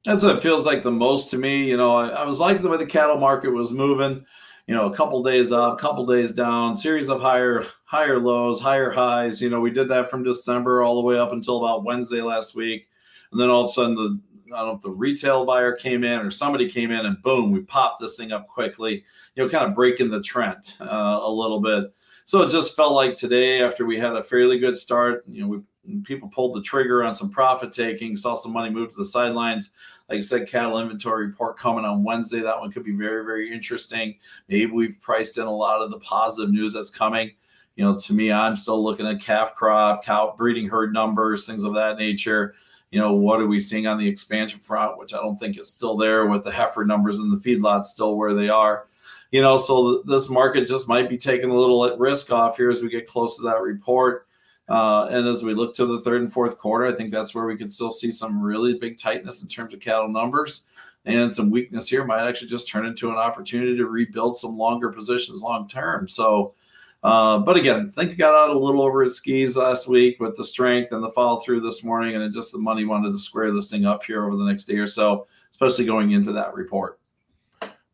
That's 0.03 0.23
what 0.23 0.41
feels 0.41 0.65
like 0.65 0.83
the 0.83 0.91
most 0.91 1.29
to 1.29 1.37
me. 1.37 1.63
You 1.63 1.77
know, 1.77 1.95
I, 1.95 2.07
I 2.09 2.25
was 2.25 2.39
liking 2.39 2.63
the 2.63 2.69
way 2.69 2.77
the 2.77 2.85
cattle 2.85 3.17
market 3.17 3.51
was 3.51 3.71
moving. 3.71 4.25
You 4.67 4.75
know, 4.75 4.91
a 4.91 4.95
couple 4.95 5.21
days 5.23 5.51
up, 5.51 5.77
couple 5.77 6.05
days 6.05 6.31
down, 6.31 6.75
series 6.75 7.09
of 7.09 7.21
higher 7.21 7.65
higher 7.83 8.19
lows, 8.19 8.61
higher 8.61 8.91
highs. 8.91 9.41
You 9.41 9.49
know, 9.49 9.59
we 9.59 9.71
did 9.71 9.89
that 9.89 10.09
from 10.09 10.23
December 10.23 10.81
all 10.81 10.95
the 10.95 11.01
way 11.01 11.17
up 11.17 11.31
until 11.31 11.57
about 11.57 11.83
Wednesday 11.83 12.21
last 12.21 12.55
week, 12.55 12.87
and 13.31 13.39
then 13.39 13.49
all 13.49 13.65
of 13.65 13.69
a 13.69 13.73
sudden 13.73 13.95
the 13.95 14.19
I 14.53 14.57
don't 14.59 14.67
know 14.67 14.75
if 14.75 14.81
the 14.81 14.91
retail 14.91 15.45
buyer 15.45 15.73
came 15.73 16.03
in 16.03 16.19
or 16.19 16.31
somebody 16.31 16.69
came 16.69 16.91
in 16.91 17.05
and 17.05 17.21
boom, 17.21 17.51
we 17.51 17.61
popped 17.61 18.01
this 18.01 18.17
thing 18.17 18.31
up 18.31 18.47
quickly. 18.47 19.03
You 19.35 19.43
know, 19.43 19.49
kind 19.49 19.65
of 19.65 19.73
breaking 19.73 20.11
the 20.11 20.21
trend 20.21 20.77
uh, 20.79 21.19
a 21.21 21.29
little 21.29 21.59
bit. 21.59 21.93
So 22.25 22.41
it 22.41 22.49
just 22.49 22.75
felt 22.75 22.93
like 22.93 23.15
today, 23.15 23.61
after 23.61 23.85
we 23.85 23.97
had 23.97 24.15
a 24.15 24.23
fairly 24.23 24.59
good 24.59 24.77
start, 24.77 25.23
you 25.27 25.41
know, 25.41 25.47
we, 25.47 26.01
people 26.03 26.29
pulled 26.29 26.55
the 26.55 26.61
trigger 26.61 27.03
on 27.03 27.15
some 27.15 27.29
profit 27.29 27.73
taking, 27.73 28.15
saw 28.15 28.35
some 28.35 28.53
money 28.53 28.69
move 28.69 28.89
to 28.89 28.95
the 28.95 29.05
sidelines. 29.05 29.71
Like 30.09 30.17
I 30.17 30.21
said, 30.21 30.47
cattle 30.47 30.79
inventory 30.79 31.27
report 31.27 31.57
coming 31.57 31.85
on 31.85 32.03
Wednesday. 32.03 32.41
That 32.41 32.59
one 32.59 32.71
could 32.71 32.83
be 32.83 32.91
very, 32.91 33.25
very 33.25 33.51
interesting. 33.51 34.15
Maybe 34.47 34.71
we've 34.71 34.99
priced 35.01 35.37
in 35.37 35.45
a 35.45 35.55
lot 35.55 35.81
of 35.81 35.91
the 35.91 35.99
positive 35.99 36.53
news 36.53 36.73
that's 36.73 36.89
coming. 36.89 37.31
You 37.75 37.85
know, 37.85 37.97
to 37.97 38.13
me, 38.13 38.31
I'm 38.31 38.55
still 38.55 38.81
looking 38.81 39.07
at 39.07 39.21
calf 39.21 39.55
crop, 39.55 40.05
cow 40.05 40.35
breeding 40.37 40.67
herd 40.67 40.93
numbers, 40.93 41.47
things 41.47 41.63
of 41.63 41.73
that 41.73 41.97
nature. 41.97 42.53
You 42.91 42.99
know, 42.99 43.13
what 43.13 43.41
are 43.41 43.47
we 43.47 43.59
seeing 43.59 43.87
on 43.87 43.97
the 43.97 44.07
expansion 44.07 44.59
front, 44.59 44.99
which 44.99 45.13
I 45.13 45.17
don't 45.17 45.35
think 45.35 45.57
is 45.57 45.69
still 45.69 45.97
there 45.97 46.27
with 46.27 46.43
the 46.43 46.51
heifer 46.51 46.85
numbers 46.85 47.17
and 47.17 47.31
the 47.31 47.37
feedlots 47.37 47.85
still 47.85 48.15
where 48.15 48.33
they 48.33 48.49
are 48.49 48.87
you 49.33 49.41
know, 49.41 49.57
so 49.57 50.03
this 50.03 50.29
market 50.29 50.67
just 50.67 50.87
might 50.87 51.09
be 51.09 51.17
taking 51.17 51.49
a 51.49 51.55
little 51.55 51.83
at 51.85 51.97
risk 51.97 52.31
off 52.31 52.55
here 52.55 52.69
as 52.69 52.83
we 52.83 52.87
get 52.87 53.07
close 53.07 53.35
to 53.35 53.41
that 53.41 53.59
report. 53.61 54.27
Uh, 54.69 55.07
and 55.09 55.27
as 55.27 55.41
we 55.41 55.55
look 55.55 55.73
to 55.73 55.87
the 55.87 56.01
third 56.01 56.21
and 56.21 56.31
fourth 56.31 56.59
quarter, 56.59 56.85
I 56.85 56.95
think 56.95 57.11
that's 57.11 57.33
where 57.33 57.45
we 57.45 57.57
could 57.57 57.73
still 57.73 57.89
see 57.89 58.11
some 58.11 58.39
really 58.39 58.77
big 58.77 58.95
tightness 58.95 59.41
in 59.41 59.49
terms 59.49 59.73
of 59.73 59.79
cattle 59.79 60.07
numbers. 60.07 60.65
and 61.05 61.33
some 61.33 61.49
weakness 61.49 61.89
here 61.89 62.05
might 62.05 62.27
actually 62.27 62.47
just 62.47 62.67
turn 62.67 62.85
into 62.85 63.09
an 63.09 63.15
opportunity 63.15 63.75
to 63.75 63.87
rebuild 63.87 64.37
some 64.37 64.55
longer 64.55 64.91
positions 64.91 65.41
long 65.41 65.67
term. 65.67 66.07
So, 66.07 66.53
uh, 67.01 67.39
but 67.39 67.57
again, 67.57 67.87
I 67.87 67.91
think 67.91 68.17
got 68.19 68.35
out 68.35 68.55
a 68.55 68.59
little 68.59 68.83
over 68.83 69.03
its 69.03 69.15
skis 69.15 69.57
last 69.57 69.87
week 69.87 70.19
with 70.19 70.37
the 70.37 70.45
strength 70.45 70.91
and 70.91 71.03
the 71.03 71.09
follow 71.09 71.37
through 71.37 71.61
this 71.61 71.83
morning, 71.83 72.13
and 72.13 72.23
it 72.23 72.31
just 72.31 72.51
the 72.51 72.59
money 72.59 72.85
wanted 72.85 73.11
to 73.11 73.17
square 73.17 73.51
this 73.51 73.71
thing 73.71 73.85
up 73.85 74.03
here 74.03 74.25
over 74.25 74.37
the 74.37 74.45
next 74.45 74.65
day 74.65 74.75
or 74.75 74.87
so, 74.87 75.25
especially 75.51 75.85
going 75.85 76.11
into 76.11 76.31
that 76.33 76.53
report. 76.53 76.99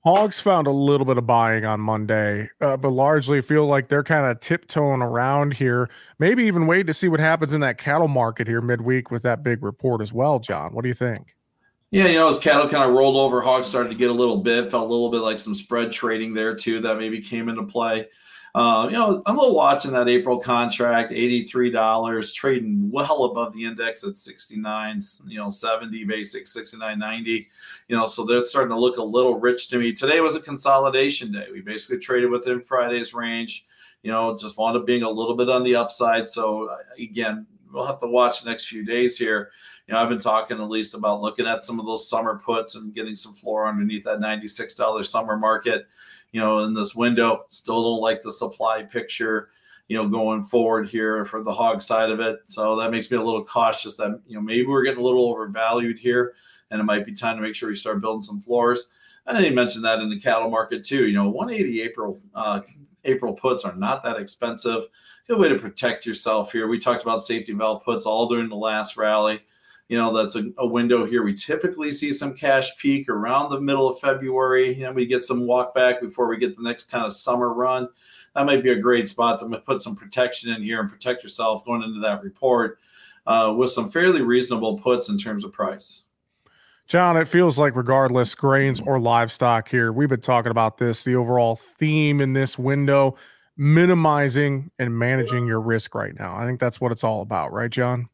Hogs 0.05 0.39
found 0.39 0.65
a 0.65 0.71
little 0.71 1.05
bit 1.05 1.17
of 1.17 1.27
buying 1.27 1.65
on 1.65 1.81
Monday, 1.81 2.49
uh, 2.61 2.77
but 2.77 2.89
largely 2.89 3.41
feel 3.41 3.65
like 3.65 3.89
they're 3.89 4.03
kind 4.03 4.25
of 4.25 4.39
tiptoeing 4.39 5.01
around 5.01 5.53
here. 5.53 5.89
Maybe 6.19 6.45
even 6.45 6.67
wait 6.67 6.87
to 6.87 6.93
see 6.93 7.09
what 7.09 7.19
happens 7.19 7.51
in 7.51 7.59
that 7.61 7.77
cattle 7.77 8.07
market 8.07 8.47
here 8.47 8.61
midweek 8.61 9.11
with 9.11 9.23
that 9.23 9.43
big 9.43 9.61
report 9.61 10.01
as 10.01 10.13
well. 10.13 10.39
John, 10.39 10.73
what 10.73 10.83
do 10.83 10.87
you 10.87 10.93
think? 10.93 11.35
Yeah, 11.91 12.05
you 12.05 12.17
know, 12.17 12.29
as 12.29 12.39
cattle 12.39 12.69
kind 12.69 12.89
of 12.89 12.95
rolled 12.95 13.17
over, 13.17 13.41
hogs 13.41 13.67
started 13.67 13.89
to 13.89 13.95
get 13.95 14.09
a 14.09 14.13
little 14.13 14.37
bit, 14.37 14.71
felt 14.71 14.87
a 14.87 14.91
little 14.91 15.09
bit 15.09 15.19
like 15.19 15.39
some 15.39 15.55
spread 15.55 15.91
trading 15.91 16.33
there 16.33 16.55
too 16.55 16.79
that 16.81 16.97
maybe 16.97 17.19
came 17.19 17.49
into 17.49 17.63
play. 17.63 18.07
Uh, 18.55 18.87
you 18.89 18.97
know, 18.97 19.21
I'm 19.25 19.37
a 19.37 19.41
little 19.41 19.55
watching 19.55 19.91
that 19.91 20.09
April 20.09 20.39
contract, 20.39 21.11
$83, 21.11 22.33
trading 22.33 22.89
well 22.91 23.25
above 23.25 23.53
the 23.53 23.63
index 23.63 24.03
at 24.03 24.17
69, 24.17 25.01
you 25.27 25.37
know, 25.37 25.49
70 25.49 26.03
basic, 26.05 26.45
69.90. 26.45 27.47
You 27.87 27.95
know, 27.95 28.07
so 28.07 28.25
they're 28.25 28.43
starting 28.43 28.71
to 28.71 28.79
look 28.79 28.97
a 28.97 29.03
little 29.03 29.39
rich 29.39 29.67
to 29.69 29.77
me. 29.77 29.93
Today 29.93 30.19
was 30.19 30.35
a 30.35 30.41
consolidation 30.41 31.31
day. 31.31 31.47
We 31.51 31.61
basically 31.61 31.99
traded 31.99 32.31
within 32.31 32.61
Friday's 32.61 33.13
range. 33.13 33.65
You 34.01 34.11
know, 34.11 34.35
just 34.37 34.57
wound 34.57 34.77
up 34.77 34.85
being 34.85 35.03
a 35.03 35.09
little 35.09 35.35
bit 35.35 35.49
on 35.49 35.63
the 35.63 35.75
upside. 35.75 36.27
So 36.27 36.69
uh, 36.69 36.77
again, 36.97 37.45
we'll 37.71 37.85
have 37.85 37.99
to 37.99 38.07
watch 38.07 38.41
the 38.41 38.49
next 38.49 38.67
few 38.67 38.83
days 38.83 39.17
here. 39.17 39.51
You 39.87 39.93
know, 39.93 39.99
I've 39.99 40.09
been 40.09 40.19
talking 40.19 40.57
at 40.57 40.69
least 40.69 40.93
about 40.93 41.21
looking 41.21 41.47
at 41.47 41.63
some 41.63 41.79
of 41.79 41.85
those 41.85 42.09
summer 42.09 42.39
puts 42.39 42.75
and 42.75 42.93
getting 42.93 43.15
some 43.15 43.33
floor 43.33 43.67
underneath 43.67 44.05
that 44.05 44.19
$96 44.19 45.05
summer 45.05 45.37
market 45.37 45.87
you 46.31 46.39
know, 46.39 46.59
in 46.59 46.73
this 46.73 46.95
window. 46.95 47.45
Still 47.49 47.83
don't 47.83 48.01
like 48.01 48.21
the 48.21 48.31
supply 48.31 48.83
picture, 48.83 49.49
you 49.87 49.97
know, 49.97 50.07
going 50.07 50.43
forward 50.43 50.87
here 50.87 51.25
for 51.25 51.43
the 51.43 51.53
hog 51.53 51.81
side 51.81 52.09
of 52.09 52.19
it. 52.19 52.39
So 52.47 52.75
that 52.77 52.91
makes 52.91 53.09
me 53.09 53.17
a 53.17 53.23
little 53.23 53.43
cautious 53.43 53.95
that, 53.95 54.21
you 54.27 54.35
know, 54.35 54.41
maybe 54.41 54.65
we're 54.65 54.83
getting 54.83 54.99
a 54.99 55.03
little 55.03 55.29
overvalued 55.29 55.99
here 55.99 56.33
and 56.71 56.79
it 56.79 56.83
might 56.83 57.05
be 57.05 57.13
time 57.13 57.35
to 57.35 57.41
make 57.41 57.55
sure 57.55 57.69
we 57.69 57.75
start 57.75 58.01
building 58.01 58.21
some 58.21 58.39
floors. 58.39 58.87
And 59.25 59.43
he 59.43 59.51
mentioned 59.51 59.83
that 59.85 59.99
in 59.99 60.09
the 60.09 60.19
cattle 60.19 60.49
market 60.49 60.83
too. 60.83 61.07
You 61.07 61.13
know, 61.13 61.29
180 61.29 61.81
April 61.81 62.19
uh, 62.33 62.61
April 63.05 63.33
puts 63.33 63.63
are 63.63 63.75
not 63.75 64.03
that 64.03 64.17
expensive. 64.17 64.87
Good 65.27 65.39
way 65.39 65.49
to 65.49 65.57
protect 65.57 66.05
yourself 66.05 66.51
here. 66.51 66.67
We 66.67 66.79
talked 66.79 67.03
about 67.03 67.23
safety 67.23 67.53
valve 67.53 67.83
puts 67.83 68.05
all 68.05 68.27
during 68.27 68.49
the 68.49 68.55
last 68.55 68.97
rally 68.97 69.41
you 69.89 69.97
know 69.97 70.15
that's 70.15 70.35
a, 70.35 70.45
a, 70.59 70.65
window 70.65 71.05
here 71.05 71.23
we 71.23 71.33
typically 71.33 71.91
see 71.91 72.13
some 72.13 72.33
cash 72.33 72.77
peak 72.77 73.09
around 73.09 73.49
the 73.49 73.59
middle 73.59 73.89
of 73.89 73.99
february 73.99 74.73
you 74.73 74.83
know 74.83 74.91
we 74.91 75.05
get 75.05 75.23
some 75.23 75.45
walk 75.45 75.75
back 75.75 75.99
before 75.99 76.27
we 76.27 76.37
get 76.37 76.55
the 76.55 76.63
next 76.63 76.89
kind 76.89 77.05
of 77.05 77.11
summer 77.11 77.53
run 77.53 77.89
that 78.35 78.45
might 78.45 78.63
be 78.63 78.71
a 78.71 78.79
great 78.79 79.09
spot 79.09 79.39
to 79.39 79.59
put 79.59 79.81
some 79.81 79.95
protection 79.95 80.53
in 80.53 80.63
here 80.63 80.79
and 80.79 80.89
protect 80.89 81.23
yourself 81.23 81.65
going 81.65 81.83
into 81.83 81.99
that 81.99 82.23
report 82.23 82.79
uh, 83.27 83.53
with 83.55 83.69
some 83.69 83.89
fairly 83.91 84.21
reasonable 84.21 84.79
puts 84.79 85.09
in 85.09 85.17
terms 85.17 85.43
of 85.43 85.51
price 85.51 86.03
John, 86.87 87.17
it 87.17 87.27
feels 87.27 87.59
like 87.59 87.75
regardless 87.75 88.33
grains 88.33 88.81
or 88.81 88.99
livestock 88.99 89.69
here, 89.69 89.93
we've 89.93 90.09
been 90.09 90.21
talking 90.21 90.49
about 90.49 90.79
this. 90.79 91.03
The 91.03 91.15
overall 91.15 91.55
theme 91.55 92.19
in 92.19 92.33
this 92.33 92.57
window, 92.57 93.15
minimizing 93.57 94.71
and 94.79 94.97
managing 94.97 95.45
your 95.45 95.61
risk 95.61 95.93
right 95.93 96.17
now. 96.17 96.35
I 96.35 96.47
think 96.47 96.59
that's 96.59 96.81
what 96.81 96.91
it's 96.91 97.03
all 97.03 97.21
about, 97.21 97.53
right, 97.53 97.69
John? 97.69 98.09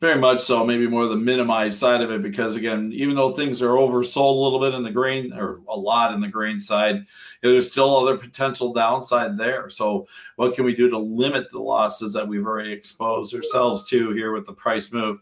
Very 0.00 0.20
much 0.20 0.40
so, 0.42 0.64
maybe 0.64 0.86
more 0.86 1.08
the 1.08 1.16
minimized 1.16 1.76
side 1.76 2.02
of 2.02 2.12
it, 2.12 2.22
because 2.22 2.54
again, 2.54 2.92
even 2.94 3.16
though 3.16 3.32
things 3.32 3.60
are 3.60 3.70
oversold 3.70 4.36
a 4.36 4.40
little 4.40 4.60
bit 4.60 4.72
in 4.72 4.84
the 4.84 4.92
grain 4.92 5.32
or 5.32 5.60
a 5.68 5.76
lot 5.76 6.14
in 6.14 6.20
the 6.20 6.28
grain 6.28 6.56
side, 6.56 7.04
there's 7.42 7.68
still 7.68 7.96
other 7.96 8.16
potential 8.16 8.72
downside 8.72 9.36
there. 9.36 9.68
So, 9.68 10.06
what 10.36 10.54
can 10.54 10.64
we 10.64 10.72
do 10.72 10.88
to 10.88 10.98
limit 10.98 11.50
the 11.50 11.58
losses 11.58 12.12
that 12.12 12.28
we've 12.28 12.46
already 12.46 12.70
exposed 12.70 13.34
ourselves 13.34 13.88
to 13.90 14.12
here 14.12 14.32
with 14.32 14.46
the 14.46 14.52
price 14.52 14.92
move? 14.92 15.18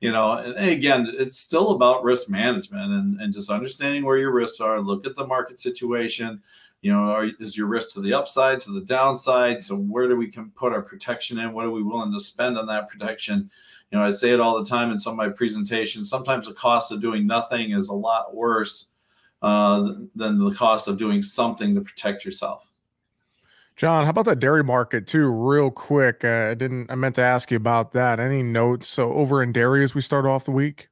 You 0.00 0.12
know, 0.12 0.34
and 0.34 0.56
again, 0.56 1.12
it's 1.18 1.40
still 1.40 1.72
about 1.72 2.04
risk 2.04 2.30
management 2.30 2.92
and, 2.92 3.20
and 3.20 3.34
just 3.34 3.50
understanding 3.50 4.04
where 4.04 4.16
your 4.16 4.32
risks 4.32 4.60
are. 4.60 4.80
Look 4.80 5.08
at 5.08 5.16
the 5.16 5.26
market 5.26 5.58
situation. 5.58 6.40
You 6.82 6.92
know, 6.92 7.10
are, 7.10 7.26
is 7.40 7.56
your 7.56 7.66
risk 7.66 7.94
to 7.94 8.00
the 8.00 8.14
upside, 8.14 8.60
to 8.60 8.70
the 8.70 8.80
downside? 8.82 9.60
So, 9.60 9.76
where 9.76 10.06
do 10.06 10.14
we 10.14 10.28
can 10.28 10.50
put 10.52 10.72
our 10.72 10.82
protection 10.82 11.40
in? 11.40 11.52
What 11.52 11.66
are 11.66 11.70
we 11.72 11.82
willing 11.82 12.12
to 12.12 12.20
spend 12.20 12.56
on 12.56 12.66
that 12.66 12.88
protection? 12.88 13.50
You 13.90 13.98
know, 13.98 14.04
I 14.04 14.10
say 14.12 14.30
it 14.30 14.40
all 14.40 14.58
the 14.58 14.68
time 14.68 14.90
in 14.90 14.98
some 14.98 15.12
of 15.12 15.16
my 15.16 15.28
presentations. 15.28 16.08
Sometimes 16.08 16.46
the 16.46 16.54
cost 16.54 16.92
of 16.92 17.00
doing 17.00 17.26
nothing 17.26 17.72
is 17.72 17.88
a 17.88 17.94
lot 17.94 18.34
worse 18.34 18.86
uh, 19.42 19.94
than 20.14 20.38
the 20.38 20.54
cost 20.54 20.86
of 20.86 20.96
doing 20.96 21.22
something 21.22 21.74
to 21.74 21.80
protect 21.80 22.24
yourself. 22.24 22.66
John, 23.76 24.04
how 24.04 24.10
about 24.10 24.26
that 24.26 24.40
dairy 24.40 24.62
market 24.62 25.06
too? 25.06 25.28
Real 25.28 25.70
quick, 25.70 26.22
uh, 26.22 26.48
I 26.50 26.54
didn't. 26.54 26.90
I 26.90 26.94
meant 26.94 27.14
to 27.14 27.22
ask 27.22 27.50
you 27.50 27.56
about 27.56 27.92
that. 27.92 28.20
Any 28.20 28.42
notes? 28.42 28.86
So 28.86 29.12
over 29.14 29.42
in 29.42 29.52
dairy 29.52 29.82
as 29.82 29.94
we 29.94 30.02
start 30.02 30.26
off 30.26 30.44
the 30.44 30.50
week. 30.50 30.88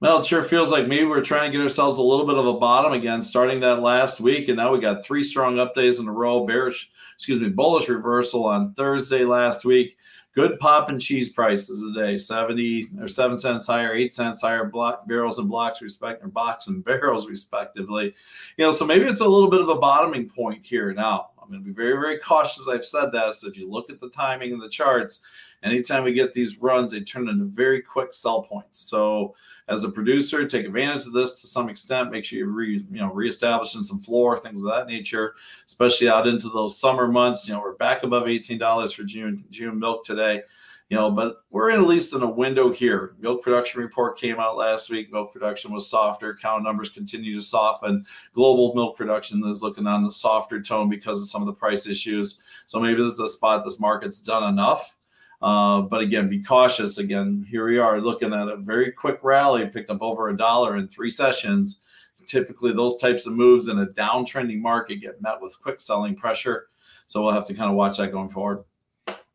Well, 0.00 0.20
it 0.20 0.26
sure 0.26 0.42
feels 0.42 0.70
like 0.70 0.88
maybe 0.88 1.04
we're 1.04 1.22
trying 1.22 1.52
to 1.52 1.56
get 1.56 1.62
ourselves 1.62 1.98
a 1.98 2.02
little 2.02 2.26
bit 2.26 2.38
of 2.38 2.46
a 2.46 2.54
bottom 2.54 2.92
again, 2.92 3.22
starting 3.22 3.60
that 3.60 3.80
last 3.80 4.18
week, 4.18 4.48
and 4.48 4.56
now 4.56 4.72
we 4.72 4.80
got 4.80 5.04
three 5.04 5.22
strong 5.22 5.60
up 5.60 5.74
days 5.74 5.98
in 5.98 6.08
a 6.08 6.12
row. 6.12 6.46
Bearish, 6.46 6.90
excuse 7.14 7.38
me, 7.38 7.50
bullish 7.50 7.88
reversal 7.88 8.44
on 8.44 8.74
Thursday 8.74 9.24
last 9.24 9.64
week 9.64 9.96
good 10.34 10.58
pop 10.60 10.88
and 10.88 11.00
cheese 11.00 11.28
prices 11.28 11.82
today 11.82 12.16
70 12.16 12.86
or 13.00 13.08
7 13.08 13.38
cents 13.38 13.66
higher 13.66 13.92
8 13.92 14.14
cents 14.14 14.42
higher 14.42 14.64
block 14.64 15.06
barrels 15.08 15.38
and 15.38 15.48
blocks 15.48 15.82
respect 15.82 16.24
or 16.24 16.28
box 16.28 16.68
and 16.68 16.84
barrels 16.84 17.28
respectively. 17.28 18.14
You 18.56 18.66
know 18.66 18.72
so 18.72 18.86
maybe 18.86 19.06
it's 19.06 19.20
a 19.20 19.28
little 19.28 19.50
bit 19.50 19.60
of 19.60 19.68
a 19.68 19.76
bottoming 19.76 20.28
point 20.28 20.64
here 20.64 20.92
now. 20.92 21.30
I'm 21.42 21.48
going 21.48 21.60
to 21.60 21.66
be 21.66 21.74
very 21.74 22.00
very 22.00 22.18
cautious. 22.18 22.68
I've 22.68 22.84
said 22.84 23.10
that 23.12 23.34
so 23.34 23.48
if 23.48 23.56
you 23.56 23.70
look 23.70 23.90
at 23.90 24.00
the 24.00 24.10
timing 24.10 24.52
and 24.52 24.62
the 24.62 24.68
charts 24.68 25.22
anytime 25.62 26.04
we 26.04 26.12
get 26.12 26.32
these 26.32 26.58
runs, 26.58 26.92
they 26.92 27.00
turn 27.00 27.28
into 27.28 27.44
very 27.44 27.82
quick 27.82 28.12
sell 28.12 28.42
points. 28.42 28.78
So 28.78 29.34
as 29.68 29.84
a 29.84 29.90
producer, 29.90 30.46
take 30.46 30.66
advantage 30.66 31.06
of 31.06 31.12
this 31.12 31.40
to 31.40 31.46
some 31.46 31.68
extent. 31.68 32.10
Make 32.10 32.24
sure 32.24 32.38
you 32.38 32.46
re, 32.46 32.84
you 32.90 33.00
know 33.00 33.12
reestablishing 33.12 33.84
some 33.84 34.00
floor, 34.00 34.38
things 34.38 34.60
of 34.60 34.68
that 34.68 34.86
nature, 34.86 35.34
especially 35.66 36.08
out 36.08 36.26
into 36.26 36.48
those 36.48 36.78
summer 36.78 37.08
months. 37.08 37.46
You 37.46 37.54
know, 37.54 37.60
we're 37.60 37.74
back 37.74 38.02
above 38.02 38.24
$18 38.24 38.94
for 38.94 39.04
June 39.04 39.44
June 39.50 39.78
milk 39.78 40.04
today. 40.04 40.42
You 40.88 40.96
know, 40.96 41.08
but 41.08 41.44
we're 41.52 41.70
at 41.70 41.82
least 41.82 42.14
in 42.14 42.22
a 42.22 42.28
window 42.28 42.72
here. 42.72 43.14
Milk 43.20 43.44
production 43.44 43.80
report 43.80 44.18
came 44.18 44.40
out 44.40 44.56
last 44.56 44.90
week. 44.90 45.12
Milk 45.12 45.32
production 45.32 45.72
was 45.72 45.88
softer. 45.88 46.36
Cow 46.42 46.58
numbers 46.58 46.88
continue 46.88 47.32
to 47.36 47.42
soften. 47.42 48.04
Global 48.34 48.74
milk 48.74 48.96
production 48.96 49.40
is 49.44 49.62
looking 49.62 49.86
on 49.86 50.02
the 50.02 50.10
softer 50.10 50.60
tone 50.60 50.88
because 50.88 51.20
of 51.20 51.28
some 51.28 51.42
of 51.42 51.46
the 51.46 51.52
price 51.52 51.86
issues. 51.86 52.40
So 52.66 52.80
maybe 52.80 53.00
this 53.00 53.12
is 53.12 53.20
a 53.20 53.28
spot 53.28 53.64
this 53.64 53.78
market's 53.78 54.20
done 54.20 54.42
enough 54.42 54.96
uh, 55.42 55.82
but 55.82 56.00
again, 56.00 56.28
be 56.28 56.42
cautious. 56.42 56.98
Again, 56.98 57.46
here 57.48 57.66
we 57.66 57.78
are 57.78 58.00
looking 58.00 58.32
at 58.32 58.48
a 58.48 58.56
very 58.56 58.92
quick 58.92 59.18
rally, 59.22 59.66
picked 59.66 59.90
up 59.90 60.02
over 60.02 60.28
a 60.28 60.36
dollar 60.36 60.76
in 60.76 60.88
three 60.88 61.10
sessions. 61.10 61.82
Typically, 62.26 62.72
those 62.72 63.00
types 63.00 63.26
of 63.26 63.32
moves 63.32 63.68
in 63.68 63.78
a 63.78 63.86
downtrending 63.86 64.60
market 64.60 64.96
get 64.96 65.22
met 65.22 65.40
with 65.40 65.60
quick 65.62 65.80
selling 65.80 66.14
pressure. 66.14 66.66
So 67.06 67.22
we'll 67.22 67.32
have 67.32 67.46
to 67.46 67.54
kind 67.54 67.70
of 67.70 67.76
watch 67.76 67.96
that 67.96 68.12
going 68.12 68.28
forward. 68.28 68.64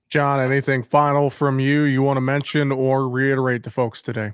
John, 0.10 0.40
anything 0.40 0.84
final 0.84 1.30
from 1.30 1.60
you 1.60 1.82
you 1.84 2.02
want 2.02 2.18
to 2.18 2.22
mention 2.22 2.72
or 2.72 3.10
reiterate 3.10 3.64
to 3.64 3.72
folks 3.72 4.02
today? 4.02 4.34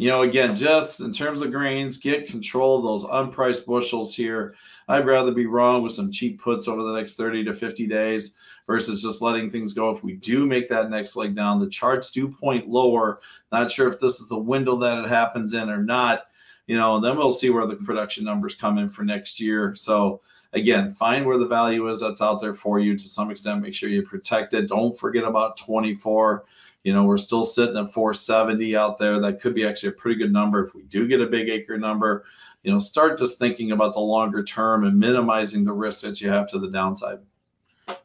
You 0.00 0.08
know, 0.08 0.22
again, 0.22 0.54
just 0.54 1.00
in 1.00 1.12
terms 1.12 1.42
of 1.42 1.52
grains, 1.52 1.98
get 1.98 2.26
control 2.26 2.78
of 2.78 2.84
those 2.84 3.04
unpriced 3.04 3.66
bushels 3.66 4.16
here. 4.16 4.54
I'd 4.88 5.04
rather 5.04 5.30
be 5.30 5.44
wrong 5.44 5.82
with 5.82 5.92
some 5.92 6.10
cheap 6.10 6.40
puts 6.40 6.68
over 6.68 6.82
the 6.82 6.94
next 6.94 7.16
30 7.16 7.44
to 7.44 7.52
50 7.52 7.86
days 7.86 8.32
versus 8.66 9.02
just 9.02 9.20
letting 9.20 9.50
things 9.50 9.74
go. 9.74 9.90
If 9.90 10.02
we 10.02 10.14
do 10.14 10.46
make 10.46 10.70
that 10.70 10.88
next 10.88 11.16
leg 11.16 11.34
down, 11.34 11.60
the 11.60 11.68
charts 11.68 12.10
do 12.10 12.30
point 12.30 12.66
lower. 12.66 13.20
Not 13.52 13.70
sure 13.70 13.88
if 13.88 14.00
this 14.00 14.20
is 14.20 14.28
the 14.30 14.38
window 14.38 14.74
that 14.78 15.04
it 15.04 15.08
happens 15.10 15.52
in 15.52 15.68
or 15.68 15.82
not, 15.82 16.22
you 16.66 16.78
know, 16.78 16.98
then 16.98 17.18
we'll 17.18 17.34
see 17.34 17.50
where 17.50 17.66
the 17.66 17.76
production 17.76 18.24
numbers 18.24 18.54
come 18.54 18.78
in 18.78 18.88
for 18.88 19.04
next 19.04 19.38
year. 19.38 19.74
So, 19.74 20.22
again, 20.54 20.94
find 20.94 21.26
where 21.26 21.36
the 21.36 21.46
value 21.46 21.86
is 21.88 22.00
that's 22.00 22.22
out 22.22 22.40
there 22.40 22.54
for 22.54 22.78
you 22.78 22.96
to 22.96 23.04
some 23.04 23.30
extent. 23.30 23.60
Make 23.60 23.74
sure 23.74 23.90
you 23.90 24.02
protect 24.02 24.54
it. 24.54 24.68
Don't 24.68 24.98
forget 24.98 25.24
about 25.24 25.58
24. 25.58 26.46
You 26.82 26.94
know, 26.94 27.04
we're 27.04 27.18
still 27.18 27.44
sitting 27.44 27.76
at 27.76 27.92
470 27.92 28.74
out 28.76 28.98
there. 28.98 29.20
That 29.20 29.40
could 29.40 29.54
be 29.54 29.66
actually 29.66 29.90
a 29.90 29.92
pretty 29.92 30.18
good 30.18 30.32
number 30.32 30.64
if 30.64 30.74
we 30.74 30.82
do 30.84 31.06
get 31.06 31.20
a 31.20 31.26
big 31.26 31.48
acre 31.48 31.76
number. 31.76 32.24
You 32.62 32.72
know, 32.72 32.78
start 32.78 33.18
just 33.18 33.38
thinking 33.38 33.72
about 33.72 33.92
the 33.94 34.00
longer 34.00 34.42
term 34.42 34.84
and 34.84 34.98
minimizing 34.98 35.64
the 35.64 35.72
risks 35.72 36.02
that 36.02 36.20
you 36.20 36.30
have 36.30 36.48
to 36.50 36.58
the 36.58 36.70
downside. 36.70 37.18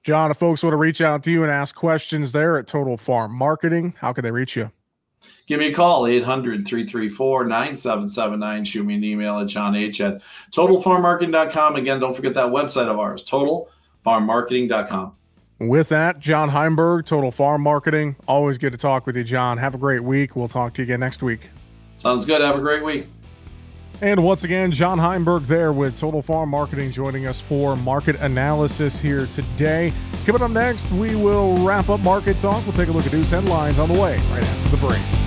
John, 0.03 0.32
if 0.32 0.38
folks 0.38 0.63
want 0.63 0.73
to 0.73 0.78
reach 0.78 1.01
out 1.01 1.23
to 1.23 1.32
you 1.32 1.43
and 1.43 1.51
ask 1.51 1.76
questions 1.76 2.32
there 2.32 2.57
at 2.57 2.67
Total 2.67 2.97
Farm 2.97 3.34
Marketing, 3.34 3.93
how 3.99 4.13
can 4.13 4.23
they 4.23 4.32
reach 4.32 4.55
you? 4.55 4.71
Give 5.47 5.59
me 5.59 5.67
a 5.67 5.73
call, 5.73 6.07
800 6.07 6.67
334 6.67 7.45
9779. 7.45 8.65
Shoot 8.65 8.86
me 8.86 8.95
an 8.95 9.03
email 9.03 9.39
at 9.39 9.47
john 9.47 9.76
h 9.76 10.01
at 10.01 10.21
totalfarmmarketing.com. 10.51 11.76
Again, 11.76 11.99
don't 11.99 12.15
forget 12.15 12.34
that 12.34 12.47
website 12.47 12.88
of 12.88 12.99
ours, 12.99 13.23
totalfarmmarketing.com. 13.26 15.15
With 15.60 15.89
that, 15.89 16.20
John 16.20 16.49
Heinberg, 16.49 17.06
Total 17.06 17.32
Farm 17.32 17.62
Marketing. 17.62 18.18
Always 18.28 18.58
good 18.58 18.74
to 18.74 18.78
talk 18.78 19.06
with 19.06 19.16
you, 19.16 19.24
John. 19.24 19.58
Have 19.58 19.74
a 19.74 19.78
great 19.78 20.03
week. 20.03 20.36
We'll 20.36 20.49
talk 20.49 20.74
to 20.74 20.82
you 20.82 20.84
again 20.84 20.99
next 20.99 21.24
week. 21.24 21.41
Sounds 21.97 22.26
good. 22.26 22.41
Have 22.41 22.58
a 22.58 22.62
great 22.62 22.84
week. 22.84 23.06
And 24.01 24.22
once 24.22 24.43
again, 24.43 24.74
John 24.74 24.99
Heinberg 24.99 25.43
there 25.43 25.72
with 25.72 25.97
Total 25.97 26.22
Farm 26.22 26.49
Marketing 26.49 26.91
joining 26.91 27.28
us 27.28 27.39
for 27.39 27.78
market 27.78 28.18
analysis 28.18 28.99
here 28.99 29.26
today. 29.28 29.93
Coming 30.26 30.41
up 30.41 30.51
next, 30.51 30.91
we 30.91 31.16
will 31.16 31.56
wrap 31.66 31.88
up 31.88 32.01
Market 32.01 32.38
Talk. 32.38 32.62
We'll 32.66 32.74
take 32.74 32.89
a 32.89 32.91
look 32.91 33.06
at 33.06 33.14
news 33.14 33.30
headlines 33.30 33.80
on 33.80 33.91
the 33.91 33.99
way 33.99 34.18
right 34.18 34.43
after 34.43 34.76
the 34.76 34.88
break. 34.88 35.24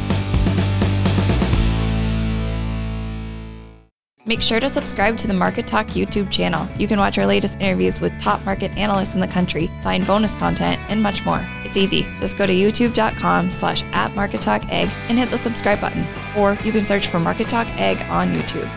Make 4.28 4.42
sure 4.42 4.60
to 4.60 4.68
subscribe 4.68 5.16
to 5.18 5.26
the 5.26 5.32
Market 5.32 5.66
Talk 5.66 5.86
YouTube 5.86 6.30
channel. 6.30 6.68
You 6.78 6.86
can 6.86 6.98
watch 6.98 7.16
our 7.16 7.24
latest 7.24 7.62
interviews 7.62 7.98
with 7.98 8.12
top 8.18 8.44
market 8.44 8.76
analysts 8.76 9.14
in 9.14 9.20
the 9.20 9.26
country, 9.26 9.70
find 9.82 10.06
bonus 10.06 10.36
content, 10.36 10.78
and 10.90 11.02
much 11.02 11.24
more. 11.24 11.40
It's 11.64 11.78
easy. 11.78 12.02
Just 12.20 12.36
go 12.36 12.44
to 12.44 12.52
youtube.com 12.52 13.52
slash 13.52 13.82
at 13.84 14.14
Market 14.14 14.42
Talk 14.42 14.64
Ag 14.68 14.90
and 15.08 15.16
hit 15.16 15.30
the 15.30 15.38
subscribe 15.38 15.80
button. 15.80 16.06
Or 16.36 16.58
you 16.62 16.72
can 16.72 16.84
search 16.84 17.06
for 17.06 17.18
Market 17.18 17.48
Talk 17.48 17.68
Ag 17.68 18.02
on 18.10 18.34
YouTube. 18.34 18.70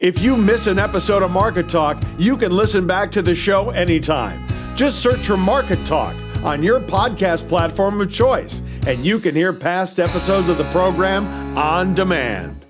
If 0.00 0.20
you 0.20 0.36
miss 0.36 0.66
an 0.66 0.80
episode 0.80 1.22
of 1.22 1.30
Market 1.30 1.68
Talk, 1.68 2.02
you 2.18 2.36
can 2.36 2.50
listen 2.50 2.84
back 2.84 3.12
to 3.12 3.22
the 3.22 3.36
show 3.36 3.70
anytime. 3.70 4.44
Just 4.74 5.00
search 5.00 5.28
for 5.28 5.36
Market 5.36 5.86
Talk 5.86 6.16
on 6.42 6.60
your 6.60 6.80
podcast 6.80 7.48
platform 7.48 8.00
of 8.00 8.12
choice, 8.12 8.62
and 8.84 9.06
you 9.06 9.20
can 9.20 9.36
hear 9.36 9.52
past 9.52 10.00
episodes 10.00 10.48
of 10.48 10.58
the 10.58 10.64
program 10.72 11.24
on 11.56 11.94
demand 11.94 12.64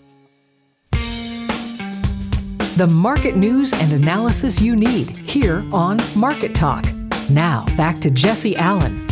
the 2.79 2.87
market 2.87 3.35
news 3.35 3.73
and 3.73 3.93
analysis 3.93 4.61
you 4.61 4.77
need 4.77 5.09
here 5.11 5.67
on 5.73 5.99
Market 6.15 6.55
Talk. 6.55 6.87
Now, 7.29 7.65
back 7.77 7.99
to 7.99 8.09
Jesse 8.09 8.57
Allen. 8.57 9.05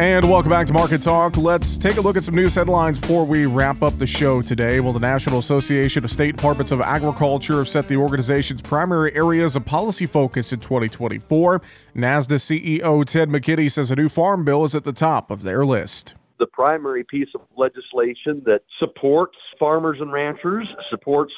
And 0.00 0.28
welcome 0.28 0.50
back 0.50 0.66
to 0.66 0.72
Market 0.72 1.00
Talk. 1.00 1.36
Let's 1.36 1.78
take 1.78 1.98
a 1.98 2.00
look 2.00 2.16
at 2.16 2.24
some 2.24 2.34
news 2.34 2.56
headlines 2.56 2.98
before 2.98 3.24
we 3.24 3.46
wrap 3.46 3.80
up 3.84 3.96
the 4.00 4.08
show 4.08 4.42
today. 4.42 4.80
Well, 4.80 4.92
the 4.92 4.98
National 4.98 5.38
Association 5.38 6.02
of 6.02 6.10
State 6.10 6.34
Departments 6.34 6.72
of 6.72 6.80
Agriculture 6.80 7.58
have 7.58 7.68
set 7.68 7.86
the 7.86 7.96
organization's 7.96 8.60
primary 8.60 9.14
areas 9.14 9.54
of 9.54 9.64
policy 9.64 10.06
focus 10.06 10.52
in 10.52 10.58
2024. 10.58 11.62
NASDA 11.94 12.72
CEO 12.74 13.06
Ted 13.06 13.28
McKinney 13.28 13.70
says 13.70 13.92
a 13.92 13.94
new 13.94 14.08
farm 14.08 14.44
bill 14.44 14.64
is 14.64 14.74
at 14.74 14.82
the 14.82 14.92
top 14.92 15.30
of 15.30 15.44
their 15.44 15.64
list 15.64 16.14
the 16.42 16.46
primary 16.48 17.04
piece 17.04 17.28
of 17.36 17.42
legislation 17.56 18.42
that 18.44 18.62
supports 18.80 19.36
farmers 19.60 19.98
and 20.00 20.12
ranchers, 20.12 20.66
supports 20.90 21.32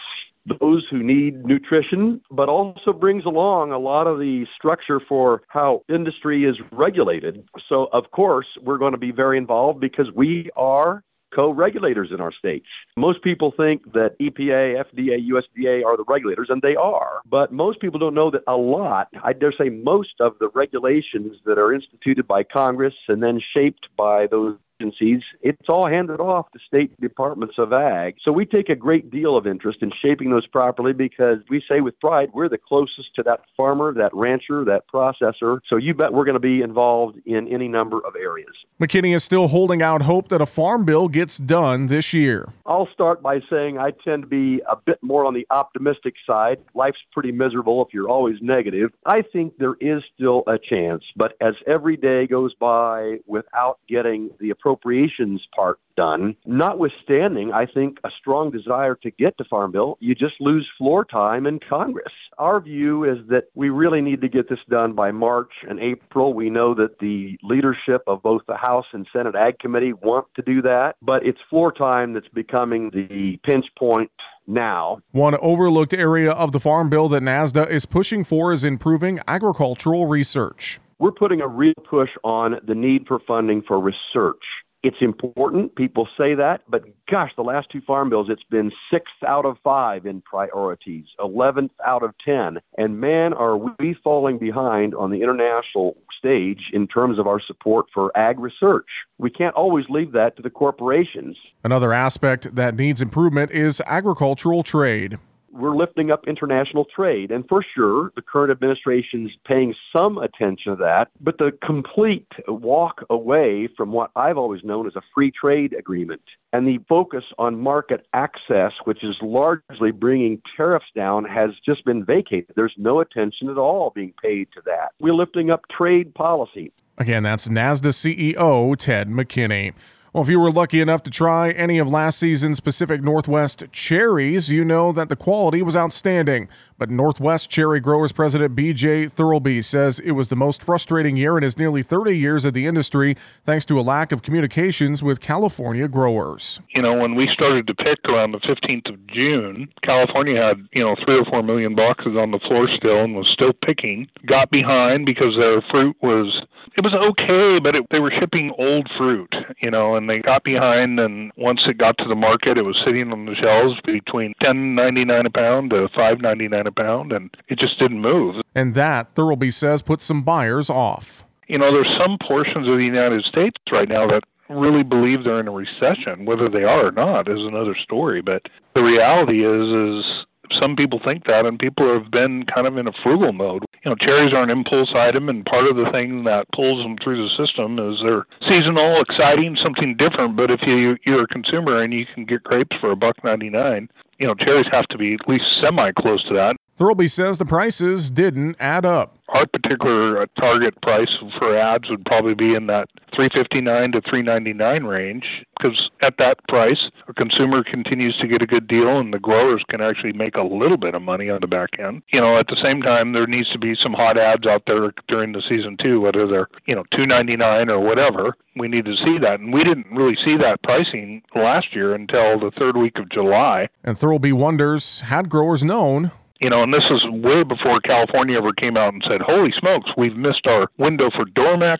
those 0.59 0.83
who 0.91 1.03
need 1.03 1.45
nutrition, 1.45 2.23
but 2.31 2.49
also 2.49 2.91
brings 2.91 3.27
along 3.27 3.71
a 3.71 3.79
lot 3.79 4.07
of 4.07 4.19
the 4.19 4.47
structure 4.57 5.01
for 5.07 5.43
how 5.49 5.83
industry 5.91 6.45
is 6.45 6.57
regulated. 6.73 7.47
So, 7.69 7.91
of 7.93 8.11
course, 8.13 8.47
we're 8.63 8.79
going 8.79 8.93
to 8.93 8.99
be 8.99 9.11
very 9.11 9.37
involved 9.37 9.79
because 9.79 10.07
we 10.15 10.49
are 10.57 11.03
co 11.35 11.51
regulators 11.51 12.11
in 12.13 12.21
our 12.21 12.33
states. 12.33 12.67
Most 12.97 13.23
people 13.23 13.53
think 13.57 13.93
that 13.93 14.17
EPA, 14.21 14.85
FDA, 14.85 15.19
USDA 15.29 15.85
are 15.85 15.97
the 15.97 16.05
regulators, 16.07 16.49
and 16.51 16.63
they 16.63 16.77
are. 16.77 17.21
But 17.29 17.53
most 17.53 17.81
people 17.81 17.99
don't 17.99 18.15
know 18.15 18.31
that 18.31 18.43
a 18.47 18.57
lot, 18.57 19.09
I 19.23 19.33
dare 19.33 19.53
say 19.53 19.69
most 19.69 20.21
of 20.21 20.35
the 20.39 20.49
regulations 20.55 21.37
that 21.45 21.59
are 21.59 21.73
instituted 21.73 22.27
by 22.27 22.45
Congress 22.45 22.95
and 23.09 23.23
then 23.23 23.41
shaped 23.55 23.89
by 23.97 24.27
those 24.27 24.57
agencies, 24.81 25.23
it's 25.43 25.69
all 25.69 25.87
handed 25.87 26.21
off 26.21 26.51
to 26.53 26.59
state 26.67 26.99
departments 27.01 27.55
of 27.59 27.73
ag. 27.73 28.17
So 28.25 28.33
we 28.33 28.47
take 28.47 28.69
a 28.69 28.75
great 28.75 29.11
deal 29.11 29.37
of 29.37 29.47
interest 29.47 29.79
in 29.83 29.91
shaping 30.03 30.31
those 30.31 30.47
properly 30.47 30.93
because 30.93 31.39
we 31.49 31.63
say 31.69 31.81
with 31.81 31.99
pride 32.01 32.31
we're 32.33 32.49
the 32.49 32.59
closest 32.59 33.15
to 33.17 33.23
that 33.25 33.41
farmer, 33.57 33.93
that 33.95 34.15
rancher, 34.15 34.65
that 34.65 34.85
processor. 34.93 35.59
So 35.69 35.77
you 35.77 35.95
bet 35.95 36.13
we're 36.13 36.25
going 36.25 36.35
to 36.35 36.41
be 36.41 36.63
involved 36.63 37.19
in 37.27 37.49
any 37.49 37.69
number 37.69 37.99
of 37.99 38.15
areas. 38.17 38.53
McKinney 38.81 39.15
is 39.15 39.25
still 39.25 39.49
holding 39.49 39.83
out 39.83 40.03
hope 40.03 40.29
that 40.29 40.41
a 40.41 40.47
farm 40.47 40.85
bill 40.85 41.09
gets 41.09 41.39
done 41.39 41.87
this 41.87 42.13
year. 42.13 42.53
I'll 42.67 42.89
start 42.93 43.23
by 43.23 43.41
saying 43.51 43.79
I 43.79 43.93
tend 44.05 44.23
to 44.23 44.29
be 44.29 44.61
a 44.69 44.77
bit 44.77 44.99
more 45.03 45.25
on 45.25 45.35
the 45.35 45.47
optimistic 45.51 46.15
side. 46.27 46.59
Life's 46.75 46.99
pretty 47.13 47.33
miserable 47.33 47.85
if 47.85 47.95
you're 47.95 48.09
always 48.09 48.37
negative. 48.41 48.91
I 49.07 49.23
think 49.23 49.59
there 49.59 49.77
is 49.81 50.03
still 50.15 50.43
a 50.47 50.59
chance, 50.59 51.05
but 51.17 51.35
as 51.41 51.55
every 51.67 51.97
day 51.97 52.27
goes 52.27 52.55
by 52.55 53.19
without 53.27 53.79
getting 53.89 54.31
the 54.41 54.51
appropriations 54.65 55.43
part 55.55 55.79
done. 55.97 56.35
Notwithstanding, 56.47 57.53
I 57.53 57.67
think 57.67 57.99
a 58.05 58.09
strong 58.19 58.51
desire 58.51 58.97
to 59.03 59.11
get 59.13 59.37
to 59.39 59.45
Farm 59.45 59.73
Bill, 59.73 59.97
you 60.01 60.15
just 60.15 60.35
lose 60.41 60.69
floor 60.79 61.05
time 61.05 61.47
in 61.47 61.61
Congress. 61.69 62.13
Our 62.39 62.61
view 62.61 63.05
is 63.05 63.19
that 63.29 63.45
we 63.55 63.69
really 63.69 64.01
need 64.01 64.21
to 64.23 64.29
get 64.29 64.49
this 64.49 64.59
done 64.69 64.95
by 64.95 65.13
March 65.13 65.53
and 65.69 65.79
April. 65.79 66.35
We 66.35 66.51
know 66.51 66.75
that 66.75 66.99
the 66.99 67.37
leadership 67.43 68.03
of 68.07 68.23
both 68.23 68.43
the 68.49 68.57
House 68.57 68.87
and 68.93 69.07
Senate 69.13 69.37
Ag 69.37 69.59
Committee 69.61 69.93
want 69.93 70.27
to 70.37 70.43
do 70.43 70.63
that, 70.63 70.97
but 71.01 71.25
it's 71.25 71.39
floor 71.49 71.71
time 71.71 72.15
that's 72.15 72.29
becoming 72.29 72.91
the 72.91 73.39
pinch 73.45 73.67
point 73.79 74.11
now. 74.47 74.99
One 75.13 75.37
overlooked 75.41 75.95
area 75.95 76.33
of 76.33 76.53
the 76.53 76.61
Farm 76.61 76.91
Bill 76.91 77.09
that 77.11 77.23
NASDA 77.23 77.71
is 77.71 77.87
pushing 77.87 78.25
for 78.25 78.53
is 78.53 78.65
improving 78.65 79.21
agricultural 79.29 80.07
research 80.07 80.81
we're 80.99 81.13
putting 81.13 81.41
a 81.41 81.49
real 81.49 81.75
push 81.89 82.11
on 82.23 82.57
the 82.67 82.75
need 82.75 83.07
for 83.07 83.19
funding 83.27 83.63
for 83.63 83.79
research. 83.81 84.43
It's 84.83 84.97
important. 85.01 85.77
People 85.77 86.07
say 86.19 86.35
that, 86.35 86.61
but 86.69 86.85
gosh, 87.11 87.31
the 87.37 87.43
last 87.43 87.69
two 87.73 87.81
farm 87.87 88.11
bills, 88.11 88.27
it's 88.29 88.43
been 88.51 88.71
sixth 88.93 89.15
out 89.27 89.47
of 89.47 89.57
five 89.65 90.05
in 90.05 90.21
priorities, 90.21 91.07
11th 91.19 91.71
out 91.87 92.03
of 92.03 92.15
10. 92.23 92.59
And 92.77 93.01
man, 93.01 93.33
are 93.33 93.57
we 93.57 93.97
falling 94.05 94.37
behind 94.37 94.95
on 94.95 95.11
the 95.11 95.23
international 95.23 95.97
stage 96.25 96.71
in 96.73 96.87
terms 96.87 97.19
of 97.19 97.27
our 97.27 97.41
support 97.41 97.87
for 97.93 98.17
ag 98.17 98.39
research. 98.39 98.87
We 99.19 99.31
can't 99.31 99.55
always 99.55 99.85
leave 99.89 100.13
that 100.13 100.37
to 100.37 100.43
the 100.43 100.51
corporations. 100.51 101.37
Another 101.63 101.93
aspect 101.93 102.55
that 102.55 102.77
needs 102.77 103.03
improvement 103.03 103.51
is 103.51 103.83
agricultural 103.87 104.63
trade 104.63 105.19
we're 105.55 105.77
lifting 105.77 106.11
up 106.11 106.27
international 106.27 106.85
trade. 106.95 107.31
And 107.31 107.45
for 107.49 107.65
sure, 107.75 108.13
the 108.17 108.23
current 108.23 108.51
administration's 108.51 109.31
paying 109.47 109.75
some 109.95 110.19
attention 110.19 110.73
to 110.73 110.77
that. 110.77 111.09
But 111.21 111.39
the 111.39 111.53
complete 111.65 112.27
walk 112.49 113.05
away 113.09 113.69
from 113.77 113.93
what 113.93 114.11
I've 114.17 114.37
always 114.37 114.65
known 114.65 114.87
as 114.87 114.97
a 114.97 115.03
free 115.15 115.31
trade 115.31 115.75
agreement 115.79 116.23
and 116.53 116.67
the 116.67 116.79
focus 116.89 117.25
on 117.39 117.59
market 117.59 118.07
access, 118.13 118.73
which 118.85 119.03
is 119.03 119.17
largely 119.23 119.91
bringing 119.91 120.41
tariffs 120.57 120.87
down, 120.95 121.25
has 121.25 121.51
just 121.65 121.85
been 121.85 122.05
vacated. 122.05 122.53
There's 122.55 122.75
no 122.77 123.01
attention 123.01 123.49
at 123.49 123.59
all 123.59 123.91
being 123.95 124.15
paid 124.23 124.49
to 124.55 124.63
that. 124.67 124.91
We're 125.01 125.15
lifting 125.15 125.51
up 125.51 125.63
trade 125.77 126.15
policy. 126.15 126.73
Again, 126.97 127.25
that's 127.25 127.49
NASDA 127.49 127.91
CEO 127.91 128.77
Ted 128.77 129.09
McKinney. 129.09 129.75
Well, 130.15 130.23
if 130.23 130.29
you 130.29 130.39
were 130.39 130.53
lucky 130.53 130.81
enough 130.81 131.03
to 131.03 131.11
try 131.11 131.51
any 131.51 131.79
of 131.79 131.89
last 131.89 132.21
season's 132.21 132.61
Pacific 132.61 133.03
Northwest 133.03 133.65
cherries, 133.73 134.49
you 134.49 134.65
know 134.65 134.93
that 134.93 135.09
the 135.09 135.17
quality 135.17 135.61
was 135.61 135.75
outstanding. 135.75 136.49
But 136.77 136.91
Northwest 136.91 137.51
Cherry 137.51 137.79
Growers 137.79 138.11
President 138.11 138.57
BJ 138.57 139.13
Thurlby 139.13 139.63
says 139.63 140.01
it 140.01 140.13
was 140.13 140.29
the 140.29 140.37
most 140.37 140.63
frustrating 140.63 141.17
year 141.17 141.37
in 141.37 141.45
his 141.45 141.57
nearly 141.57 141.83
30 141.83 142.19
years 142.19 142.45
of 142.45 142.53
the 142.53 142.67
industry, 142.67 143.17
thanks 143.45 143.65
to 143.67 143.79
a 143.79 143.83
lack 143.83 144.11
of 144.11 144.23
communications 144.23 145.03
with 145.03 145.21
California 145.21 145.87
growers. 145.87 146.61
You 146.75 146.83
know, 146.83 146.95
when 146.95 147.15
we 147.15 147.29
started 147.33 147.69
to 147.69 147.75
pick 147.75 147.99
around 148.07 148.33
the 148.33 148.41
15th 148.41 148.93
of 148.93 149.07
June, 149.07 149.69
California 149.83 150.41
had, 150.43 150.67
you 150.73 150.83
know, 150.83 150.97
three 151.05 151.17
or 151.17 151.25
four 151.25 151.43
million 151.43 151.77
boxes 151.77 152.17
on 152.17 152.33
the 152.33 152.41
floor 152.41 152.69
still 152.77 153.05
and 153.05 153.15
was 153.15 153.29
still 153.33 153.53
picking. 153.53 154.09
Got 154.27 154.51
behind 154.51 155.07
because 155.07 155.37
their 155.37 155.63
fruit 155.71 155.97
was 156.03 156.45
it 156.77 156.83
was 156.83 156.93
okay, 156.93 157.61
but 157.61 157.77
it, 157.77 157.85
they 157.91 158.01
were 158.01 158.13
shipping 158.19 158.53
old 158.59 158.91
fruit, 158.99 159.33
you 159.61 159.71
know, 159.71 159.95
and 159.95 160.11
they 160.11 160.19
got 160.19 160.43
behind. 160.43 160.99
And 160.99 161.31
once 161.37 161.61
it 161.67 161.79
got 161.79 161.97
to 161.99 162.09
the 162.09 162.17
market, 162.17 162.59
it 162.59 162.63
was 162.63 162.77
sitting 162.85 163.13
on 163.13 163.27
the 163.27 163.35
shelves 163.37 163.81
between 163.85 164.35
ten 164.43 164.75
ninety 164.75 165.05
nine 165.05 165.27
a 165.27 165.31
pound 165.31 165.71
to 165.71 165.89
five 165.95 166.21
ninety 166.21 166.49
nine 166.49 166.64
a 166.67 166.73
pound, 166.73 167.13
and 167.13 167.31
it 167.49 167.59
just 167.59 167.79
didn't 167.79 168.01
move. 168.01 168.37
And 168.55 168.75
that 168.75 169.15
Thurlby 169.15 169.53
says 169.53 169.83
put 169.83 170.01
some 170.01 170.23
buyers 170.23 170.71
off. 170.71 171.25
You 171.49 171.59
know, 171.59 171.73
there's 171.73 171.99
some 171.99 172.19
portions 172.27 172.69
of 172.69 172.77
the 172.77 172.85
United 172.85 173.25
States 173.25 173.57
right 173.71 173.89
now 173.89 174.07
that 174.07 174.23
really 174.49 174.83
believe 174.83 175.25
they're 175.25 175.41
in 175.41 175.49
a 175.49 175.53
recession. 175.53 176.25
Whether 176.25 176.49
they 176.49 176.65
are 176.65 176.87
or 176.87 176.93
not 176.93 177.29
is 177.29 177.41
another 177.41 177.77
story. 177.83 178.23
But 178.23 178.43
the 178.75 178.83
reality 178.83 179.45
is, 179.45 180.05
is 180.05 180.27
some 180.59 180.77
people 180.77 181.01
think 181.05 181.27
that, 181.27 181.47
and 181.47 181.59
people 181.59 181.93
have 181.93 182.11
been 182.11 182.45
kind 182.47 182.67
of 182.67 182.77
in 182.77 182.87
a 182.87 182.93
frugal 183.03 183.33
mode. 183.33 183.65
You 183.85 183.91
know, 183.91 183.97
cherries 183.97 184.33
are 184.33 184.43
an 184.43 184.51
impulse 184.51 184.93
item, 184.95 185.29
and 185.29 185.45
part 185.45 185.67
of 185.67 185.77
the 185.77 185.91
thing 185.93 186.25
that 186.25 186.47
pulls 186.55 186.83
them 186.83 186.97
through 187.03 187.23
the 187.23 187.31
system 187.37 187.79
is 187.79 188.01
they're 188.03 188.27
seasonal, 188.49 189.01
exciting, 189.01 189.57
something 189.63 189.97
different. 189.97 190.37
But 190.37 190.51
if 190.51 190.61
you 190.67 190.97
you're 191.05 191.25
a 191.25 191.27
consumer 191.27 191.83
and 191.83 191.93
you 191.93 192.07
can 192.15 192.25
get 192.25 192.43
grapes 192.43 192.77
for 192.81 192.91
a 192.91 192.97
buck 192.97 193.23
ninety 193.23 193.51
nine, 193.51 193.89
you 194.19 194.27
know, 194.27 194.35
cherries 194.35 194.67
have 194.71 194.87
to 194.89 194.99
be 194.99 195.15
at 195.15 195.29
least 195.29 195.45
semi 195.61 195.93
close 195.93 196.23
to 196.29 196.35
that. 196.35 196.57
Thurlby 196.79 197.09
says 197.09 197.39
the 197.39 197.45
prices 197.45 198.11
didn't 198.11 198.57
add 198.59 198.85
up. 198.85 199.17
Our 199.29 199.47
particular 199.47 200.23
uh, 200.23 200.27
target 200.39 200.81
price 200.83 201.11
for 201.39 201.57
ads 201.57 201.89
would 201.89 202.05
probably 202.05 202.35
be 202.35 202.55
in 202.55 202.67
that 202.67 202.89
359 203.15 203.93
to 203.93 204.01
399 204.01 204.85
range 204.85 205.25
because 205.57 205.91
at 206.03 206.19
that 206.19 206.47
price, 206.49 206.91
a 207.09 207.15
consumer 207.15 207.63
continues 207.65 208.17
to 208.19 208.27
get 208.27 208.43
a 208.43 208.47
good 208.47 208.67
deal 208.67 208.99
and 208.99 209.13
the 209.13 209.19
growers 209.19 209.63
can 209.69 209.81
actually 209.81 210.13
make 210.13 210.35
a 210.35 210.43
little 210.43 210.77
bit 210.77 210.95
of 210.95 211.03
money 211.03 211.31
on 211.31 211.41
the 211.41 211.47
back 211.47 211.71
end. 211.79 212.03
You 212.13 212.21
know, 212.21 212.39
at 212.39 212.49
the 212.49 212.59
same 212.63 212.83
time, 212.83 213.13
there 213.13 213.27
needs 213.27 213.51
to 213.53 213.59
be 213.59 213.75
some 213.81 213.93
hot 213.93 214.19
ads 214.19 214.47
out 214.47 214.63
there 214.67 214.93
during 215.09 215.33
the 215.33 215.43
season 215.49 215.77
too, 215.81 216.01
whether 216.01 216.27
they're, 216.27 216.49
you 216.67 216.75
know, 216.75 216.85
299 216.93 217.71
or 217.71 217.81
whatever. 217.81 218.37
We 218.57 218.69
need 218.69 218.85
to 218.85 218.97
see 218.97 219.19
that. 219.19 219.41
And 219.41 219.53
we 219.53 219.65
didn't 219.65 219.87
really 219.91 220.17
see 220.25 220.37
that 220.37 220.63
pricing 220.63 221.23
last 221.35 221.75
year 221.75 221.95
until 221.95 222.39
the 222.39 222.53
third 222.57 222.77
week 222.77 222.99
of 222.99 223.11
July. 223.11 223.69
And 223.83 223.97
Thurlby 223.97 224.33
wonders 224.33 225.03
had 225.03 225.29
growers 225.29 225.63
known 225.63 226.13
you 226.41 226.51
know, 226.51 226.63
and 226.63 226.75
this 226.75 226.85
is 226.91 227.05
way 227.11 227.43
before 227.43 227.81
California 227.81 228.37
ever 228.37 228.53
came 228.53 228.77
out 228.77 228.93
and 228.93 229.03
said, 229.07 229.21
"Holy 229.21 229.53
smokes, 229.53 229.91
we've 229.97 230.17
missed 230.17 230.47
our 230.47 230.69
window 230.79 231.11
for 231.11 231.25
Dormex. 231.25 231.79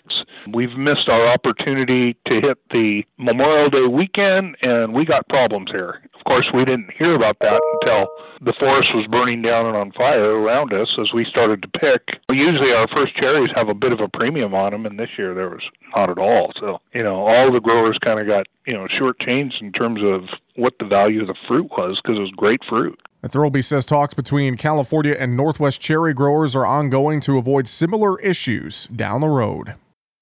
We've 0.53 0.77
missed 0.77 1.09
our 1.09 1.27
opportunity 1.27 2.17
to 2.27 2.41
hit 2.41 2.59
the 2.71 3.05
Memorial 3.19 3.71
Day 3.71 3.87
weekend, 3.87 4.57
and 4.63 4.95
we 4.95 5.05
got 5.05 5.29
problems 5.29 5.71
here." 5.71 6.01
Of 6.15 6.25
course, 6.25 6.47
we 6.55 6.65
didn't 6.65 6.91
hear 6.97 7.15
about 7.15 7.39
that 7.41 7.61
until 7.75 8.09
the 8.41 8.55
forest 8.55 8.95
was 8.95 9.07
burning 9.07 9.43
down 9.43 9.67
and 9.67 9.77
on 9.77 9.93
fire 9.93 10.41
around 10.41 10.73
us 10.73 10.89
as 10.99 11.13
we 11.13 11.25
started 11.25 11.61
to 11.63 11.69
pick. 11.69 12.19
Usually, 12.31 12.73
our 12.73 12.89
first 12.89 13.15
cherries 13.15 13.51
have 13.55 13.69
a 13.69 13.75
bit 13.75 13.93
of 13.93 14.01
a 14.01 14.09
premium 14.09 14.55
on 14.55 14.73
them, 14.73 14.87
and 14.87 14.99
this 14.99 15.11
year 15.19 15.35
there 15.35 15.51
was 15.51 15.63
not 15.95 16.11
at 16.11 16.19
all. 16.19 16.53
So, 16.59 16.81
you 16.95 17.03
know, 17.03 17.17
all 17.17 17.53
the 17.53 17.61
growers 17.61 17.99
kind 18.03 18.21
of 18.21 18.27
got 18.27 18.47
you 18.67 18.73
know 18.73 18.87
shortchanged 18.87 19.61
in 19.61 19.73
terms 19.73 20.01
of 20.03 20.29
what 20.57 20.75
the 20.79 20.87
value 20.87 21.21
of 21.21 21.27
the 21.27 21.35
fruit 21.47 21.71
was 21.77 22.01
because 22.03 22.17
it 22.17 22.23
was 22.23 22.31
great 22.31 22.61
fruit. 22.69 22.99
Thurlby 23.31 23.65
says 23.65 23.87
talks 23.87 24.15
between 24.15 24.57
California 24.57 25.17
and 25.19 25.37
Northwest 25.37 25.81
cherry 25.81 26.13
growers 26.13 26.55
are 26.55 26.67
ongoing 26.67 27.21
to 27.21 27.39
avoid 27.39 27.67
similar 27.67 28.21
issues 28.21 28.87
down 28.89 29.21
the 29.21 29.29
road. 29.29 29.75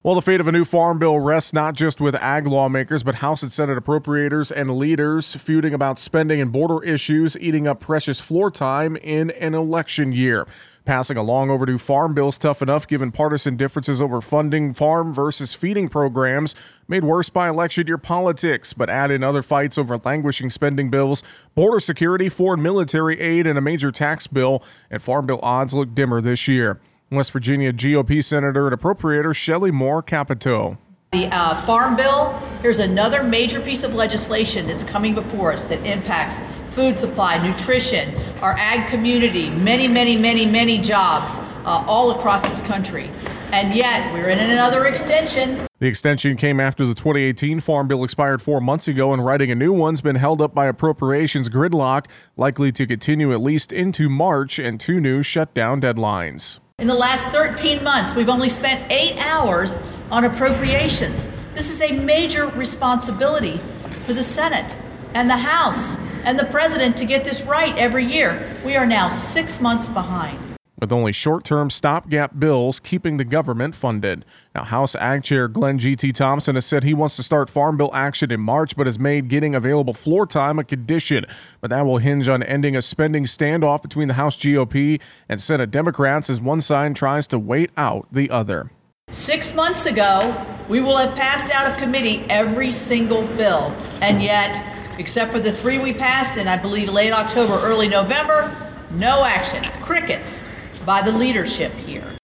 Well, 0.05 0.17
the 0.17 0.23
fate 0.23 0.41
of 0.41 0.49
a 0.49 0.53
new 0.53 0.65
farm 0.65 0.99
bill 0.99 1.21
rests 1.21 1.53
not 1.53 1.75
just 1.77 2.01
with 2.01 2.17
ag 2.17 2.45
lawmakers, 2.45 3.05
but 3.05 3.15
House 3.17 3.45
and 3.45 3.53
Senate 3.53 3.79
appropriators 3.79 4.51
and 4.51 4.77
leaders 4.77 5.37
feuding 5.37 5.73
about 5.75 5.97
spending 5.97 6.41
and 6.41 6.51
border 6.51 6.83
issues, 6.83 7.39
eating 7.39 7.69
up 7.69 7.79
precious 7.79 8.21
floor 8.21 8.51
time 8.51 8.97
in 8.97 9.31
an 9.31 9.55
election 9.55 10.11
year. 10.11 10.45
Passing 10.85 11.17
a 11.17 11.23
long 11.23 11.51
overdue 11.51 11.79
farm 11.79 12.15
bill 12.15 12.31
is 12.31 12.37
tough 12.37 12.61
enough 12.61 12.89
given 12.89 13.13
partisan 13.13 13.57
differences 13.57 14.01
over 14.01 14.21
funding 14.21 14.75
farm 14.75 15.15
versus 15.15 15.55
feeding 15.55 15.87
programs, 15.89 16.57
made 16.89 17.05
worse 17.05 17.29
by 17.29 17.49
election 17.49 17.87
year 17.87 17.97
politics, 17.97 18.73
but 18.73 18.91
add 18.91 19.13
in 19.13 19.23
other 19.23 19.41
fights 19.41 19.79
over 19.79 19.97
languishing 19.99 20.51
spending 20.51 20.91
bills, 20.91 21.23
border 21.55 21.79
security, 21.79 22.29
foreign 22.29 22.61
military 22.61 23.21
aid, 23.21 23.47
and 23.47 23.57
a 23.57 23.61
major 23.63 23.93
tax 23.93 24.27
bill, 24.27 24.65
and 24.91 25.01
farm 25.01 25.27
bill 25.27 25.39
odds 25.45 25.73
look 25.73 25.95
dimmer 25.95 26.21
this 26.21 26.49
year. 26.49 26.81
West 27.13 27.33
Virginia 27.33 27.73
GOP 27.73 28.25
Senator 28.25 28.67
and 28.67 28.79
Appropriator 28.79 29.35
Shelley 29.35 29.71
Moore 29.71 30.03
Capito. 30.03 30.79
The 31.13 31.27
uh, 31.27 31.61
Farm 31.63 31.95
Bill, 31.95 32.33
here's 32.63 32.79
another 32.79 33.23
major 33.23 33.61
piece 33.61 33.85
of 33.85 33.95
legislation 33.95 34.67
that's 34.67 34.83
coming 34.83 35.15
before 35.15 35.53
us 35.53 35.65
that 35.65 35.85
impacts 35.87 36.41
food 36.71 36.99
supply, 36.99 37.37
nutrition, 37.47 38.15
our 38.41 38.53
ag 38.53 38.89
community, 38.89 39.51
many, 39.51 39.89
many, 39.89 40.17
many, 40.17 40.47
many 40.47 40.79
jobs 40.79 41.31
uh, 41.65 41.85
all 41.87 42.13
across 42.13 42.41
this 42.49 42.63
country. 42.63 43.11
And 43.53 43.75
yet, 43.75 44.11
we're 44.15 44.31
in 44.31 44.39
another 44.39 44.87
extension. 44.87 45.67
The 45.79 45.87
extension 45.87 46.39
came 46.39 46.59
after 46.59 46.87
the 46.87 46.95
2018 46.95 47.61
Farm 47.61 47.89
Bill 47.89 48.05
expired 48.05 48.41
four 48.41 48.63
months 48.63 48.89
ago, 48.89 49.13
and 49.13 49.23
writing 49.23 49.51
a 49.51 49.55
new 49.55 49.75
one's 49.75 50.01
been 50.01 50.17
held 50.17 50.41
up 50.41 50.55
by 50.55 50.67
appropriations 50.67 51.51
gridlock, 51.51 52.07
likely 52.39 52.73
to 52.73 52.87
continue 52.87 53.35
at 53.35 53.43
least 53.43 53.71
into 53.71 54.09
March 54.09 54.59
and 54.59 54.81
two 54.81 54.99
new 54.99 55.23
shutdown 55.23 55.83
deadlines. 55.83 56.61
In 56.83 56.89
the 56.89 56.95
last 56.97 57.29
13 57.29 57.85
months, 57.85 58.17
we've 58.17 58.29
only 58.29 58.49
spent 58.49 58.91
eight 58.91 59.17
hours 59.19 59.79
on 60.11 60.25
appropriations. 60.25 61.29
This 61.55 61.71
is 61.71 61.81
a 61.81 61.93
major 61.93 62.49
responsibility 62.49 63.59
for 64.05 64.15
the 64.15 64.25
Senate 64.25 64.77
and 65.15 65.31
the 65.31 65.37
House 65.37 65.97
and 66.25 66.37
the 66.37 66.47
president 66.47 66.97
to 66.97 67.05
get 67.05 67.25
this 67.25 67.43
right 67.43 67.79
every 67.79 68.05
year. 68.05 68.61
We 68.65 68.75
are 68.75 68.85
now 68.85 69.11
six 69.11 69.61
months 69.61 69.87
behind. 69.87 70.37
With 70.77 70.91
only 70.91 71.13
short 71.13 71.45
term 71.45 71.71
stopgap 71.71 72.41
bills 72.41 72.81
keeping 72.81 73.17
the 73.17 73.25
government 73.25 73.77
funded. 73.77 74.25
Now, 74.55 74.65
House 74.65 74.95
Ag 74.97 75.23
Chair 75.23 75.49
Glenn 75.49 75.79
G.T. 75.79 76.13
Thompson 76.13 76.57
has 76.57 76.67
said 76.67 76.85
he 76.85 76.93
wants 76.93 77.17
to 77.17 77.23
start 77.23 77.49
Farm 77.49 77.77
Bill 77.77 77.91
action 77.95 78.31
in 78.31 78.41
March, 78.41 78.77
but 78.77 78.87
has 78.87 78.99
made 78.99 79.29
getting 79.29 79.55
available 79.55 79.95
floor 79.95 80.27
time 80.27 80.59
a 80.59 80.65
condition. 80.65 81.25
But 81.61 81.71
that 81.71 81.87
will 81.87 81.99
hinge 81.99 82.29
on 82.29 82.43
ending 82.43 82.77
a 82.77 82.83
spending 82.83 83.25
standoff 83.25 83.83
between 83.83 84.09
the 84.09 84.15
House 84.15 84.37
GOP 84.39 85.01
and 85.29 85.41
Senate 85.41 85.71
Democrats 85.71 86.29
as 86.29 86.41
one 86.41 86.61
side 86.61 86.95
tries 86.95 87.27
to 87.29 87.39
wait 87.39 87.71
out 87.77 88.07
the 88.13 88.31
other. 88.31 88.71
Six 89.09 89.55
months 89.55 89.87
ago, 89.87 90.35
we 90.69 90.81
will 90.81 90.97
have 90.97 91.15
passed 91.17 91.53
out 91.53 91.71
of 91.71 91.77
committee 91.79 92.25
every 92.29 92.73
single 92.73 93.27
bill, 93.37 93.75
and 94.01 94.23
yet 94.23 94.73
except 94.99 95.33
for 95.33 95.41
the 95.41 95.53
three 95.53 95.79
we 95.79 95.93
passed 95.93 96.39
in, 96.39 96.47
I 96.47 96.57
believe, 96.57 96.89
late 96.89 97.13
October, 97.13 97.55
early 97.55 97.89
November. 97.89 98.55
No 98.91 99.25
action. 99.25 99.63
Crickets 99.83 100.47
by 100.85 101.03
the 101.03 101.13
leadership 101.13 101.73
here. 101.73 102.17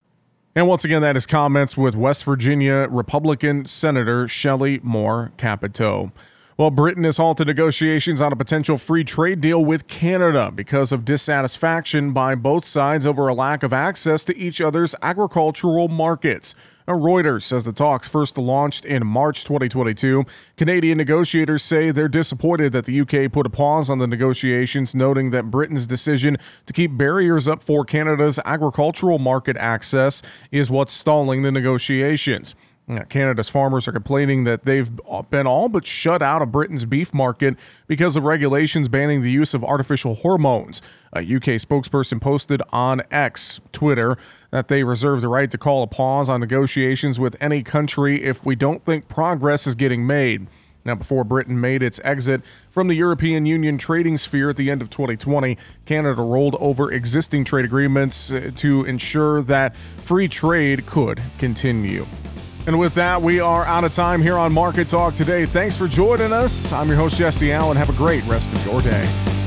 And 0.59 0.67
once 0.67 0.85
again, 0.85 1.03
that 1.03 1.17
is 1.17 1.25
comments 1.25 1.77
with 1.77 1.95
West 1.95 2.25
Virginia 2.25 2.89
Republican 2.91 3.67
Senator 3.67 4.27
Shelley 4.27 4.81
Moore 4.83 5.31
Capito. 5.37 6.11
Well, 6.59 6.73
Britain 6.73 7.05
has 7.05 7.19
halted 7.19 7.47
negotiations 7.47 8.21
on 8.21 8.33
a 8.33 8.37
potential 8.37 8.79
free 8.79 9.05
trade 9.05 9.41
deal 9.41 9.65
with 9.65 9.87
Canada 9.87 10.51
because 10.53 10.91
of 10.91 11.05
dissatisfaction 11.05 12.13
by 12.13 12.35
both 12.35 12.65
sides 12.65 13.07
over 13.07 13.29
a 13.29 13.33
lack 13.33 13.63
of 13.63 13.73
access 13.73 14.25
to 14.25 14.37
each 14.37 14.61
other's 14.61 14.93
agricultural 15.01 15.87
markets. 15.87 16.57
Reuters 16.89 17.43
says 17.43 17.63
the 17.63 17.73
talks 17.73 18.09
first 18.09 18.37
launched 18.37 18.85
in 18.85 19.07
March 19.07 19.45
2022. 19.45 20.25
Canadian 20.57 20.99
negotiators 20.99 21.63
say 21.63 21.93
they're 21.93 22.09
disappointed 22.09 22.73
that 22.73 22.87
the 22.87 23.01
UK 23.03 23.31
put 23.31 23.47
a 23.47 23.51
pause 23.51 23.89
on 23.89 23.99
the 23.99 24.09
negotiations, 24.09 24.97
noting 24.97 25.31
that 25.31 25.53
Britain's 25.53 25.87
decision 25.87 26.39
to 26.67 26.73
keep 26.73 26.97
barriers 26.97 27.47
up 27.47 27.63
for 27.63 27.85
Canada's 27.85 28.41
agricultural 28.45 29.21
market 29.21 29.57
access 29.59 30.23
is 30.51 30.71
what's 30.71 30.93
stalling 30.93 31.43
the 31.43 31.53
negotiations. 31.53 32.57
Canada's 33.11 33.51
farmers 33.51 33.87
are 33.87 33.93
complaining 33.93 34.45
that 34.45 34.65
they've 34.65 34.91
been 35.31 35.47
all 35.47 35.69
but 35.69 35.87
shut 35.87 36.23
out 36.23 36.41
of 36.41 36.51
Britain's 36.51 36.87
beef 36.87 37.13
market 37.13 37.55
because 37.87 38.17
of 38.17 38.25
regulations 38.25 38.89
banning 38.89 39.21
the 39.21 39.31
use 39.31 39.53
of 39.53 39.63
artificial 39.63 40.15
hormones. 40.15 40.81
A 41.13 41.21
UK 41.21 41.61
spokesperson 41.61 42.21
posted 42.21 42.63
on 42.71 43.03
X, 43.11 43.61
Twitter, 43.73 44.17
that 44.51 44.69
they 44.69 44.85
reserve 44.85 45.21
the 45.21 45.29
right 45.29 45.51
to 45.51 45.59
call 45.59 45.83
a 45.83 45.87
pause 45.87 46.31
on 46.31 46.41
negotiations 46.41 47.21
with 47.21 47.37
any 47.41 47.63
country 47.63 48.25
if 48.25 48.45
we 48.47 48.57
don't 48.57 48.85
think 48.85 49.09
progress 49.09 49.67
is 49.67 49.75
getting 49.75 50.07
made. 50.07 50.47
Now, 50.85 50.95
before 50.95 51.25
Britain 51.25 51.61
made 51.61 51.83
its 51.83 52.01
exit 52.03 52.41
from 52.71 52.89
the 52.89 52.95
European 52.95 53.45
Union 53.45 53.77
trading 53.77 54.17
sphere 54.17 54.49
at 54.49 54.57
the 54.57 54.71
end 54.71 54.81
of 54.81 54.89
2020, 54.89 55.59
Canada 55.85 56.23
rolled 56.23 56.57
over 56.61 56.91
existing 56.91 57.45
trade 57.45 57.67
agreements 57.67 58.33
uh, 58.33 58.51
to 58.57 58.85
ensure 58.85 59.43
that 59.43 59.77
free 59.99 60.29
trade 60.29 60.87
could 60.87 61.21
continue. 61.39 62.07
And 62.69 62.79
with 62.79 62.93
that, 62.97 63.23
we 63.23 63.41
are 63.41 63.65
out 63.65 63.85
of 63.85 63.93
time 63.93 64.21
here 64.21 64.37
on 64.37 64.53
Market 64.53 64.89
Talk 64.89 65.15
today. 65.15 65.47
Thanks 65.47 65.75
for 65.75 65.89
joining 65.89 66.35
us. 66.35 66.71
I'm 66.71 66.87
your 66.87 66.99
host, 66.99 67.17
Jesse 67.17 67.51
Allen. 67.51 67.79
Have 67.79 67.89
a 67.89 67.95
great 67.95 68.23
rest 68.25 68.53
of 68.53 68.63
your 68.67 68.83
day. 68.83 69.38